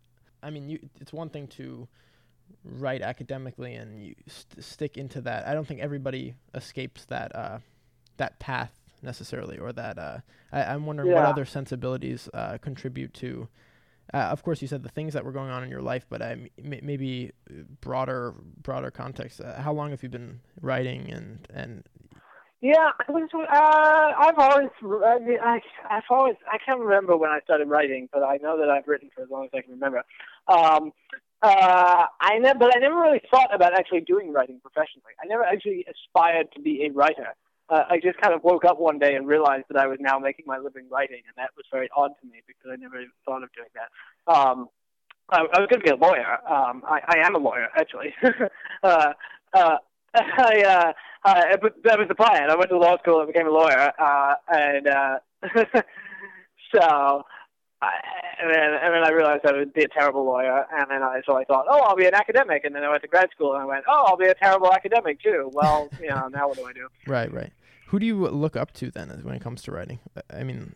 I 0.41 0.49
mean, 0.49 0.67
you, 0.67 0.79
it's 0.99 1.13
one 1.13 1.29
thing 1.29 1.47
to 1.49 1.87
write 2.65 3.01
academically 3.01 3.75
and 3.75 4.03
you 4.03 4.15
st- 4.27 4.63
stick 4.63 4.97
into 4.97 5.21
that. 5.21 5.47
I 5.47 5.53
don't 5.53 5.67
think 5.67 5.79
everybody 5.79 6.35
escapes 6.53 7.05
that 7.05 7.35
uh, 7.35 7.59
that 8.17 8.39
path 8.39 8.71
necessarily, 9.02 9.58
or 9.58 9.73
that. 9.73 9.97
Uh, 9.97 10.17
I, 10.52 10.73
am 10.73 10.86
wondering 10.86 11.10
yeah. 11.10 11.15
what 11.15 11.26
other 11.26 11.45
sensibilities 11.45 12.30
uh, 12.34 12.58
contribute 12.60 13.13
to. 13.15 13.47
Uh, 14.13 14.17
of 14.17 14.43
course, 14.43 14.62
you 14.62 14.67
said 14.67 14.84
the 14.84 14.89
things 14.89 15.13
that 15.13 15.26
were 15.26 15.32
going 15.32 15.49
on 15.49 15.63
in 15.63 15.69
your 15.69 15.82
life, 15.82 16.06
but 16.10 16.21
I 16.21 16.49
maybe 16.62 17.32
broader 17.82 18.34
broader 18.62 18.91
context. 18.91 19.41
Uh, 19.41 19.62
how 19.62 19.73
long 19.73 19.91
have 19.91 20.04
you 20.04 20.10
been 20.10 20.41
writing 20.62 21.10
and 21.12 21.47
and 21.54 21.84
yeah, 22.63 22.91
I 23.08 23.12
was. 23.12 23.28
Uh, 23.34 23.43
I've 24.17 24.39
always. 24.39 24.69
I 25.06 25.19
mean, 25.19 25.38
I, 25.43 25.60
I've 25.89 26.04
always. 26.10 26.36
I 26.49 26.58
can't 26.65 26.80
remember 26.80 27.17
when 27.17 27.30
I 27.30 27.41
started 27.43 27.67
writing, 27.67 28.08
but 28.13 28.23
I 28.23 28.38
know 28.38 28.58
that 28.58 28.69
I've 28.69 28.88
written 28.88 29.10
for 29.13 29.21
as 29.21 29.30
long 29.30 29.43
as 29.43 29.49
I 29.54 29.60
can 29.60 29.71
remember. 29.71 30.02
Um, 30.47 30.93
uh, 31.41 32.06
I 32.21 32.39
never, 32.39 32.60
but 32.60 32.73
I 32.73 32.80
never 32.80 32.95
really 32.95 33.21
thought 33.30 33.54
about 33.54 33.78
actually 33.78 33.99
doing 33.99 34.32
writing 34.32 34.62
professionally. 34.62 35.12
I 35.21 35.28
never 35.28 35.43
actually 35.43 35.86
aspired 35.91 36.54
to 36.54 36.62
be 36.62 36.86
a 36.86 36.91
writer. 36.93 37.36
Uh, 37.69 37.84
I 37.89 37.99
just 37.99 38.19
kind 38.19 38.34
of 38.34 38.43
woke 38.43 38.65
up 38.65 38.80
one 38.80 38.99
day 38.99 39.15
and 39.15 39.28
realized 39.28 39.65
that 39.69 39.78
I 39.78 39.88
was 39.88 39.97
now 39.99 40.19
making 40.19 40.45
my 40.45 40.58
living 40.58 40.86
writing, 40.91 41.21
and 41.28 41.36
that 41.38 41.52
was 41.56 41.65
very 41.71 41.89
odd 41.95 42.12
to 42.21 42.28
me 42.28 42.41
because 42.45 42.71
I 42.71 42.76
never 42.76 42.97
even 42.97 43.12
thought 43.26 43.43
of 43.43 43.49
doing 43.54 43.69
that. 43.76 44.34
Um, 44.34 44.69
I, 45.30 45.39
I 45.39 45.60
was 45.60 45.67
going 45.69 45.80
to 45.80 45.86
be 45.86 45.89
a 45.89 45.95
lawyer. 45.95 46.34
Um, 46.47 46.84
I, 46.86 46.99
I 47.08 47.26
am 47.26 47.36
a 47.36 47.39
lawyer, 47.39 47.69
actually. 47.76 48.13
uh, 48.84 49.13
uh, 49.54 49.78
I, 50.15 50.62
uh, 50.62 50.93
uh, 51.28 51.58
but 51.62 51.76
that 51.84 51.97
was 51.97 52.08
the 52.08 52.15
plan. 52.15 52.49
I 52.49 52.56
went 52.56 52.69
to 52.69 52.78
law 52.78 52.97
school 52.99 53.19
and 53.19 53.28
became 53.28 53.47
a 53.47 53.52
lawyer, 53.52 53.91
uh, 53.97 54.36
and 54.49 54.88
uh, 54.88 55.19
so 56.76 57.23
and 58.39 58.53
then 58.53 58.73
and 58.81 58.93
then 58.93 59.03
I 59.03 59.09
realized 59.11 59.45
I 59.45 59.53
would 59.53 59.73
be 59.73 59.83
a 59.83 59.87
terrible 59.87 60.25
lawyer, 60.25 60.65
and 60.71 60.85
then 60.89 61.03
I 61.03 61.21
so 61.25 61.37
I 61.37 61.43
thought, 61.45 61.65
oh, 61.69 61.81
I'll 61.81 61.95
be 61.95 62.05
an 62.05 62.13
academic, 62.13 62.65
and 62.65 62.75
then 62.75 62.83
I 62.83 62.89
went 62.89 63.01
to 63.03 63.07
grad 63.07 63.29
school, 63.31 63.53
and 63.53 63.61
I 63.61 63.65
went, 63.65 63.85
oh, 63.87 64.05
I'll 64.07 64.17
be 64.17 64.27
a 64.27 64.35
terrible 64.35 64.71
academic 64.71 65.21
too. 65.21 65.49
Well, 65.53 65.89
you 66.01 66.09
know, 66.09 66.27
now 66.27 66.47
what 66.47 66.57
do 66.57 66.65
I 66.65 66.73
do? 66.73 66.87
Right, 67.07 67.31
right. 67.31 67.51
Who 67.87 67.99
do 67.99 68.05
you 68.05 68.27
look 68.27 68.55
up 68.55 68.73
to 68.73 68.89
then, 68.89 69.09
when 69.23 69.35
it 69.35 69.41
comes 69.41 69.61
to 69.63 69.71
writing? 69.71 69.99
I 70.33 70.43
mean, 70.43 70.75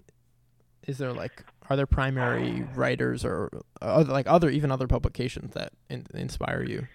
is 0.88 0.98
there 0.98 1.14
like 1.14 1.44
are 1.70 1.76
there 1.76 1.88
primary 1.88 2.66
writers 2.76 3.26
or 3.26 3.50
other, 3.82 4.12
like 4.12 4.28
other 4.28 4.50
even 4.50 4.72
other 4.72 4.88
publications 4.88 5.54
that 5.54 5.74
in, 5.90 6.06
inspire 6.14 6.64
you? 6.64 6.88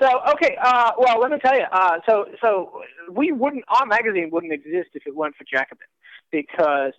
So 0.00 0.06
okay, 0.34 0.56
uh, 0.62 0.92
well, 0.98 1.20
let 1.20 1.30
me 1.30 1.38
tell 1.38 1.56
you. 1.56 1.64
Uh, 1.72 1.98
so 2.06 2.26
so 2.42 2.82
we 3.10 3.32
wouldn't 3.32 3.64
our 3.68 3.86
magazine 3.86 4.30
wouldn't 4.30 4.52
exist 4.52 4.90
if 4.94 5.06
it 5.06 5.14
weren't 5.14 5.36
for 5.36 5.44
Jacobin, 5.44 5.86
because 6.30 6.92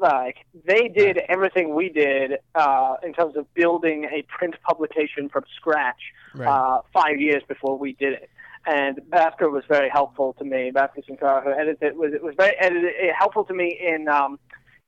like 0.00 0.36
they 0.64 0.88
did 0.88 1.18
everything 1.28 1.74
we 1.74 1.88
did 1.88 2.32
uh, 2.54 2.94
in 3.02 3.12
terms 3.12 3.36
of 3.36 3.52
building 3.54 4.04
a 4.04 4.22
print 4.22 4.54
publication 4.62 5.28
from 5.28 5.44
scratch 5.56 6.00
right. 6.34 6.48
uh, 6.48 6.80
five 6.92 7.20
years 7.20 7.42
before 7.48 7.78
we 7.78 7.92
did 7.94 8.14
it. 8.14 8.30
And 8.66 9.00
Bhaskar 9.10 9.50
was 9.50 9.64
very 9.68 9.88
helpful 9.88 10.34
to 10.38 10.44
me. 10.44 10.70
Bhaskar 10.74 11.06
Sankara, 11.06 11.42
who 11.42 11.52
edited 11.52 11.82
it, 11.82 11.96
was 11.96 12.12
it 12.12 12.22
was 12.22 12.34
very 12.36 12.54
edited, 12.60 12.92
helpful 13.18 13.44
to 13.44 13.54
me 13.54 13.78
in 13.80 14.08
um, 14.08 14.38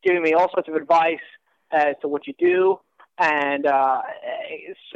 giving 0.03 0.23
me 0.23 0.33
all 0.33 0.51
sorts 0.53 0.68
of 0.68 0.75
advice 0.75 1.18
as 1.70 1.94
to 2.03 2.09
what 2.09 2.27
you 2.27 2.35
do. 2.38 2.79
And 3.18 3.66
uh, 3.66 4.01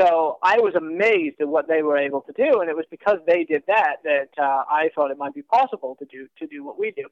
so 0.00 0.38
I 0.42 0.58
was 0.58 0.74
amazed 0.74 1.36
at 1.40 1.48
what 1.48 1.68
they 1.68 1.82
were 1.82 1.98
able 1.98 2.22
to 2.22 2.32
do, 2.32 2.60
and 2.60 2.70
it 2.70 2.76
was 2.76 2.86
because 2.90 3.18
they 3.26 3.44
did 3.44 3.64
that 3.66 3.96
that 4.04 4.30
uh, 4.38 4.64
I 4.70 4.88
thought 4.94 5.10
it 5.10 5.18
might 5.18 5.34
be 5.34 5.42
possible 5.42 5.94
to 5.98 6.06
do 6.06 6.26
to 6.38 6.46
do 6.46 6.64
what 6.64 6.78
we 6.78 6.90
do. 6.90 7.04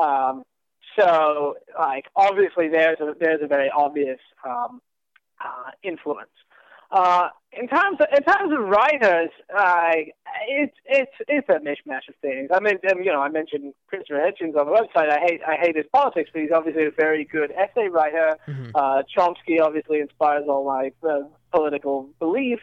Um, 0.00 0.44
so, 0.98 1.56
like, 1.78 2.06
obviously, 2.16 2.68
there's 2.68 3.00
a 3.00 3.14
there's 3.18 3.42
a 3.42 3.46
very 3.46 3.70
obvious 3.70 4.20
um, 4.46 4.80
uh, 5.44 5.70
influence. 5.82 6.30
Uh, 6.90 7.28
in 7.52 7.66
terms 7.68 7.98
of, 8.00 8.06
in 8.14 8.22
terms 8.22 8.52
of 8.52 8.68
writers, 8.68 9.30
uh, 9.58 9.92
it's 10.46 10.76
it's 10.84 11.12
it's 11.26 11.48
a 11.48 11.54
mishmash 11.54 12.06
of 12.08 12.14
things. 12.20 12.50
I 12.52 12.60
mean, 12.60 12.78
you 13.02 13.12
know, 13.12 13.22
I 13.22 13.30
mentioned 13.30 13.72
Christopher 13.86 14.20
Hitchens 14.20 14.58
on 14.58 14.66
the 14.66 14.72
website. 14.72 15.10
I 15.10 15.18
hate 15.20 15.40
I 15.46 15.56
hate 15.56 15.76
his 15.76 15.86
politics, 15.92 16.30
but 16.32 16.42
he's 16.42 16.50
obviously 16.54 16.84
a 16.84 16.90
very 16.90 17.24
good 17.24 17.50
essay 17.52 17.88
writer. 17.88 18.36
Mm-hmm. 18.46 18.70
Uh, 18.74 19.02
Chomsky 19.16 19.60
obviously 19.62 20.00
inspires 20.00 20.44
all 20.48 20.66
my 20.66 20.92
uh, 21.08 21.20
political 21.50 22.10
beliefs, 22.18 22.62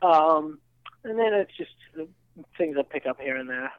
um, 0.00 0.58
and 1.04 1.18
then 1.18 1.34
it's 1.34 1.52
just 1.56 2.08
things 2.56 2.76
I 2.78 2.82
pick 2.82 3.04
up 3.06 3.20
here 3.20 3.36
and 3.36 3.48
there. 3.48 3.72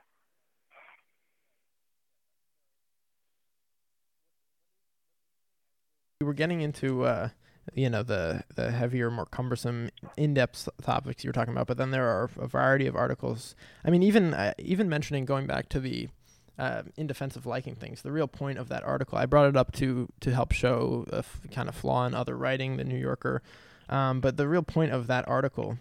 We're 6.22 6.34
getting 6.34 6.62
into 6.62 7.04
uh, 7.04 7.30
you 7.74 7.90
know 7.90 8.04
the 8.04 8.44
the 8.56 8.72
heavier, 8.72 9.12
more 9.12 9.26
cumbersome, 9.26 9.90
in-depth 10.16 10.70
topics 10.82 11.24
you 11.24 11.30
were 11.30 11.34
talking 11.34 11.54
about, 11.54 11.68
but 11.68 11.78
then 11.78 11.92
there 11.92 12.08
are 12.08 12.30
a 12.40 12.48
variety 12.48 12.88
of 12.88 12.96
articles. 12.96 13.56
I 13.86 13.90
mean, 13.90 14.04
even 14.04 14.34
uh, 14.34 14.54
even 14.58 14.90
mentioning 14.90 15.26
going 15.26 15.48
back 15.48 15.70
to 15.70 15.80
the 15.80 16.10
uh, 16.58 16.84
in 16.96 17.08
defense 17.08 17.36
of 17.36 17.46
liking 17.46 17.76
things. 17.76 18.02
The 18.02 18.12
real 18.12 18.28
point 18.28 18.58
of 18.58 18.70
that 18.70 18.84
article, 18.84 19.18
I 19.18 19.26
brought 19.26 19.50
it 19.50 19.58
up 19.58 19.72
to 19.74 20.10
to 20.22 20.34
help 20.34 20.52
show 20.52 21.06
a 21.12 21.20
f- 21.20 21.42
kind 21.52 21.70
of 21.70 21.76
flaw 21.76 22.06
in 22.06 22.14
other 22.14 22.36
writing, 22.36 22.78
the 22.78 22.84
New 22.84 22.98
Yorker. 22.98 23.42
Um, 23.90 24.20
but 24.20 24.38
the 24.38 24.48
real 24.48 24.64
point 24.64 24.92
of 24.92 25.08
that 25.08 25.28
article, 25.28 25.78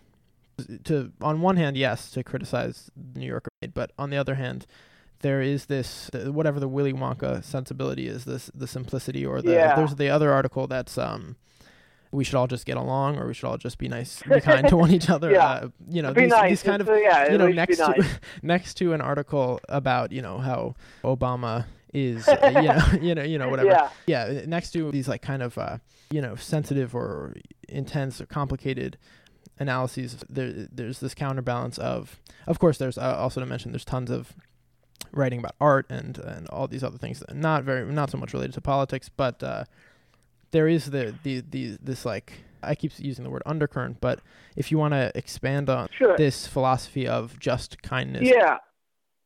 to 0.85 1.13
on 1.21 1.41
one 1.41 1.57
hand, 1.57 1.77
yes, 1.77 2.11
to 2.11 2.23
criticize 2.23 2.91
the 2.95 3.21
New 3.21 3.27
Yorker, 3.27 3.51
but 3.73 3.93
on 3.99 4.11
the 4.11 4.17
other 4.17 4.35
hand, 4.35 4.67
there 5.21 5.41
is 5.41 5.67
this 5.67 6.11
whatever 6.13 6.61
the 6.61 6.69
Willy 6.69 6.93
Wonka 6.93 7.43
sensibility 7.43 8.07
is 8.07 8.25
this 8.25 8.51
the 8.55 8.67
simplicity 8.67 9.25
or 9.25 9.43
the 9.43 9.53
yeah. 9.53 9.75
there's 9.75 9.95
the 9.97 10.09
other 10.09 10.33
article 10.33 10.67
that's 10.67 10.99
um 10.99 11.37
we 12.13 12.25
should 12.25 12.35
all 12.35 12.47
just 12.47 12.67
get 12.67 12.77
along 12.77 13.19
or 13.19 13.27
we 13.27 13.35
should 13.35 13.47
all 13.47 13.59
just 13.59 13.79
be 13.79 13.89
nice 13.89 14.23
be 14.23 14.41
kind 14.41 14.69
to 14.69 14.77
one 14.77 14.91
each 14.99 15.11
other 15.11 15.31
yeah. 15.31 15.47
Uh, 15.47 15.69
you 15.89 16.03
know 16.03 16.13
these, 16.13 16.31
nice. 16.31 16.51
these 16.51 16.63
kind 16.63 16.81
of 16.81 16.89
uh, 16.89 16.95
yeah, 16.95 17.31
you 17.31 17.39
know 17.39 17.49
next 17.49 17.77
to 17.79 18.07
next 18.43 18.75
to 18.75 18.93
an 18.93 19.01
article 19.01 19.61
about 19.69 20.13
you 20.13 20.23
know 20.23 20.39
how 20.39 20.75
Obama 21.05 21.67
is 21.93 22.29
uh, 22.29 22.53
you 22.55 22.63
know 22.63 23.03
you 23.03 23.15
know 23.15 23.23
you 23.23 23.39
know 23.39 23.49
whatever 23.49 23.71
yeah. 23.71 23.91
yeah 24.07 24.41
next 24.47 24.71
to 24.71 24.91
these 24.91 25.09
like 25.09 25.23
kind 25.23 25.43
of 25.43 25.57
uh 25.59 25.79
you 26.11 26.21
know 26.21 26.35
sensitive 26.37 26.95
or 26.95 27.35
intense 27.69 28.21
or 28.21 28.27
complicated 28.27 28.97
analyses 29.59 30.23
there 30.29 30.69
there's 30.71 31.01
this 31.01 31.15
counterbalance 31.15 31.79
of 31.79 32.21
of 32.47 32.59
course 32.59 32.79
there's 32.79 32.99
uh, 32.99 33.17
also 33.17 33.41
to 33.41 33.47
mention 33.47 33.73
there's 33.73 33.85
tons 33.85 34.11
of 34.11 34.35
writing 35.17 35.39
about 35.39 35.55
art 35.61 35.87
and 35.91 36.19
and 36.19 36.49
all 36.49 36.69
these 36.69 36.85
other 36.85 36.99
things. 36.99 37.23
Not 37.33 37.65
very, 37.65 37.85
not 37.93 38.11
so 38.11 38.19
much 38.19 38.33
related 38.33 38.55
to 38.55 38.61
politics, 38.61 39.09
but 39.09 39.43
uh, 39.43 39.65
there 40.51 40.69
is 40.69 40.91
the, 40.91 41.15
the 41.23 41.43
the 41.49 41.79
this 41.83 42.05
like 42.05 42.33
I 42.63 42.75
keep 42.75 42.93
using 42.99 43.25
the 43.25 43.31
word 43.31 43.43
undercurrent, 43.47 44.01
but 44.01 44.21
if 44.57 44.71
you 44.71 44.79
want 44.79 44.95
to 44.95 45.13
expand 45.15 45.69
on 45.71 45.89
sure. 45.97 46.17
this 46.17 46.47
philosophy 46.47 47.07
of 47.07 47.39
just 47.39 47.83
kindness, 47.83 48.29
yeah. 48.29 48.59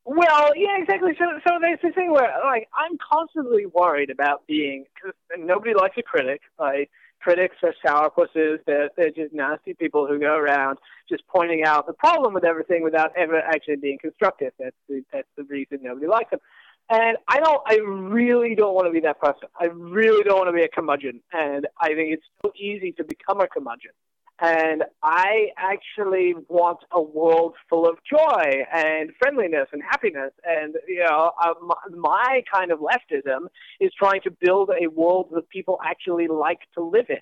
Well, 0.05 0.51
yeah, 0.57 0.79
exactly. 0.81 1.13
So, 1.19 1.25
so 1.47 1.59
there's 1.61 1.79
this 1.83 1.95
thing 1.95 2.11
where, 2.11 2.33
like, 2.45 2.69
I'm 2.75 2.99
constantly 2.99 3.67
worried 3.67 4.11
about 4.11 4.45
being, 4.47 4.87
because 4.95 5.15
nobody 5.39 5.73
likes 5.73 5.97
a 5.99 6.03
critic. 6.03 6.41
Like, 6.59 6.91
critics 7.21 7.57
are 7.63 7.75
sourpusses. 7.85 8.59
They're, 8.67 8.91
they're 8.97 9.11
just 9.11 9.33
nasty 9.33 9.75
people 9.75 10.07
who 10.07 10.19
go 10.19 10.37
around 10.37 10.79
just 11.09 11.23
pointing 11.29 11.65
out 11.65 11.87
the 11.87 11.93
problem 11.93 12.35
with 12.35 12.45
everything 12.45 12.83
without 12.83 13.13
ever 13.17 13.39
actually 13.39 13.77
being 13.77 13.99
constructive. 14.01 14.53
That's 14.59 14.77
the, 14.89 15.03
that's 15.13 15.29
the 15.37 15.45
reason 15.45 15.81
nobody 15.83 16.07
likes 16.07 16.31
them. 16.31 16.41
And 16.89 17.17
I 17.29 17.39
don't, 17.39 17.63
I 17.67 17.77
really 17.77 18.57
don't 18.57 18.75
want 18.75 18.87
to 18.87 18.93
be 18.93 19.01
that 19.01 19.21
person. 19.21 19.49
I 19.61 19.67
really 19.67 20.25
don't 20.25 20.39
want 20.39 20.49
to 20.49 20.53
be 20.53 20.65
a 20.65 20.69
curmudgeon. 20.69 21.21
And 21.33 21.69
I 21.81 21.89
think 21.89 22.13
it's 22.13 22.27
so 22.45 22.53
easy 22.57 22.93
to 22.93 23.05
become 23.05 23.41
a 23.41 23.47
curmudgeon. 23.47 23.93
And 24.43 24.85
I 25.03 25.49
actually 25.59 26.35
want 26.49 26.79
a 26.93 27.03
world 27.03 27.55
full 27.69 27.87
of 27.87 27.99
joy 28.11 28.65
and 28.73 29.11
friendliness 29.19 29.69
and 29.73 29.83
happiness. 29.83 30.33
And, 30.47 30.77
you 30.89 31.05
know, 31.05 31.33
uh, 31.43 31.55
my, 31.63 31.75
my 31.95 32.43
kind 32.53 32.73
of 32.73 32.79
leftism 32.79 33.49
is 33.81 33.93
trying 33.99 34.23
to 34.23 34.31
build 34.31 34.71
a 34.71 34.89
world 34.89 35.29
that 35.35 35.49
people 35.51 35.79
actually 35.85 36.27
like 36.27 36.61
to 36.75 36.83
live 36.83 37.07
in. 37.11 37.19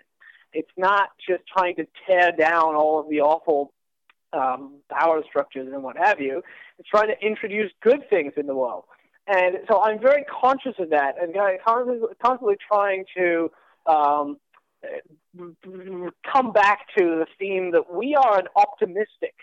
It's 0.52 0.70
not 0.76 1.10
just 1.28 1.42
trying 1.46 1.74
to 1.76 1.86
tear 2.06 2.30
down 2.32 2.76
all 2.76 3.00
of 3.00 3.08
the 3.10 3.20
awful 3.20 3.72
um, 4.32 4.80
power 4.90 5.22
structures 5.28 5.68
and 5.72 5.82
what 5.82 5.96
have 5.96 6.20
you. 6.20 6.42
It's 6.78 6.88
trying 6.88 7.08
to 7.08 7.18
introduce 7.20 7.72
good 7.82 8.08
things 8.08 8.34
in 8.36 8.46
the 8.46 8.54
world. 8.54 8.84
And 9.26 9.56
so 9.68 9.82
I'm 9.82 10.00
very 10.00 10.24
conscious 10.24 10.74
of 10.78 10.90
that 10.90 11.16
and 11.20 11.34
constantly, 11.66 12.08
constantly 12.22 12.56
trying 12.66 13.04
to 13.16 13.50
um, 13.86 14.38
come 16.30 16.52
back 16.52 16.86
to 16.96 17.04
the 17.04 17.26
theme 17.38 17.72
that 17.72 17.92
we 17.92 18.14
are 18.14 18.38
an 18.38 18.46
optimistic 18.56 19.34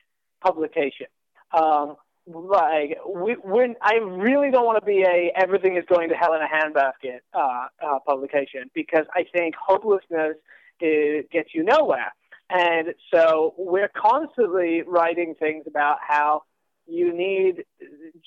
publication. 0.43 1.07
Um, 1.51 1.95
like 2.27 2.97
we, 3.07 3.35
I 3.81 3.95
really 4.01 4.49
don't 4.49 4.65
want 4.65 4.79
to 4.79 4.85
be 4.85 5.03
a 5.03 5.31
everything 5.35 5.77
is 5.77 5.83
going 5.87 6.09
to 6.09 6.15
hell 6.15 6.33
in 6.33 6.41
a 6.41 6.47
handbasket 6.47 7.19
uh, 7.33 7.67
uh, 7.85 7.99
publication 8.05 8.71
because 8.73 9.05
I 9.13 9.25
think 9.31 9.55
hopelessness 9.55 10.37
is, 10.81 11.25
gets 11.31 11.49
you 11.53 11.63
nowhere. 11.63 12.13
And 12.49 12.93
so 13.13 13.53
we're 13.57 13.89
constantly 13.89 14.81
writing 14.83 15.35
things 15.37 15.65
about 15.67 15.97
how 16.07 16.43
you 16.87 17.13
need 17.15 17.65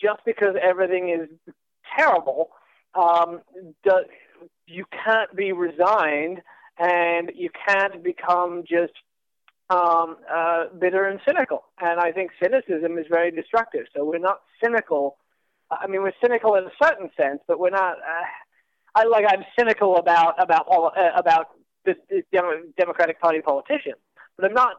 just 0.01 0.21
because 0.25 0.55
everything 0.61 1.11
is 1.11 1.53
terrible, 1.97 2.51
um, 2.95 3.41
you 4.67 4.85
can't 5.05 5.35
be 5.35 5.53
resigned 5.53 6.41
and 6.79 7.33
you 7.35 7.51
can't 7.67 8.03
become 8.03 8.65
just 8.69 8.93
um, 9.71 10.17
uh, 10.33 10.65
bitter 10.79 11.05
and 11.05 11.21
cynical. 11.27 11.65
And 11.81 12.01
I 12.01 12.13
think 12.13 12.31
cynicism 12.43 12.99
is 12.99 13.07
very 13.11 13.31
destructive. 13.31 13.87
So 13.97 14.05
we're 14.05 14.19
not 14.19 14.41
cynical. 14.63 15.17
I 15.71 15.87
mean, 15.87 16.03
we're 16.03 16.13
cynical 16.23 16.55
in 16.55 16.65
a 16.65 16.71
certain 16.83 17.11
sense, 17.21 17.41
but 17.47 17.59
we're 17.59 17.71
not. 17.71 17.99
Uh, 17.99 18.25
I 18.95 19.05
like 19.05 19.27
I'm 19.29 19.45
cynical 19.59 19.97
about 19.97 20.43
about 20.43 20.67
all 20.67 20.93
uh, 20.97 21.11
about 21.15 21.49
the, 21.85 21.95
the 22.11 22.23
Democratic 22.79 23.21
Party 23.21 23.41
politicians, 23.41 23.97
but 24.37 24.47
I'm 24.47 24.55
not 24.55 24.77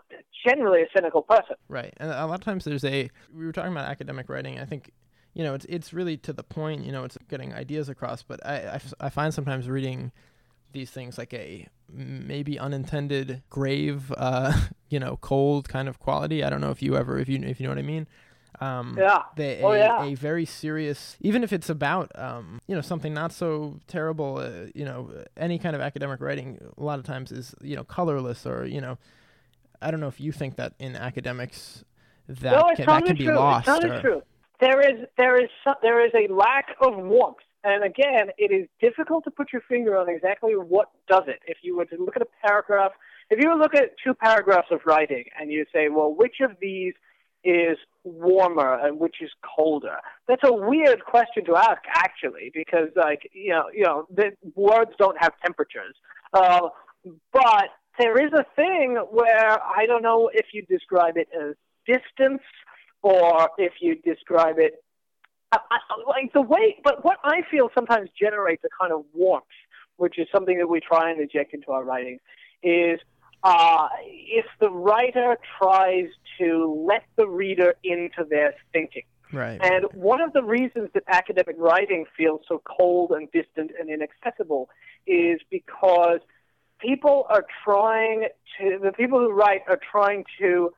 generally 0.47 0.82
a 0.82 0.88
cynical 0.95 1.22
person. 1.22 1.56
Right, 1.68 1.93
and 1.97 2.10
a 2.10 2.26
lot 2.26 2.36
of 2.36 2.41
times 2.41 2.66
there's 2.66 2.84
a. 2.84 3.10
We 3.32 3.45
were 3.45 3.52
talking 3.52 3.72
about 3.72 3.86
academic 3.86 4.30
writing. 4.30 4.60
I 4.60 4.66
think 4.66 4.91
you 5.36 5.43
know 5.43 5.54
it's 5.54 5.66
it's 5.70 5.93
really 5.93 6.18
to 6.18 6.34
the 6.34 6.43
point. 6.43 6.84
You 6.84 6.91
know, 6.91 7.04
it's 7.04 7.18
getting 7.30 7.54
ideas 7.54 7.88
across. 7.88 8.24
But 8.24 8.43
I 8.43 8.80
I, 9.00 9.06
I 9.06 9.10
find 9.10 9.32
sometimes 9.32 9.70
reading 9.70 10.12
these 10.72 10.92
things 10.92 11.18
like 11.18 11.34
a 11.34 11.68
maybe 11.92 12.60
unintended 12.60 13.42
grave 13.50 14.14
uh 14.16 14.68
you 14.90 15.00
know 15.00 15.18
cold 15.18 15.68
kind 15.70 15.88
of 15.88 16.00
quality. 16.00 16.44
I 16.44 16.50
don't 16.50 16.62
know 16.62 16.72
if 16.72 16.82
you 16.82 16.96
ever 16.96 17.20
if 17.20 17.30
you 17.30 17.40
if 17.44 17.60
you 17.60 17.66
know 17.66 17.72
what 17.72 17.80
i 17.80 17.84
mean. 17.84 18.08
Um 18.62 18.98
yeah. 19.00 19.24
they, 19.36 19.62
oh, 19.62 19.72
a, 19.72 19.78
yeah. 19.78 20.04
a 20.04 20.16
very 20.16 20.46
serious 20.46 21.18
even 21.22 21.44
if 21.44 21.54
it's 21.54 21.70
about 21.70 22.12
um 22.16 22.60
you 22.68 22.76
know 22.76 22.82
something 22.82 23.14
not 23.14 23.32
so 23.32 23.80
terrible 23.88 24.38
uh, 24.38 24.68
you 24.76 24.86
know 24.86 25.12
any 25.38 25.60
kind 25.60 25.76
of 25.76 25.82
academic 25.82 26.20
writing 26.20 26.60
a 26.78 26.84
lot 26.84 27.00
of 27.00 27.06
times 27.06 27.32
is 27.32 27.56
you 27.62 27.76
know 27.76 27.84
colorless 27.84 28.46
or 28.46 28.66
you 28.66 28.82
know 28.82 28.98
i 29.82 29.90
don't 29.90 30.02
know 30.02 30.08
if 30.08 30.20
you 30.20 30.32
think 30.32 30.58
that 30.58 30.74
in 30.80 30.96
academics 30.96 31.86
that 32.28 32.52
no, 32.52 32.76
can, 32.76 32.86
that 32.86 33.06
can 33.06 33.16
be 33.16 33.26
true. 33.26 33.36
lost 33.36 33.68
it's 33.68 33.86
or, 33.86 34.02
true. 34.02 34.22
There 34.60 34.82
is 34.82 35.08
there 35.18 35.42
is 35.42 35.50
some, 35.64 35.76
there 35.82 36.06
is 36.06 36.12
a 36.14 36.32
lack 36.32 36.76
of 36.82 36.96
warmth 36.96 37.38
and 37.64 37.84
again, 37.84 38.30
it 38.38 38.51
is 38.51 38.68
difficult 38.82 39.26
to 39.26 39.32
put 39.32 39.51
your 39.51 39.62
finger 39.68 39.97
on 39.97 40.10
exactly 40.10 40.53
what 40.53 40.89
does 41.10 41.24
it. 41.28 41.39
If 41.45 41.57
you 41.62 41.76
were 41.76 41.86
to 41.86 41.97
look 41.97 42.16
at 42.16 42.22
a 42.22 42.47
paragraph, 42.47 42.91
if 43.30 43.39
you 43.41 43.49
were 43.49 43.55
to 43.55 43.62
look 43.62 43.76
at 43.76 43.95
two 44.03 44.14
paragraphs 44.14 44.70
of 44.72 44.80
writing 44.86 45.26
and 45.39 45.51
you 45.51 45.66
say, 45.74 45.89
well, 45.89 46.14
which 46.14 46.38
of 46.41 46.51
these 46.62 46.93
is 47.43 47.78
warmer 48.03 48.80
and 48.86 48.99
which 48.99 49.18
is 49.22 49.30
colder? 49.55 49.97
That's 50.28 50.43
a 50.45 50.53
weird 50.53 51.03
question 51.05 51.45
to 51.45 51.57
ask, 51.57 51.82
actually, 51.93 52.51
because 52.53 52.89
like 52.95 53.30
you 53.34 53.51
know, 53.51 53.66
you 53.74 53.84
know, 53.84 54.07
the 54.14 54.32
words 54.55 54.91
don't 54.97 55.18
have 55.20 55.34
temperatures. 55.43 55.95
Uh, 56.34 56.70
but 57.34 57.70
there 57.97 58.26
is 58.26 58.32
a 58.34 58.45
thing 58.55 58.97
where 59.12 59.62
I 59.62 59.86
don't 59.86 60.01
know 60.01 60.30
if 60.34 60.47
you 60.53 60.62
describe 60.64 61.18
it 61.18 61.28
as 61.38 61.55
distance 61.86 62.41
or 63.01 63.49
if 63.57 63.74
you 63.82 63.95
describe 63.95 64.60
it 64.60 64.84
I, 65.52 65.58
I, 65.72 65.80
like 66.08 66.34
the 66.34 66.41
way, 66.41 66.78
but 66.84 67.04
what 67.04 67.18
I 67.24 67.41
feel 67.50 67.70
sometimes 67.74 68.10
generates 68.20 68.64
a 68.64 68.70
kind 68.80 68.93
of 68.93 69.06
warmth, 69.14 69.45
which 69.97 70.20
is 70.20 70.28
something 70.34 70.58
that 70.58 70.68
we 70.68 70.80
try 70.80 71.12
and 71.12 71.20
inject 71.20 71.54
into 71.54 71.72
our 71.72 71.84
writing, 71.84 72.20
is 72.62 73.00
uh, 73.43 73.88
if 74.04 74.45
the 74.60 74.70
writer 74.70 75.38
tries 75.58 76.08
to 76.39 76.86
let 76.88 77.04
the 77.16 77.28
reader 77.28 77.76
into 77.84 78.26
their 78.30 78.54
thinking. 78.74 79.04
Right. 79.32 79.60
And 79.62 79.86
one 79.93 80.22
of 80.22 80.34
the 80.34 80.43
reasons 80.43 80.89
that 80.93 81.04
academic 81.08 81.56
writing 81.58 82.06
feels 82.18 82.41
so 82.47 82.62
cold 82.66 83.12
and 83.12 83.32
distant 83.32 83.72
and 83.80 83.89
inaccessible 83.89 84.70
is 85.06 85.39
because 85.50 86.20
people 86.80 87.26
are 87.30 87.45
trying 87.64 88.28
to, 88.60 88.80
the 88.82 88.91
people 88.91 89.20
who 89.20 89.32
write 89.32 89.62
are 89.68 89.80
trying 89.91 90.26
to 90.39 90.74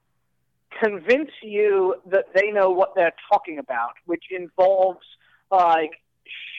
convince 0.80 1.32
you 1.42 1.96
that 2.10 2.26
they 2.36 2.52
know 2.52 2.70
what 2.70 2.94
they're 2.96 3.14
talking 3.32 3.58
about, 3.60 3.92
which 4.06 4.26
involves 4.32 5.06
like 5.50 5.92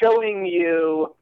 showing 0.03 0.47
you 0.47 1.15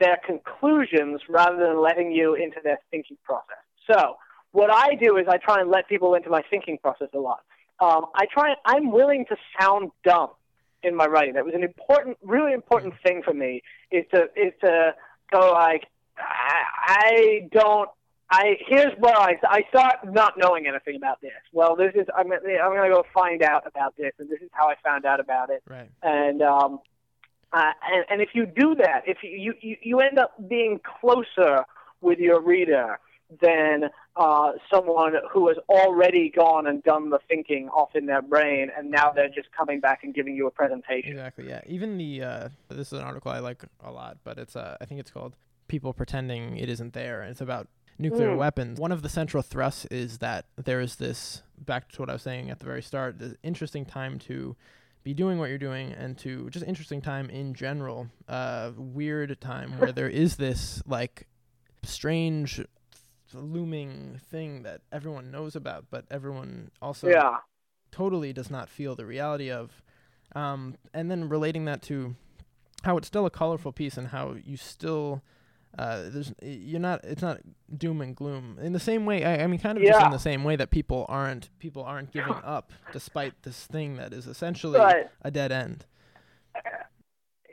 their 0.00 0.18
conclusions 0.26 1.20
rather 1.28 1.56
than 1.56 1.80
letting 1.80 2.12
you 2.12 2.34
into 2.34 2.58
their 2.62 2.78
thinking 2.90 3.16
process. 3.24 3.62
So 3.90 4.16
what 4.52 4.70
I 4.70 4.94
do 4.94 5.16
is 5.16 5.26
I 5.28 5.38
try 5.38 5.60
and 5.60 5.70
let 5.70 5.88
people 5.88 6.14
into 6.14 6.30
my 6.30 6.42
thinking 6.50 6.78
process 6.78 7.08
a 7.14 7.18
lot. 7.18 7.40
Um, 7.80 8.06
I 8.14 8.26
try. 8.32 8.54
I'm 8.64 8.92
willing 8.92 9.24
to 9.28 9.36
sound 9.58 9.90
dumb 10.04 10.30
in 10.82 10.94
my 10.94 11.06
writing. 11.06 11.34
That 11.34 11.44
was 11.44 11.54
an 11.54 11.64
important, 11.64 12.16
really 12.22 12.52
important 12.52 12.94
thing 13.04 13.22
for 13.24 13.34
me. 13.34 13.62
Is 13.90 14.04
to 14.14 14.24
is 14.36 14.52
to 14.60 14.94
go 15.32 15.52
like 15.52 15.86
I, 16.18 16.62
I 16.86 17.48
don't 17.50 17.88
I 18.32 18.56
here's 18.66 18.94
where 18.98 19.14
I 19.14 19.36
I 19.44 19.64
start 19.68 19.96
not 20.04 20.38
knowing 20.38 20.66
anything 20.66 20.96
about 20.96 21.20
this. 21.20 21.32
Well, 21.52 21.76
this 21.76 21.92
is 21.94 22.06
I'm 22.16 22.32
I'm 22.32 22.40
going 22.40 22.90
to 22.90 22.94
go 22.94 23.04
find 23.12 23.42
out 23.42 23.66
about 23.66 23.94
this, 23.96 24.12
and 24.18 24.28
this 24.28 24.40
is 24.40 24.48
how 24.52 24.68
I 24.68 24.74
found 24.82 25.04
out 25.04 25.20
about 25.20 25.50
it. 25.50 25.62
Right. 25.68 25.90
And 26.02 26.40
um, 26.40 26.80
uh, 27.52 27.72
and 27.92 28.06
and 28.08 28.22
if 28.22 28.30
you 28.32 28.46
do 28.46 28.74
that, 28.76 29.02
if 29.06 29.18
you 29.22 29.52
you 29.60 29.76
you 29.82 30.00
end 30.00 30.18
up 30.18 30.32
being 30.48 30.80
closer 31.00 31.64
with 32.00 32.18
your 32.18 32.40
reader 32.40 32.98
than 33.40 33.90
uh, 34.16 34.52
someone 34.72 35.14
who 35.30 35.48
has 35.48 35.58
already 35.68 36.30
gone 36.34 36.66
and 36.66 36.82
done 36.82 37.10
the 37.10 37.18
thinking 37.28 37.68
off 37.68 37.94
in 37.94 38.06
their 38.06 38.22
brain, 38.22 38.70
and 38.76 38.90
now 38.90 39.10
they're 39.10 39.28
just 39.28 39.52
coming 39.52 39.78
back 39.78 40.04
and 40.04 40.14
giving 40.14 40.34
you 40.34 40.46
a 40.46 40.50
presentation. 40.50 41.12
Exactly. 41.12 41.48
Yeah. 41.48 41.60
Even 41.66 41.98
the 41.98 42.22
uh, 42.22 42.48
this 42.70 42.92
is 42.94 42.98
an 42.98 43.04
article 43.04 43.30
I 43.30 43.40
like 43.40 43.62
a 43.84 43.92
lot, 43.92 44.16
but 44.24 44.38
it's 44.38 44.56
uh, 44.56 44.78
I 44.80 44.86
think 44.86 45.00
it's 45.00 45.10
called 45.10 45.36
"People 45.68 45.92
Pretending 45.92 46.56
It 46.56 46.70
Isn't 46.70 46.94
There," 46.94 47.20
and 47.20 47.30
it's 47.30 47.42
about 47.42 47.68
nuclear 47.98 48.30
mm. 48.30 48.36
weapons. 48.36 48.78
One 48.78 48.92
of 48.92 49.02
the 49.02 49.08
central 49.08 49.42
thrusts 49.42 49.86
is 49.86 50.18
that 50.18 50.46
there 50.56 50.80
is 50.80 50.96
this, 50.96 51.42
back 51.58 51.90
to 51.92 52.02
what 52.02 52.10
I 52.10 52.14
was 52.14 52.22
saying 52.22 52.50
at 52.50 52.58
the 52.60 52.66
very 52.66 52.82
start, 52.82 53.18
the 53.18 53.36
interesting 53.42 53.84
time 53.84 54.18
to 54.20 54.56
be 55.04 55.14
doing 55.14 55.38
what 55.38 55.48
you're 55.48 55.58
doing 55.58 55.92
and 55.92 56.16
to 56.18 56.48
just 56.50 56.64
interesting 56.64 57.00
time 57.00 57.28
in 57.28 57.54
general, 57.54 58.08
uh, 58.28 58.70
weird 58.76 59.40
time 59.40 59.78
where 59.78 59.92
there 59.92 60.08
is 60.08 60.36
this 60.36 60.82
like 60.86 61.26
strange 61.82 62.60
looming 63.34 64.20
thing 64.30 64.62
that 64.62 64.82
everyone 64.92 65.30
knows 65.30 65.56
about, 65.56 65.86
but 65.90 66.04
everyone 66.10 66.70
also 66.80 67.08
yeah. 67.08 67.38
totally 67.90 68.32
does 68.32 68.50
not 68.50 68.68
feel 68.68 68.94
the 68.94 69.06
reality 69.06 69.50
of. 69.50 69.82
Um, 70.34 70.76
and 70.94 71.10
then 71.10 71.28
relating 71.28 71.64
that 71.66 71.82
to 71.82 72.16
how 72.84 72.96
it's 72.96 73.06
still 73.06 73.26
a 73.26 73.30
colorful 73.30 73.72
piece 73.72 73.96
and 73.96 74.08
how 74.08 74.36
you 74.44 74.56
still 74.56 75.22
uh, 75.78 76.02
there's 76.08 76.32
you're 76.42 76.80
not 76.80 77.02
it's 77.04 77.22
not 77.22 77.40
doom 77.76 78.00
and 78.02 78.14
gloom 78.14 78.58
in 78.60 78.72
the 78.72 78.80
same 78.80 79.06
way 79.06 79.24
I, 79.24 79.44
I 79.44 79.46
mean 79.46 79.58
kind 79.58 79.78
of 79.78 79.84
yeah. 79.84 79.92
just 79.92 80.04
in 80.04 80.12
the 80.12 80.18
same 80.18 80.44
way 80.44 80.56
that 80.56 80.70
people 80.70 81.06
aren't 81.08 81.48
people 81.58 81.82
aren't 81.82 82.12
giving 82.12 82.34
up 82.44 82.72
despite 82.92 83.42
this 83.42 83.66
thing 83.66 83.96
that 83.96 84.12
is 84.12 84.26
essentially 84.26 84.78
right. 84.78 85.08
a 85.22 85.30
dead 85.30 85.52
end. 85.52 85.86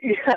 Yeah. 0.02 0.36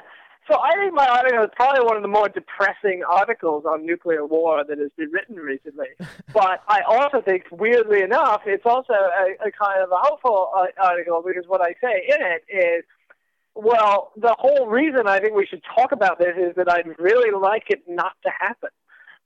So 0.51 0.59
I 0.59 0.73
think 0.73 0.93
my 0.93 1.07
article 1.07 1.41
is 1.43 1.49
probably 1.55 1.85
one 1.85 1.95
of 1.95 2.01
the 2.01 2.09
more 2.09 2.27
depressing 2.27 3.01
articles 3.09 3.63
on 3.65 3.85
nuclear 3.85 4.25
war 4.25 4.63
that 4.67 4.77
has 4.77 4.91
been 4.97 5.09
written 5.09 5.37
recently. 5.37 5.87
but 6.33 6.61
I 6.67 6.81
also 6.81 7.21
think, 7.21 7.45
weirdly 7.49 8.01
enough, 8.01 8.41
it's 8.45 8.65
also 8.65 8.93
a, 8.93 9.47
a 9.47 9.51
kind 9.51 9.81
of 9.81 9.89
a 9.91 9.99
hopeful 9.99 10.51
uh, 10.53 10.65
article 10.81 11.23
because 11.25 11.45
what 11.47 11.61
I 11.61 11.73
say 11.79 12.09
in 12.09 12.17
it 12.19 12.43
is 12.53 12.83
well, 13.55 14.11
the 14.15 14.35
whole 14.37 14.67
reason 14.67 15.07
I 15.07 15.19
think 15.19 15.35
we 15.35 15.45
should 15.45 15.63
talk 15.75 15.91
about 15.91 16.19
this 16.19 16.35
is 16.37 16.55
that 16.55 16.69
I'd 16.69 16.99
really 16.99 17.31
like 17.31 17.65
it 17.69 17.83
not 17.87 18.13
to 18.23 18.31
happen. 18.37 18.69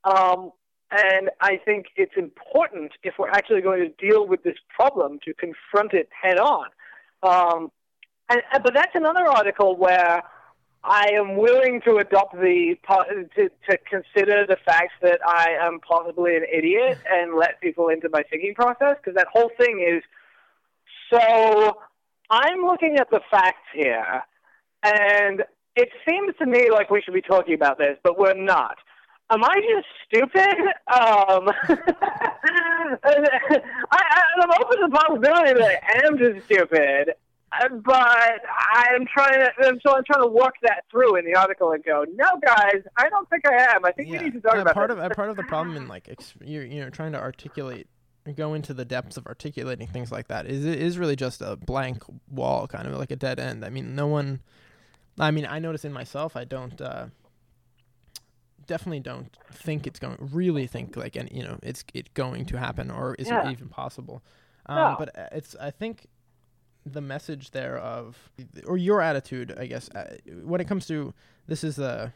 Um, 0.03 0.51
and 0.91 1.30
I 1.41 1.57
think 1.57 1.88
it's 1.95 2.15
important 2.15 2.91
if 3.03 3.15
we're 3.19 3.30
actually 3.30 3.61
going 3.61 3.82
to 3.82 4.07
deal 4.07 4.25
with 4.28 4.43
this 4.43 4.57
problem 4.73 5.19
to 5.25 5.34
confront 5.34 5.93
it 5.93 6.09
head 6.21 6.39
on. 6.39 6.67
Um, 7.23 7.71
and, 8.30 8.41
but 8.63 8.73
that's 8.73 8.95
another 8.95 9.28
article 9.28 9.75
where 9.75 10.23
I 10.84 11.09
am 11.13 11.36
willing 11.36 11.82
to 11.82 11.97
adopt 11.97 12.34
the 12.34 12.75
to, 13.36 13.49
to 13.69 13.78
consider 13.89 14.45
the 14.47 14.57
fact 14.65 14.93
that 15.01 15.19
I 15.28 15.57
am 15.59 15.80
possibly 15.80 16.38
an 16.38 16.45
idiot 16.51 16.97
and 17.09 17.36
let 17.36 17.59
people 17.59 17.89
into 17.89 18.09
my 18.09 18.23
thinking 18.30 18.53
process 18.55 18.95
because 18.97 19.15
that 19.15 19.28
whole 19.32 19.51
thing 19.57 19.86
is 19.86 20.03
so 21.11 21.78
I'm 22.30 22.61
looking 22.65 22.97
at 22.99 23.09
the 23.09 23.21
facts 23.32 23.67
here, 23.73 24.21
and 24.84 25.43
it 25.75 25.89
seems 26.07 26.36
to 26.39 26.45
me 26.45 26.69
like 26.71 26.89
we 26.89 27.01
should 27.01 27.13
be 27.13 27.21
talking 27.21 27.53
about 27.53 27.78
this, 27.78 27.97
but 28.03 28.17
we're 28.19 28.34
not. 28.34 28.78
am 29.30 29.43
I 29.43 29.55
just 29.55 29.88
stupid? 30.07 30.57
Um, 30.88 31.49
I, 33.03 34.21
am 34.41 34.51
open 34.59 34.78
to 34.78 34.88
the 34.89 34.97
possibility 34.97 35.53
that 35.53 35.84
I 35.84 36.07
am 36.07 36.17
just 36.17 36.45
stupid, 36.45 37.13
but 37.84 38.41
I'm 38.73 39.05
trying 39.13 39.39
to. 39.39 39.51
So 39.86 39.95
I'm 39.95 40.03
trying 40.05 40.21
to 40.21 40.28
work 40.28 40.55
that 40.63 40.86
through 40.91 41.17
in 41.17 41.25
the 41.25 41.36
article 41.36 41.71
and 41.71 41.84
go, 41.84 42.05
no, 42.15 42.25
guys, 42.45 42.82
I 42.97 43.09
don't 43.09 43.30
think 43.30 43.47
I 43.47 43.75
am. 43.75 43.86
I 43.86 43.91
think 43.91 44.09
yeah. 44.09 44.19
we 44.19 44.25
need 44.25 44.34
to 44.34 44.41
talk 44.41 44.55
uh, 44.55 44.61
about 44.61 44.73
part 44.73 44.89
this. 44.89 44.99
of 44.99 45.11
part 45.11 45.30
of 45.30 45.36
the 45.36 45.43
problem 45.43 45.78
in 45.78 45.88
like 45.88 46.09
you're 46.43 46.65
you 46.65 46.82
know 46.82 46.89
trying 46.89 47.11
to 47.13 47.19
articulate 47.19 47.88
go 48.36 48.53
into 48.53 48.73
the 48.73 48.86
depths 48.86 49.17
of 49.17 49.25
articulating 49.28 49.88
things 49.88 50.11
like 50.11 50.28
that 50.28 50.45
is 50.45 50.65
it 50.65 50.80
is 50.80 50.97
really 50.97 51.15
just 51.15 51.41
a 51.41 51.55
blank 51.55 52.03
wall, 52.30 52.67
kind 52.67 52.88
of 52.88 52.93
like 52.93 53.11
a 53.11 53.15
dead 53.15 53.39
end. 53.39 53.63
I 53.63 53.69
mean, 53.69 53.95
no 53.95 54.07
one. 54.07 54.41
I 55.19 55.32
mean, 55.32 55.45
I 55.45 55.59
notice 55.59 55.86
in 55.86 55.93
myself, 55.93 56.36
I 56.36 56.43
don't. 56.43 56.80
Uh, 56.80 57.07
definitely 58.65 58.99
don't 58.99 59.38
think 59.53 59.88
it's 59.88 59.97
going 59.97 60.17
really 60.19 60.67
think 60.67 60.97
like 60.97 61.15
and 61.15 61.32
you 61.32 61.41
know 61.41 61.57
it's 61.63 61.86
it 61.93 62.13
going 62.13 62.45
to 62.45 62.59
happen 62.59 62.91
or 62.91 63.15
is 63.15 63.30
yeah. 63.30 63.47
it 63.47 63.51
even 63.53 63.69
possible 63.69 64.21
um, 64.65 64.75
no. 64.75 64.95
but 64.99 65.17
uh, 65.17 65.30
it's 65.32 65.55
i 65.61 65.71
think 65.71 66.05
the 66.86 66.99
message 66.99 67.51
there 67.51 67.78
of 67.78 68.30
or 68.65 68.75
your 68.75 69.01
attitude 69.01 69.55
i 69.57 69.65
guess 69.65 69.89
uh, 69.95 70.17
when 70.43 70.59
it 70.59 70.67
comes 70.67 70.86
to 70.86 71.13
this 71.47 71.63
is 71.63 71.78
the 71.78 72.11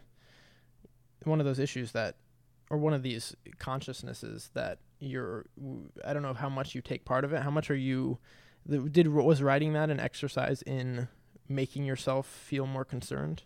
one 1.24 1.40
of 1.40 1.46
those 1.46 1.58
issues 1.58 1.94
that 1.94 2.16
or 2.70 2.78
one 2.78 2.94
of 2.94 3.02
these 3.02 3.36
consciousnesses 3.58 4.50
that 4.54 4.80
you're 5.02 5.46
i 6.06 6.14
don't 6.14 6.22
know 6.22 6.34
how 6.34 6.50
much 6.50 6.74
you 6.76 6.82
take 6.82 7.04
part 7.04 7.26
of 7.26 7.34
it 7.34 7.42
how 7.42 7.52
much 7.52 7.70
are 7.70 7.76
you 7.76 8.18
did 8.92 9.08
was 9.08 9.42
writing 9.42 9.74
that 9.74 9.90
an 9.90 10.00
exercise 10.00 10.62
in 10.62 11.08
making 11.50 11.84
yourself 11.84 12.28
feel 12.28 12.66
more 12.66 12.86
concerned 12.86 13.44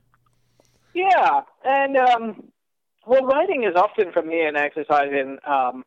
yeah 0.93 1.41
and 1.63 1.97
um 1.97 2.51
well, 3.05 3.23
writing 3.23 3.63
is 3.63 3.75
often 3.75 4.11
for 4.11 4.21
me 4.21 4.41
an 4.41 4.55
exercise 4.55 5.09
in 5.11 5.37
um, 5.47 5.83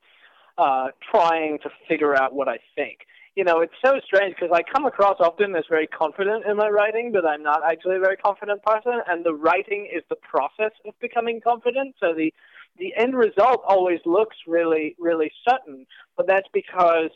uh, 0.56 0.88
trying 1.10 1.58
to 1.62 1.70
figure 1.88 2.16
out 2.16 2.32
what 2.32 2.48
I 2.48 2.58
think. 2.76 3.00
You 3.34 3.44
know, 3.44 3.60
it's 3.60 3.74
so 3.84 4.00
strange 4.04 4.34
because 4.34 4.50
I 4.52 4.62
come 4.72 4.86
across 4.86 5.16
often 5.20 5.54
as 5.54 5.64
very 5.68 5.86
confident 5.86 6.44
in 6.46 6.56
my 6.56 6.68
writing, 6.68 7.12
but 7.12 7.24
I'm 7.24 7.42
not 7.42 7.60
actually 7.64 7.96
a 7.96 8.00
very 8.00 8.16
confident 8.16 8.62
person. 8.62 9.00
And 9.08 9.24
the 9.24 9.34
writing 9.34 9.88
is 9.94 10.02
the 10.08 10.16
process 10.16 10.72
of 10.86 10.94
becoming 11.00 11.40
confident. 11.40 11.94
So 12.00 12.14
the 12.14 12.32
the 12.78 12.94
end 12.96 13.14
result 13.14 13.62
always 13.66 14.00
looks 14.04 14.36
really, 14.46 14.94
really 14.98 15.30
sudden, 15.48 15.86
But 16.16 16.26
that's 16.26 16.48
because 16.52 17.10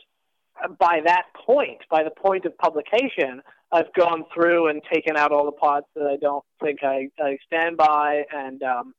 by 0.79 1.01
that 1.05 1.23
point, 1.45 1.79
by 1.89 2.03
the 2.03 2.11
point 2.11 2.45
of 2.45 2.57
publication, 2.57 3.41
I've 3.71 3.91
gone 3.93 4.25
through 4.33 4.67
and 4.67 4.81
taken 4.91 5.17
out 5.17 5.31
all 5.31 5.45
the 5.45 5.51
parts 5.51 5.87
that 5.95 6.05
I 6.05 6.17
don't 6.17 6.45
think 6.61 6.79
I, 6.83 7.09
I 7.19 7.37
stand 7.47 7.75
by, 7.75 8.23
and 8.31 8.61
um, 8.61 8.93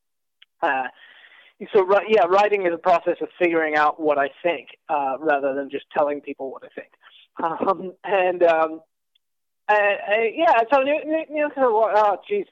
uh, 0.62 0.89
so 1.73 1.87
yeah, 2.09 2.25
writing 2.29 2.67
is 2.67 2.73
a 2.75 2.79
process 2.79 3.17
of 3.21 3.29
figuring 3.39 3.77
out 3.77 4.01
what 4.01 4.19
I 4.19 4.31
think 4.43 4.69
uh, 4.89 5.17
rather 5.21 5.55
than 5.55 5.71
just 5.71 5.85
telling 5.97 6.21
people 6.21 6.51
what 6.51 6.65
I 6.65 6.69
think. 6.75 6.91
Um, 7.43 7.93
and 8.05 8.43
um, 8.43 8.81
I, 9.69 9.75
I, 9.75 10.33
yeah, 10.35 10.61
so 10.73 10.81
you 10.83 11.27
know, 11.31 11.91
oh 11.95 12.17
geez, 12.29 12.47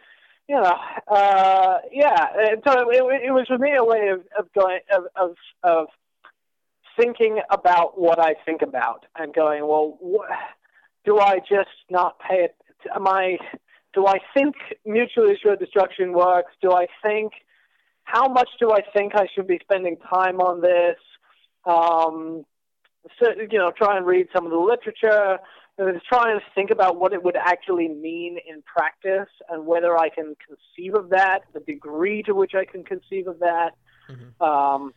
you 0.49 0.57
know, 0.57 0.77
uh, 1.09 1.79
yeah. 1.91 2.27
And 2.37 2.63
so 2.67 2.91
it, 2.91 3.23
it 3.27 3.33
was 3.33 3.47
for 3.47 3.59
me 3.59 3.75
a 3.77 3.85
way 3.85 4.09
of, 4.09 4.21
of 4.39 4.53
going 4.53 4.81
of, 4.95 5.05
of 5.17 5.37
of 5.63 5.87
thinking 6.99 7.41
about 7.51 7.99
what 7.99 8.19
I 8.19 8.35
think 8.45 8.63
about 8.63 9.07
and 9.17 9.33
going, 9.33 9.67
well, 9.67 9.99
wh- 10.03 10.31
do 11.05 11.19
I 11.19 11.39
just 11.39 11.71
not 11.91 12.19
pay 12.19 12.45
it? 12.45 12.57
Am 12.95 13.07
I? 13.07 13.39
Do 13.95 14.07
I 14.07 14.19
think 14.35 14.57
mutually 14.85 15.35
assured 15.35 15.59
destruction 15.59 16.13
works? 16.13 16.53
Do 16.63 16.73
I 16.73 16.87
think 17.03 17.33
how 18.05 18.29
much 18.29 18.49
do 18.59 18.73
I 18.73 18.81
think 18.95 19.15
I 19.15 19.27
should 19.35 19.47
be 19.47 19.59
spending 19.63 19.97
time 20.13 20.41
on 20.41 20.61
this? 20.61 20.97
Um, 21.65 22.45
so, 23.21 23.31
you 23.51 23.59
know, 23.59 23.73
try 23.77 23.97
and 23.97 24.07
read 24.07 24.29
some 24.35 24.45
of 24.45 24.51
the 24.51 24.59
literature. 24.59 25.39
And 25.79 26.01
trying 26.03 26.39
to 26.39 26.45
think 26.55 26.71
about 26.71 26.99
what 27.01 27.13
it 27.13 27.23
would 27.23 27.37
actually 27.37 27.89
mean 27.89 28.39
in 28.49 28.63
practice 28.63 29.31
and 29.49 29.67
whether 29.67 29.99
I 29.99 30.11
can 30.11 30.37
conceive 30.47 30.95
of 30.95 31.11
that, 31.11 31.41
the 31.55 31.61
degree 31.61 32.23
to 32.25 32.35
which 32.35 32.55
I 32.55 32.65
can 32.65 32.85
conceive 32.85 33.27
of 33.27 33.39
that. 33.41 33.71
Mm-hmm. 34.09 34.43
Um, 34.43 34.93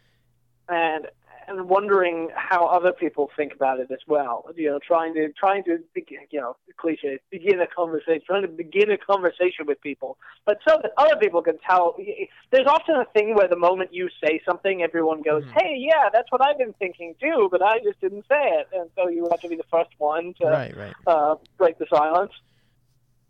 and 0.67 1.07
and 1.47 1.69
wondering 1.69 2.29
how 2.35 2.65
other 2.65 2.91
people 2.91 3.29
think 3.35 3.53
about 3.53 3.79
it 3.79 3.89
as 3.91 3.99
well. 4.07 4.45
You 4.55 4.71
know, 4.71 4.79
trying 4.85 5.13
to 5.15 5.31
trying 5.33 5.63
to 5.65 5.79
you 5.95 6.39
know 6.39 6.55
cliche 6.77 7.19
begin 7.31 7.59
a 7.59 7.67
conversation, 7.67 8.21
trying 8.25 8.41
to 8.43 8.47
begin 8.47 8.91
a 8.91 8.97
conversation 8.97 9.65
with 9.65 9.81
people, 9.81 10.17
but 10.45 10.59
so 10.67 10.79
that 10.81 10.91
other 10.97 11.15
people 11.15 11.41
can 11.41 11.57
tell. 11.59 11.95
There's 12.51 12.67
often 12.67 12.95
a 12.95 13.05
thing 13.13 13.35
where 13.35 13.47
the 13.47 13.57
moment 13.57 13.93
you 13.93 14.09
say 14.23 14.41
something, 14.45 14.81
everyone 14.81 15.21
goes, 15.21 15.43
mm-hmm. 15.43 15.59
"Hey, 15.59 15.75
yeah, 15.77 16.09
that's 16.11 16.31
what 16.31 16.41
I've 16.41 16.57
been 16.57 16.73
thinking 16.73 17.15
too," 17.21 17.47
but 17.51 17.61
I 17.61 17.79
just 17.79 17.99
didn't 18.01 18.25
say 18.29 18.41
it, 18.59 18.67
and 18.73 18.89
so 18.95 19.09
you 19.09 19.27
have 19.29 19.41
to 19.41 19.49
be 19.49 19.55
the 19.55 19.69
first 19.71 19.91
one 19.97 20.33
to 20.41 20.47
right, 20.47 20.75
right. 20.75 20.93
Uh, 21.07 21.35
break 21.57 21.77
the 21.77 21.87
silence. 21.89 22.31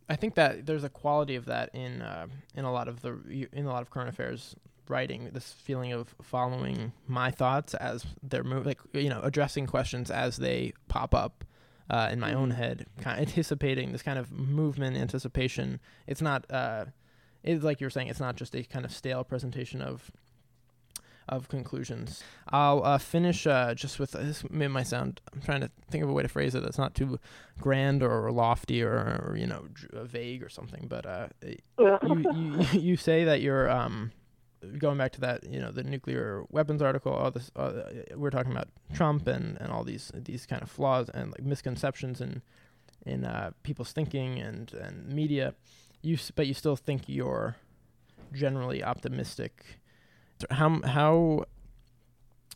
I 0.08 0.16
think 0.16 0.36
that 0.36 0.66
there's 0.66 0.84
a 0.84 0.90
quality 0.90 1.36
of 1.36 1.46
that 1.46 1.72
in 1.74 2.02
uh, 2.02 2.28
in 2.56 2.66
a 2.66 2.72
lot 2.72 2.88
of 2.88 3.02
the 3.02 3.48
in 3.52 3.66
a 3.66 3.70
lot 3.70 3.82
of 3.82 3.90
current 3.90 4.10
affairs 4.10 4.56
writing 4.88 5.30
this 5.34 5.52
feeling 5.54 5.92
of 5.92 6.16
following 6.22 6.92
my 7.08 7.32
thoughts 7.32 7.74
as 7.76 8.06
they're 8.22 8.44
mo- 8.44 8.62
like 8.62 8.80
you 8.94 9.10
know 9.10 9.22
addressing 9.24 9.66
questions 9.66 10.12
as 10.12 10.38
they 10.38 10.74
pop 10.88 11.14
up 11.14 11.44
uh, 11.90 12.10
in 12.12 12.20
my 12.20 12.34
own 12.34 12.50
mm-hmm. 12.50 12.58
head 12.58 12.86
kind 13.00 13.20
of 13.20 13.28
anticipating 13.28 13.92
this 13.92 14.02
kind 14.02 14.18
of 14.18 14.32
movement 14.32 14.98
anticipation 14.98 15.80
it's 16.08 16.22
not 16.22 16.46
uh, 16.52 16.86
it's 17.44 17.64
like 17.64 17.80
you're 17.80 17.90
saying 17.90 18.08
it's 18.08 18.20
not 18.20 18.36
just 18.36 18.56
a 18.56 18.64
kind 18.64 18.86
of 18.86 18.92
stale 18.92 19.24
presentation 19.24 19.82
of 19.82 20.12
of 21.28 21.50
conclusions. 21.50 22.24
I'll 22.50 22.84
uh, 22.84 22.98
finish 22.98 23.48
uh, 23.48 23.74
just 23.74 24.00
with 24.00 24.12
this. 24.12 24.44
May 24.50 24.68
might 24.68 24.88
sound. 24.88 25.22
I'm 25.34 25.42
trying 25.42 25.62
to 25.62 25.72
think 25.90 26.04
of 26.04 26.10
a 26.10 26.14
way 26.14 26.24
to 26.24 26.30
phrase 26.30 26.56
it 26.56 26.64
that's 26.64 26.78
not 26.78 26.94
too 26.94 27.20
grand 27.60 28.04
or 28.04 28.32
lofty 28.32 28.84
or, 28.84 28.92
or 28.92 29.36
you 29.38 29.48
know 29.48 29.66
vague 29.94 30.44
or 30.44 30.50
something. 30.50 30.88
But 30.88 31.06
uh, 31.06 31.28
you, 31.44 31.58
you 32.34 32.80
you 32.80 32.98
say 32.98 33.24
that 33.24 33.42
you're 33.42 33.70
um 33.70 34.12
going 34.78 34.98
back 34.98 35.12
to 35.14 35.22
that, 35.22 35.44
you 35.50 35.60
know, 35.60 35.72
the 35.72 35.84
nuclear 35.84 36.44
weapons 36.50 36.82
article, 36.82 37.12
all 37.14 37.32
this, 37.32 37.52
uh, 37.56 37.84
we're 38.16 38.30
talking 38.30 38.52
about 38.52 38.68
Trump 38.94 39.28
and, 39.28 39.58
and 39.60 39.72
all 39.72 39.84
these 39.84 40.12
these 40.14 40.46
kind 40.46 40.62
of 40.62 40.70
flaws 40.70 41.10
and 41.10 41.32
like 41.32 41.44
misconceptions 41.44 42.22
in 42.22 42.42
in 43.06 43.26
uh, 43.26 43.52
people's 43.64 43.92
thinking 43.92 44.40
and 44.40 44.74
and 44.74 45.08
media. 45.08 45.54
You 46.02 46.18
but 46.36 46.48
you 46.48 46.54
still 46.54 46.76
think 46.76 47.04
you're 47.08 47.56
generally 48.34 48.84
optimistic. 48.84 49.80
How 50.52 50.82
how 50.82 51.46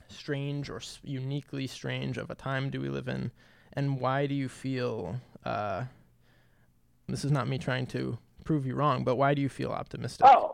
strange 0.07 0.69
or 0.69 0.81
uniquely 1.03 1.67
strange 1.67 2.17
of 2.17 2.29
a 2.29 2.35
time 2.35 2.69
do 2.69 2.81
we 2.81 2.89
live 2.89 3.07
in, 3.07 3.31
and 3.73 3.99
why 3.99 4.27
do 4.27 4.35
you 4.35 4.49
feel? 4.49 5.19
Uh, 5.45 5.83
this 7.07 7.25
is 7.25 7.31
not 7.31 7.47
me 7.47 7.57
trying 7.57 7.87
to 7.87 8.17
prove 8.43 8.65
you 8.65 8.75
wrong, 8.75 9.03
but 9.03 9.15
why 9.15 9.33
do 9.33 9.41
you 9.41 9.49
feel 9.49 9.71
optimistic? 9.71 10.25
Oh, 10.27 10.48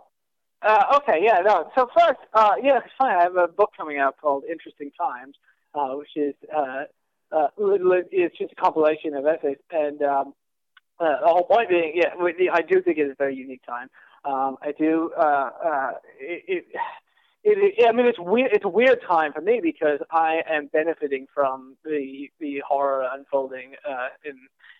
uh, 0.65 0.97
okay, 0.97 1.19
yeah, 1.21 1.39
no. 1.45 1.69
So 1.75 1.87
first, 1.97 2.19
uh, 2.33 2.53
yeah, 2.61 2.79
it's 2.83 2.93
fine. 2.97 3.15
I 3.15 3.23
have 3.23 3.37
a 3.37 3.47
book 3.47 3.71
coming 3.77 3.99
out 3.99 4.15
called 4.21 4.43
Interesting 4.49 4.91
Times, 4.99 5.35
uh, 5.73 5.89
which 5.95 6.15
is 6.15 6.33
uh, 6.55 6.85
uh, 7.31 7.47
it's 7.57 8.37
just 8.37 8.51
a 8.51 8.55
compilation 8.55 9.13
of 9.13 9.25
essays, 9.25 9.57
and 9.71 10.01
um, 10.01 10.33
uh, 10.99 11.19
the 11.21 11.27
whole 11.27 11.43
point 11.43 11.69
being, 11.69 11.93
yeah, 11.95 12.13
I 12.53 12.61
do 12.61 12.81
think 12.81 12.97
it's 12.97 13.11
a 13.11 13.15
very 13.15 13.35
unique 13.35 13.61
time. 13.65 13.89
Um, 14.23 14.57
I 14.61 14.71
do. 14.77 15.11
Uh, 15.17 15.49
uh, 15.63 15.91
it, 16.19 16.43
it, 16.47 16.65
it, 17.43 17.87
I 17.87 17.91
mean, 17.91 18.07
it's 18.07 18.19
weird. 18.19 18.51
It's 18.53 18.65
a 18.65 18.69
weird 18.69 18.99
time 19.07 19.33
for 19.33 19.41
me 19.41 19.59
because 19.61 19.99
I 20.11 20.41
am 20.49 20.67
benefiting 20.73 21.27
from 21.33 21.75
the 21.83 22.29
the 22.39 22.63
horror 22.67 23.07
unfolding 23.11 23.73
uh, 23.87 24.07
in 24.23 24.35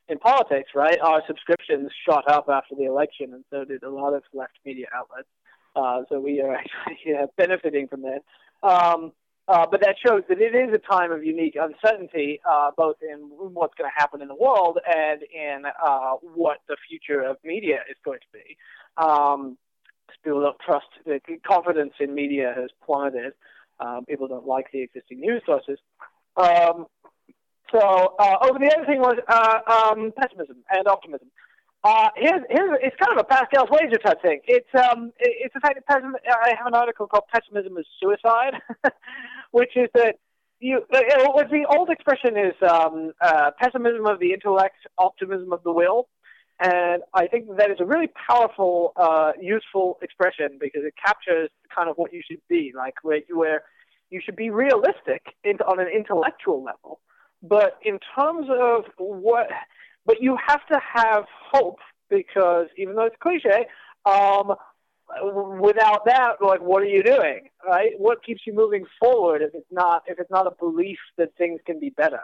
in 0.07 0.17
politics. 0.17 0.71
Right, 0.73 0.97
our 0.99 1.21
subscriptions 1.27 1.91
shot 2.09 2.23
up 2.27 2.45
after 2.49 2.75
the 2.75 2.85
election, 2.85 3.33
and 3.33 3.43
so 3.51 3.65
did 3.65 3.83
a 3.83 3.89
lot 3.89 4.13
of 4.13 4.23
left 4.33 4.53
media 4.65 4.87
outlets. 4.95 5.27
Uh, 5.75 6.01
so 6.09 6.19
we 6.19 6.41
are 6.41 6.53
actually 6.55 6.97
yeah, 7.05 7.25
benefiting 7.37 7.87
from 7.87 8.03
that. 8.03 8.23
Um, 8.67 9.11
uh, 9.47 9.65
but 9.69 9.79
that 9.81 9.95
shows 10.03 10.23
that 10.27 10.41
it 10.41 10.55
is 10.55 10.73
a 10.73 10.79
time 10.79 11.11
of 11.11 11.23
unique 11.23 11.55
uncertainty, 11.55 12.39
uh, 12.49 12.71
both 12.75 12.95
in 13.01 13.29
what's 13.29 13.75
going 13.75 13.89
to 13.89 13.93
happen 13.95 14.21
in 14.21 14.27
the 14.27 14.35
world 14.35 14.79
and 14.87 15.21
in 15.21 15.63
uh, 15.65 16.13
what 16.21 16.57
the 16.67 16.75
future 16.89 17.21
of 17.21 17.37
media 17.43 17.79
is 17.89 17.95
going 18.03 18.19
to 18.19 18.27
be. 18.33 18.57
Um, 18.97 19.57
people 20.23 20.41
don't 20.41 20.57
trust, 20.59 20.87
the 21.05 21.19
confidence 21.47 21.93
in 21.99 22.15
media 22.15 22.53
has 22.55 22.71
plummeted. 22.83 23.33
Um, 23.79 24.05
people 24.05 24.27
don't 24.27 24.47
like 24.47 24.67
the 24.71 24.81
existing 24.81 25.19
news 25.19 25.43
sources. 25.45 25.77
Um, 26.37 26.87
so, 27.71 28.15
uh, 28.19 28.53
the 28.57 28.73
other 28.75 28.85
thing 28.85 28.99
was 28.99 29.17
uh, 29.27 29.91
um, 29.91 30.11
pessimism 30.17 30.57
and 30.69 30.87
optimism. 30.87 31.27
Uh, 31.85 32.09
here's, 32.15 32.41
here's, 32.49 32.79
it's 32.81 32.95
kind 32.95 33.11
of 33.11 33.19
a 33.19 33.23
Pascal's 33.23 33.69
wager 33.69 33.99
type 34.03 34.19
thing. 34.23 34.39
It's 34.47 34.67
um, 34.73 35.13
it's 35.19 35.53
the 35.53 35.59
fact 35.59 35.75
that 35.75 35.85
pessimism. 35.85 36.15
I 36.27 36.55
have 36.57 36.65
an 36.65 36.73
article 36.73 37.05
called 37.05 37.25
"Pessimism 37.31 37.77
is 37.77 37.85
Suicide," 38.01 38.55
which 39.51 39.69
is 39.75 39.87
that 39.93 40.15
you. 40.59 40.81
What 40.89 41.51
the 41.51 41.63
old 41.69 41.91
expression 41.91 42.37
is 42.37 42.55
um, 42.67 43.11
uh, 43.21 43.51
pessimism 43.61 44.07
of 44.07 44.19
the 44.19 44.33
intellect, 44.33 44.77
optimism 44.97 45.53
of 45.53 45.61
the 45.61 45.71
will. 45.71 46.07
And 46.59 47.03
I 47.13 47.27
think 47.27 47.55
that 47.57 47.69
is 47.69 47.77
a 47.79 47.85
really 47.85 48.09
powerful, 48.29 48.93
uh, 48.95 49.33
useful 49.39 49.99
expression 50.01 50.57
because 50.59 50.83
it 50.85 50.93
captures 51.05 51.49
kind 51.75 51.89
of 51.89 51.97
what 51.97 52.13
you 52.13 52.21
should 52.27 52.41
be, 52.49 52.71
like 52.75 52.93
where, 53.03 53.19
where 53.29 53.63
you 54.09 54.21
should 54.23 54.37
be 54.37 54.49
realistic 54.49 55.21
in, 55.43 55.57
on 55.67 55.79
an 55.79 55.87
intellectual 55.93 56.63
level. 56.63 57.01
But 57.43 57.77
in 57.83 57.99
terms 58.17 58.47
of 58.49 58.85
what, 58.97 59.47
but 60.05 60.21
you 60.21 60.37
have 60.47 60.65
to 60.67 60.79
have 60.93 61.25
hope 61.51 61.79
because 62.09 62.67
even 62.77 62.95
though 62.95 63.05
it's 63.05 63.15
cliche, 63.19 63.65
um, 64.05 64.55
without 65.59 66.05
that, 66.05 66.35
like, 66.41 66.61
what 66.61 66.81
are 66.81 66.87
you 66.87 67.03
doing, 67.03 67.49
right? 67.65 67.91
What 67.97 68.23
keeps 68.23 68.41
you 68.45 68.53
moving 68.53 68.85
forward 68.99 69.41
if 69.41 69.53
it's 69.53 69.71
not 69.71 70.03
if 70.07 70.19
it's 70.19 70.31
not 70.31 70.47
a 70.47 70.51
belief 70.59 70.99
that 71.17 71.35
things 71.37 71.59
can 71.65 71.79
be 71.79 71.89
better? 71.89 72.21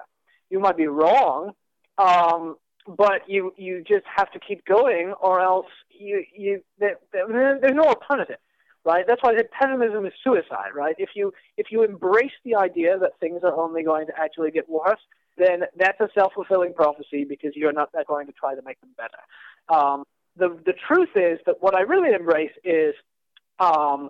You 0.49 0.59
might 0.59 0.77
be 0.77 0.87
wrong, 0.87 1.51
um, 1.97 2.57
but 2.87 3.27
you 3.27 3.53
you 3.57 3.83
just 3.87 4.05
have 4.15 4.31
to 4.31 4.39
keep 4.39 4.65
going, 4.65 5.13
or 5.21 5.41
else 5.41 5.67
you 5.89 6.23
you 6.35 6.61
there, 6.79 6.97
there's 7.11 7.73
no 7.73 7.83
alternative, 7.83 8.37
right? 8.83 9.05
That's 9.07 9.21
why 9.21 9.31
I 9.31 9.37
said 9.37 9.51
pessimism 9.51 10.05
is 10.05 10.13
suicide, 10.23 10.71
right? 10.75 10.95
If 10.97 11.09
you 11.15 11.33
if 11.57 11.67
you 11.71 11.83
embrace 11.83 12.31
the 12.43 12.55
idea 12.55 12.97
that 12.99 13.19
things 13.19 13.41
are 13.43 13.55
only 13.55 13.83
going 13.83 14.07
to 14.07 14.13
actually 14.19 14.51
get 14.51 14.67
worse, 14.69 14.99
then 15.37 15.63
that's 15.77 15.99
a 15.99 16.09
self 16.13 16.33
fulfilling 16.33 16.73
prophecy 16.73 17.25
because 17.27 17.51
you're 17.55 17.73
not 17.73 17.89
going 18.07 18.27
to 18.27 18.33
try 18.33 18.55
to 18.55 18.61
make 18.65 18.79
them 18.81 18.91
better. 18.97 19.79
Um, 19.79 20.03
the 20.37 20.57
the 20.65 20.73
truth 20.87 21.09
is 21.15 21.39
that 21.45 21.55
what 21.61 21.75
I 21.75 21.81
really 21.81 22.13
embrace 22.13 22.51
is 22.63 22.93
um, 23.59 24.09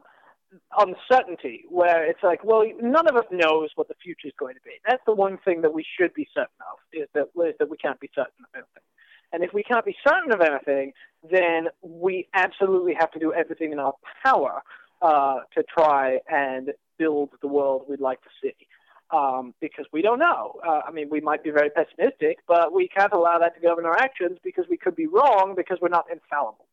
uncertainty, 0.77 1.65
where 1.69 2.09
it's 2.09 2.23
like, 2.23 2.43
well, 2.43 2.63
none 2.81 3.07
of 3.07 3.15
us 3.15 3.25
knows 3.31 3.69
what 3.75 3.87
the 3.87 3.95
future 4.03 4.27
is 4.27 4.33
going 4.39 4.55
to 4.55 4.61
be. 4.63 4.71
That's 4.87 5.01
the 5.05 5.13
one 5.13 5.37
thing 5.43 5.61
that 5.61 5.73
we 5.73 5.85
should 5.97 6.13
be 6.13 6.27
certain 6.33 6.49
of 6.71 6.79
is 6.93 7.07
that 7.13 7.27
is 7.47 7.55
that 7.59 7.69
we 7.69 7.77
can't 7.77 7.99
be 7.99 8.09
certain 8.13 8.43
of 8.43 8.49
anything. 8.55 8.83
And 9.33 9.43
if 9.43 9.53
we 9.53 9.63
can't 9.63 9.85
be 9.85 9.95
certain 10.05 10.33
of 10.33 10.41
anything, 10.41 10.91
then 11.29 11.67
we 11.81 12.27
absolutely 12.33 12.93
have 12.99 13.11
to 13.11 13.19
do 13.19 13.33
everything 13.33 13.71
in 13.71 13.79
our 13.79 13.93
power 14.25 14.61
uh, 15.01 15.39
to 15.55 15.63
try 15.63 16.17
and 16.29 16.71
build 16.97 17.29
the 17.41 17.47
world 17.47 17.85
we'd 17.87 18.01
like 18.01 18.21
to 18.21 18.29
see 18.41 18.53
um, 19.11 19.53
because 19.59 19.85
we 19.91 20.01
don't 20.01 20.19
know. 20.19 20.59
Uh, 20.65 20.81
I 20.87 20.91
mean, 20.91 21.09
we 21.09 21.21
might 21.21 21.43
be 21.43 21.51
very 21.51 21.69
pessimistic, 21.69 22.39
but 22.47 22.73
we 22.73 22.87
can't 22.87 23.13
allow 23.13 23.37
that 23.39 23.55
to 23.55 23.61
govern 23.61 23.85
our 23.85 23.97
actions 23.97 24.37
because 24.43 24.65
we 24.69 24.77
could 24.77 24.95
be 24.95 25.07
wrong 25.07 25.53
because 25.55 25.79
we're 25.81 25.89
not 25.89 26.05
infallible. 26.11 26.65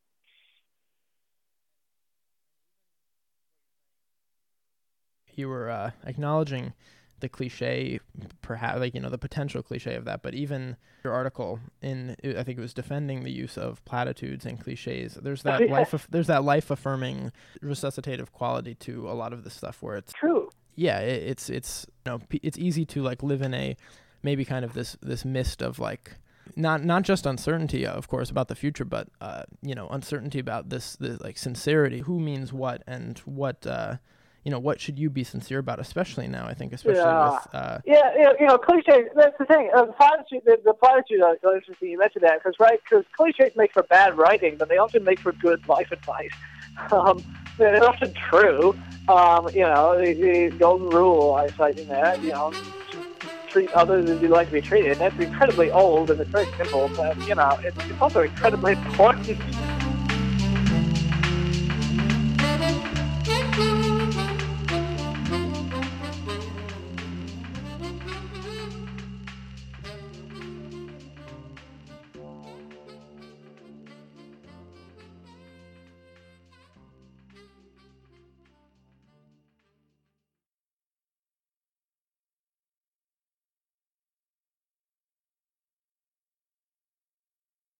You 5.35 5.47
were 5.47 5.69
uh, 5.69 5.91
acknowledging 6.05 6.73
the 7.21 7.29
cliche, 7.29 7.99
perhaps 8.41 8.79
like 8.79 8.93
you 8.93 9.01
know 9.01 9.09
the 9.09 9.17
potential 9.17 9.61
cliche 9.61 9.95
of 9.95 10.05
that, 10.05 10.21
but 10.21 10.33
even 10.33 10.77
your 11.03 11.13
article 11.13 11.59
in 11.81 12.15
I 12.23 12.43
think 12.43 12.57
it 12.57 12.61
was 12.61 12.73
defending 12.73 13.23
the 13.23 13.31
use 13.31 13.57
of 13.57 13.83
platitudes 13.85 14.45
and 14.45 14.59
cliches. 14.59 15.15
There's 15.15 15.43
that 15.43 15.69
life, 15.69 16.07
there's 16.09 16.27
that 16.27 16.43
life 16.43 16.71
affirming, 16.71 17.31
resuscitative 17.61 18.31
quality 18.31 18.75
to 18.75 19.09
a 19.09 19.13
lot 19.13 19.33
of 19.33 19.43
this 19.43 19.53
stuff 19.53 19.81
where 19.81 19.95
it's 19.95 20.13
true 20.13 20.49
yeah, 20.79 20.99
it, 20.99 21.23
it's 21.23 21.49
it's 21.49 21.85
you 22.05 22.11
know 22.11 22.21
it's 22.41 22.57
easy 22.57 22.85
to 22.85 23.01
like 23.01 23.21
live 23.21 23.41
in 23.41 23.53
a 23.53 23.75
maybe 24.23 24.45
kind 24.45 24.63
of 24.63 24.73
this 24.73 24.97
this 25.01 25.25
mist 25.25 25.61
of 25.61 25.79
like 25.79 26.15
not 26.55 26.83
not 26.83 27.03
just 27.03 27.25
uncertainty 27.25 27.85
of 27.85 28.07
course 28.07 28.29
about 28.29 28.47
the 28.47 28.55
future 28.55 28.85
but 28.85 29.07
uh, 29.21 29.43
you 29.61 29.75
know 29.75 29.87
uncertainty 29.89 30.39
about 30.39 30.69
this, 30.69 30.95
this 30.95 31.19
like 31.21 31.37
sincerity 31.37 31.99
who 31.99 32.19
means 32.19 32.51
what 32.53 32.81
and 32.87 33.19
what 33.19 33.67
uh, 33.67 33.97
you 34.43 34.51
know 34.51 34.59
what 34.59 34.79
should 34.79 34.97
you 34.97 35.09
be 35.09 35.23
sincere 35.23 35.59
about 35.59 35.79
especially 35.79 36.27
now 36.27 36.47
i 36.47 36.53
think 36.53 36.71
especially 36.73 36.99
yeah. 36.99 37.31
with 37.31 37.47
uh, 37.53 37.77
yeah, 37.85 38.31
you 38.39 38.47
know 38.47 38.57
cliches 38.57 39.09
that's 39.15 39.37
the 39.37 39.45
thing 39.45 39.69
uh, 39.75 39.85
the 39.85 39.93
platitude 39.93 40.41
the, 40.45 40.57
the 40.63 40.73
platitude 40.73 41.21
uh, 41.21 41.33
interesting 41.53 41.89
you 41.89 41.97
mentioned 41.97 42.23
that 42.23 42.41
because 42.41 42.55
right 42.59 42.79
because 42.89 43.05
cliches 43.15 43.55
make 43.55 43.71
for 43.73 43.83
bad 43.83 44.17
writing 44.17 44.55
but 44.57 44.69
they 44.69 44.77
also 44.77 44.99
make 44.99 45.19
for 45.19 45.33
good 45.33 45.65
life 45.67 45.91
advice 45.91 46.31
um, 46.91 47.23
they're 47.59 47.83
often 47.83 48.13
true 48.29 48.73
um, 49.09 49.49
you 49.55 49.61
know, 49.61 49.97
the, 49.99 50.13
the 50.13 50.55
golden 50.59 50.89
rule 50.89 51.33
I 51.33 51.49
cite 51.57 51.77
in 51.77 51.87
there, 51.87 52.15
you 52.21 52.29
know, 52.29 52.53
treat 53.47 53.71
others 53.71 54.07
as 54.07 54.21
you 54.21 54.27
like 54.27 54.47
to 54.47 54.53
be 54.53 54.61
treated. 54.61 54.91
And 54.91 55.01
that's 55.01 55.17
incredibly 55.19 55.71
old 55.71 56.11
and 56.11 56.21
it's 56.21 56.29
very 56.29 56.47
simple, 56.57 56.91
but, 56.95 57.17
you 57.27 57.33
know, 57.33 57.57
it's, 57.63 57.77
it's 57.89 58.01
also 58.01 58.21
incredibly 58.21 58.73
important. 58.73 59.78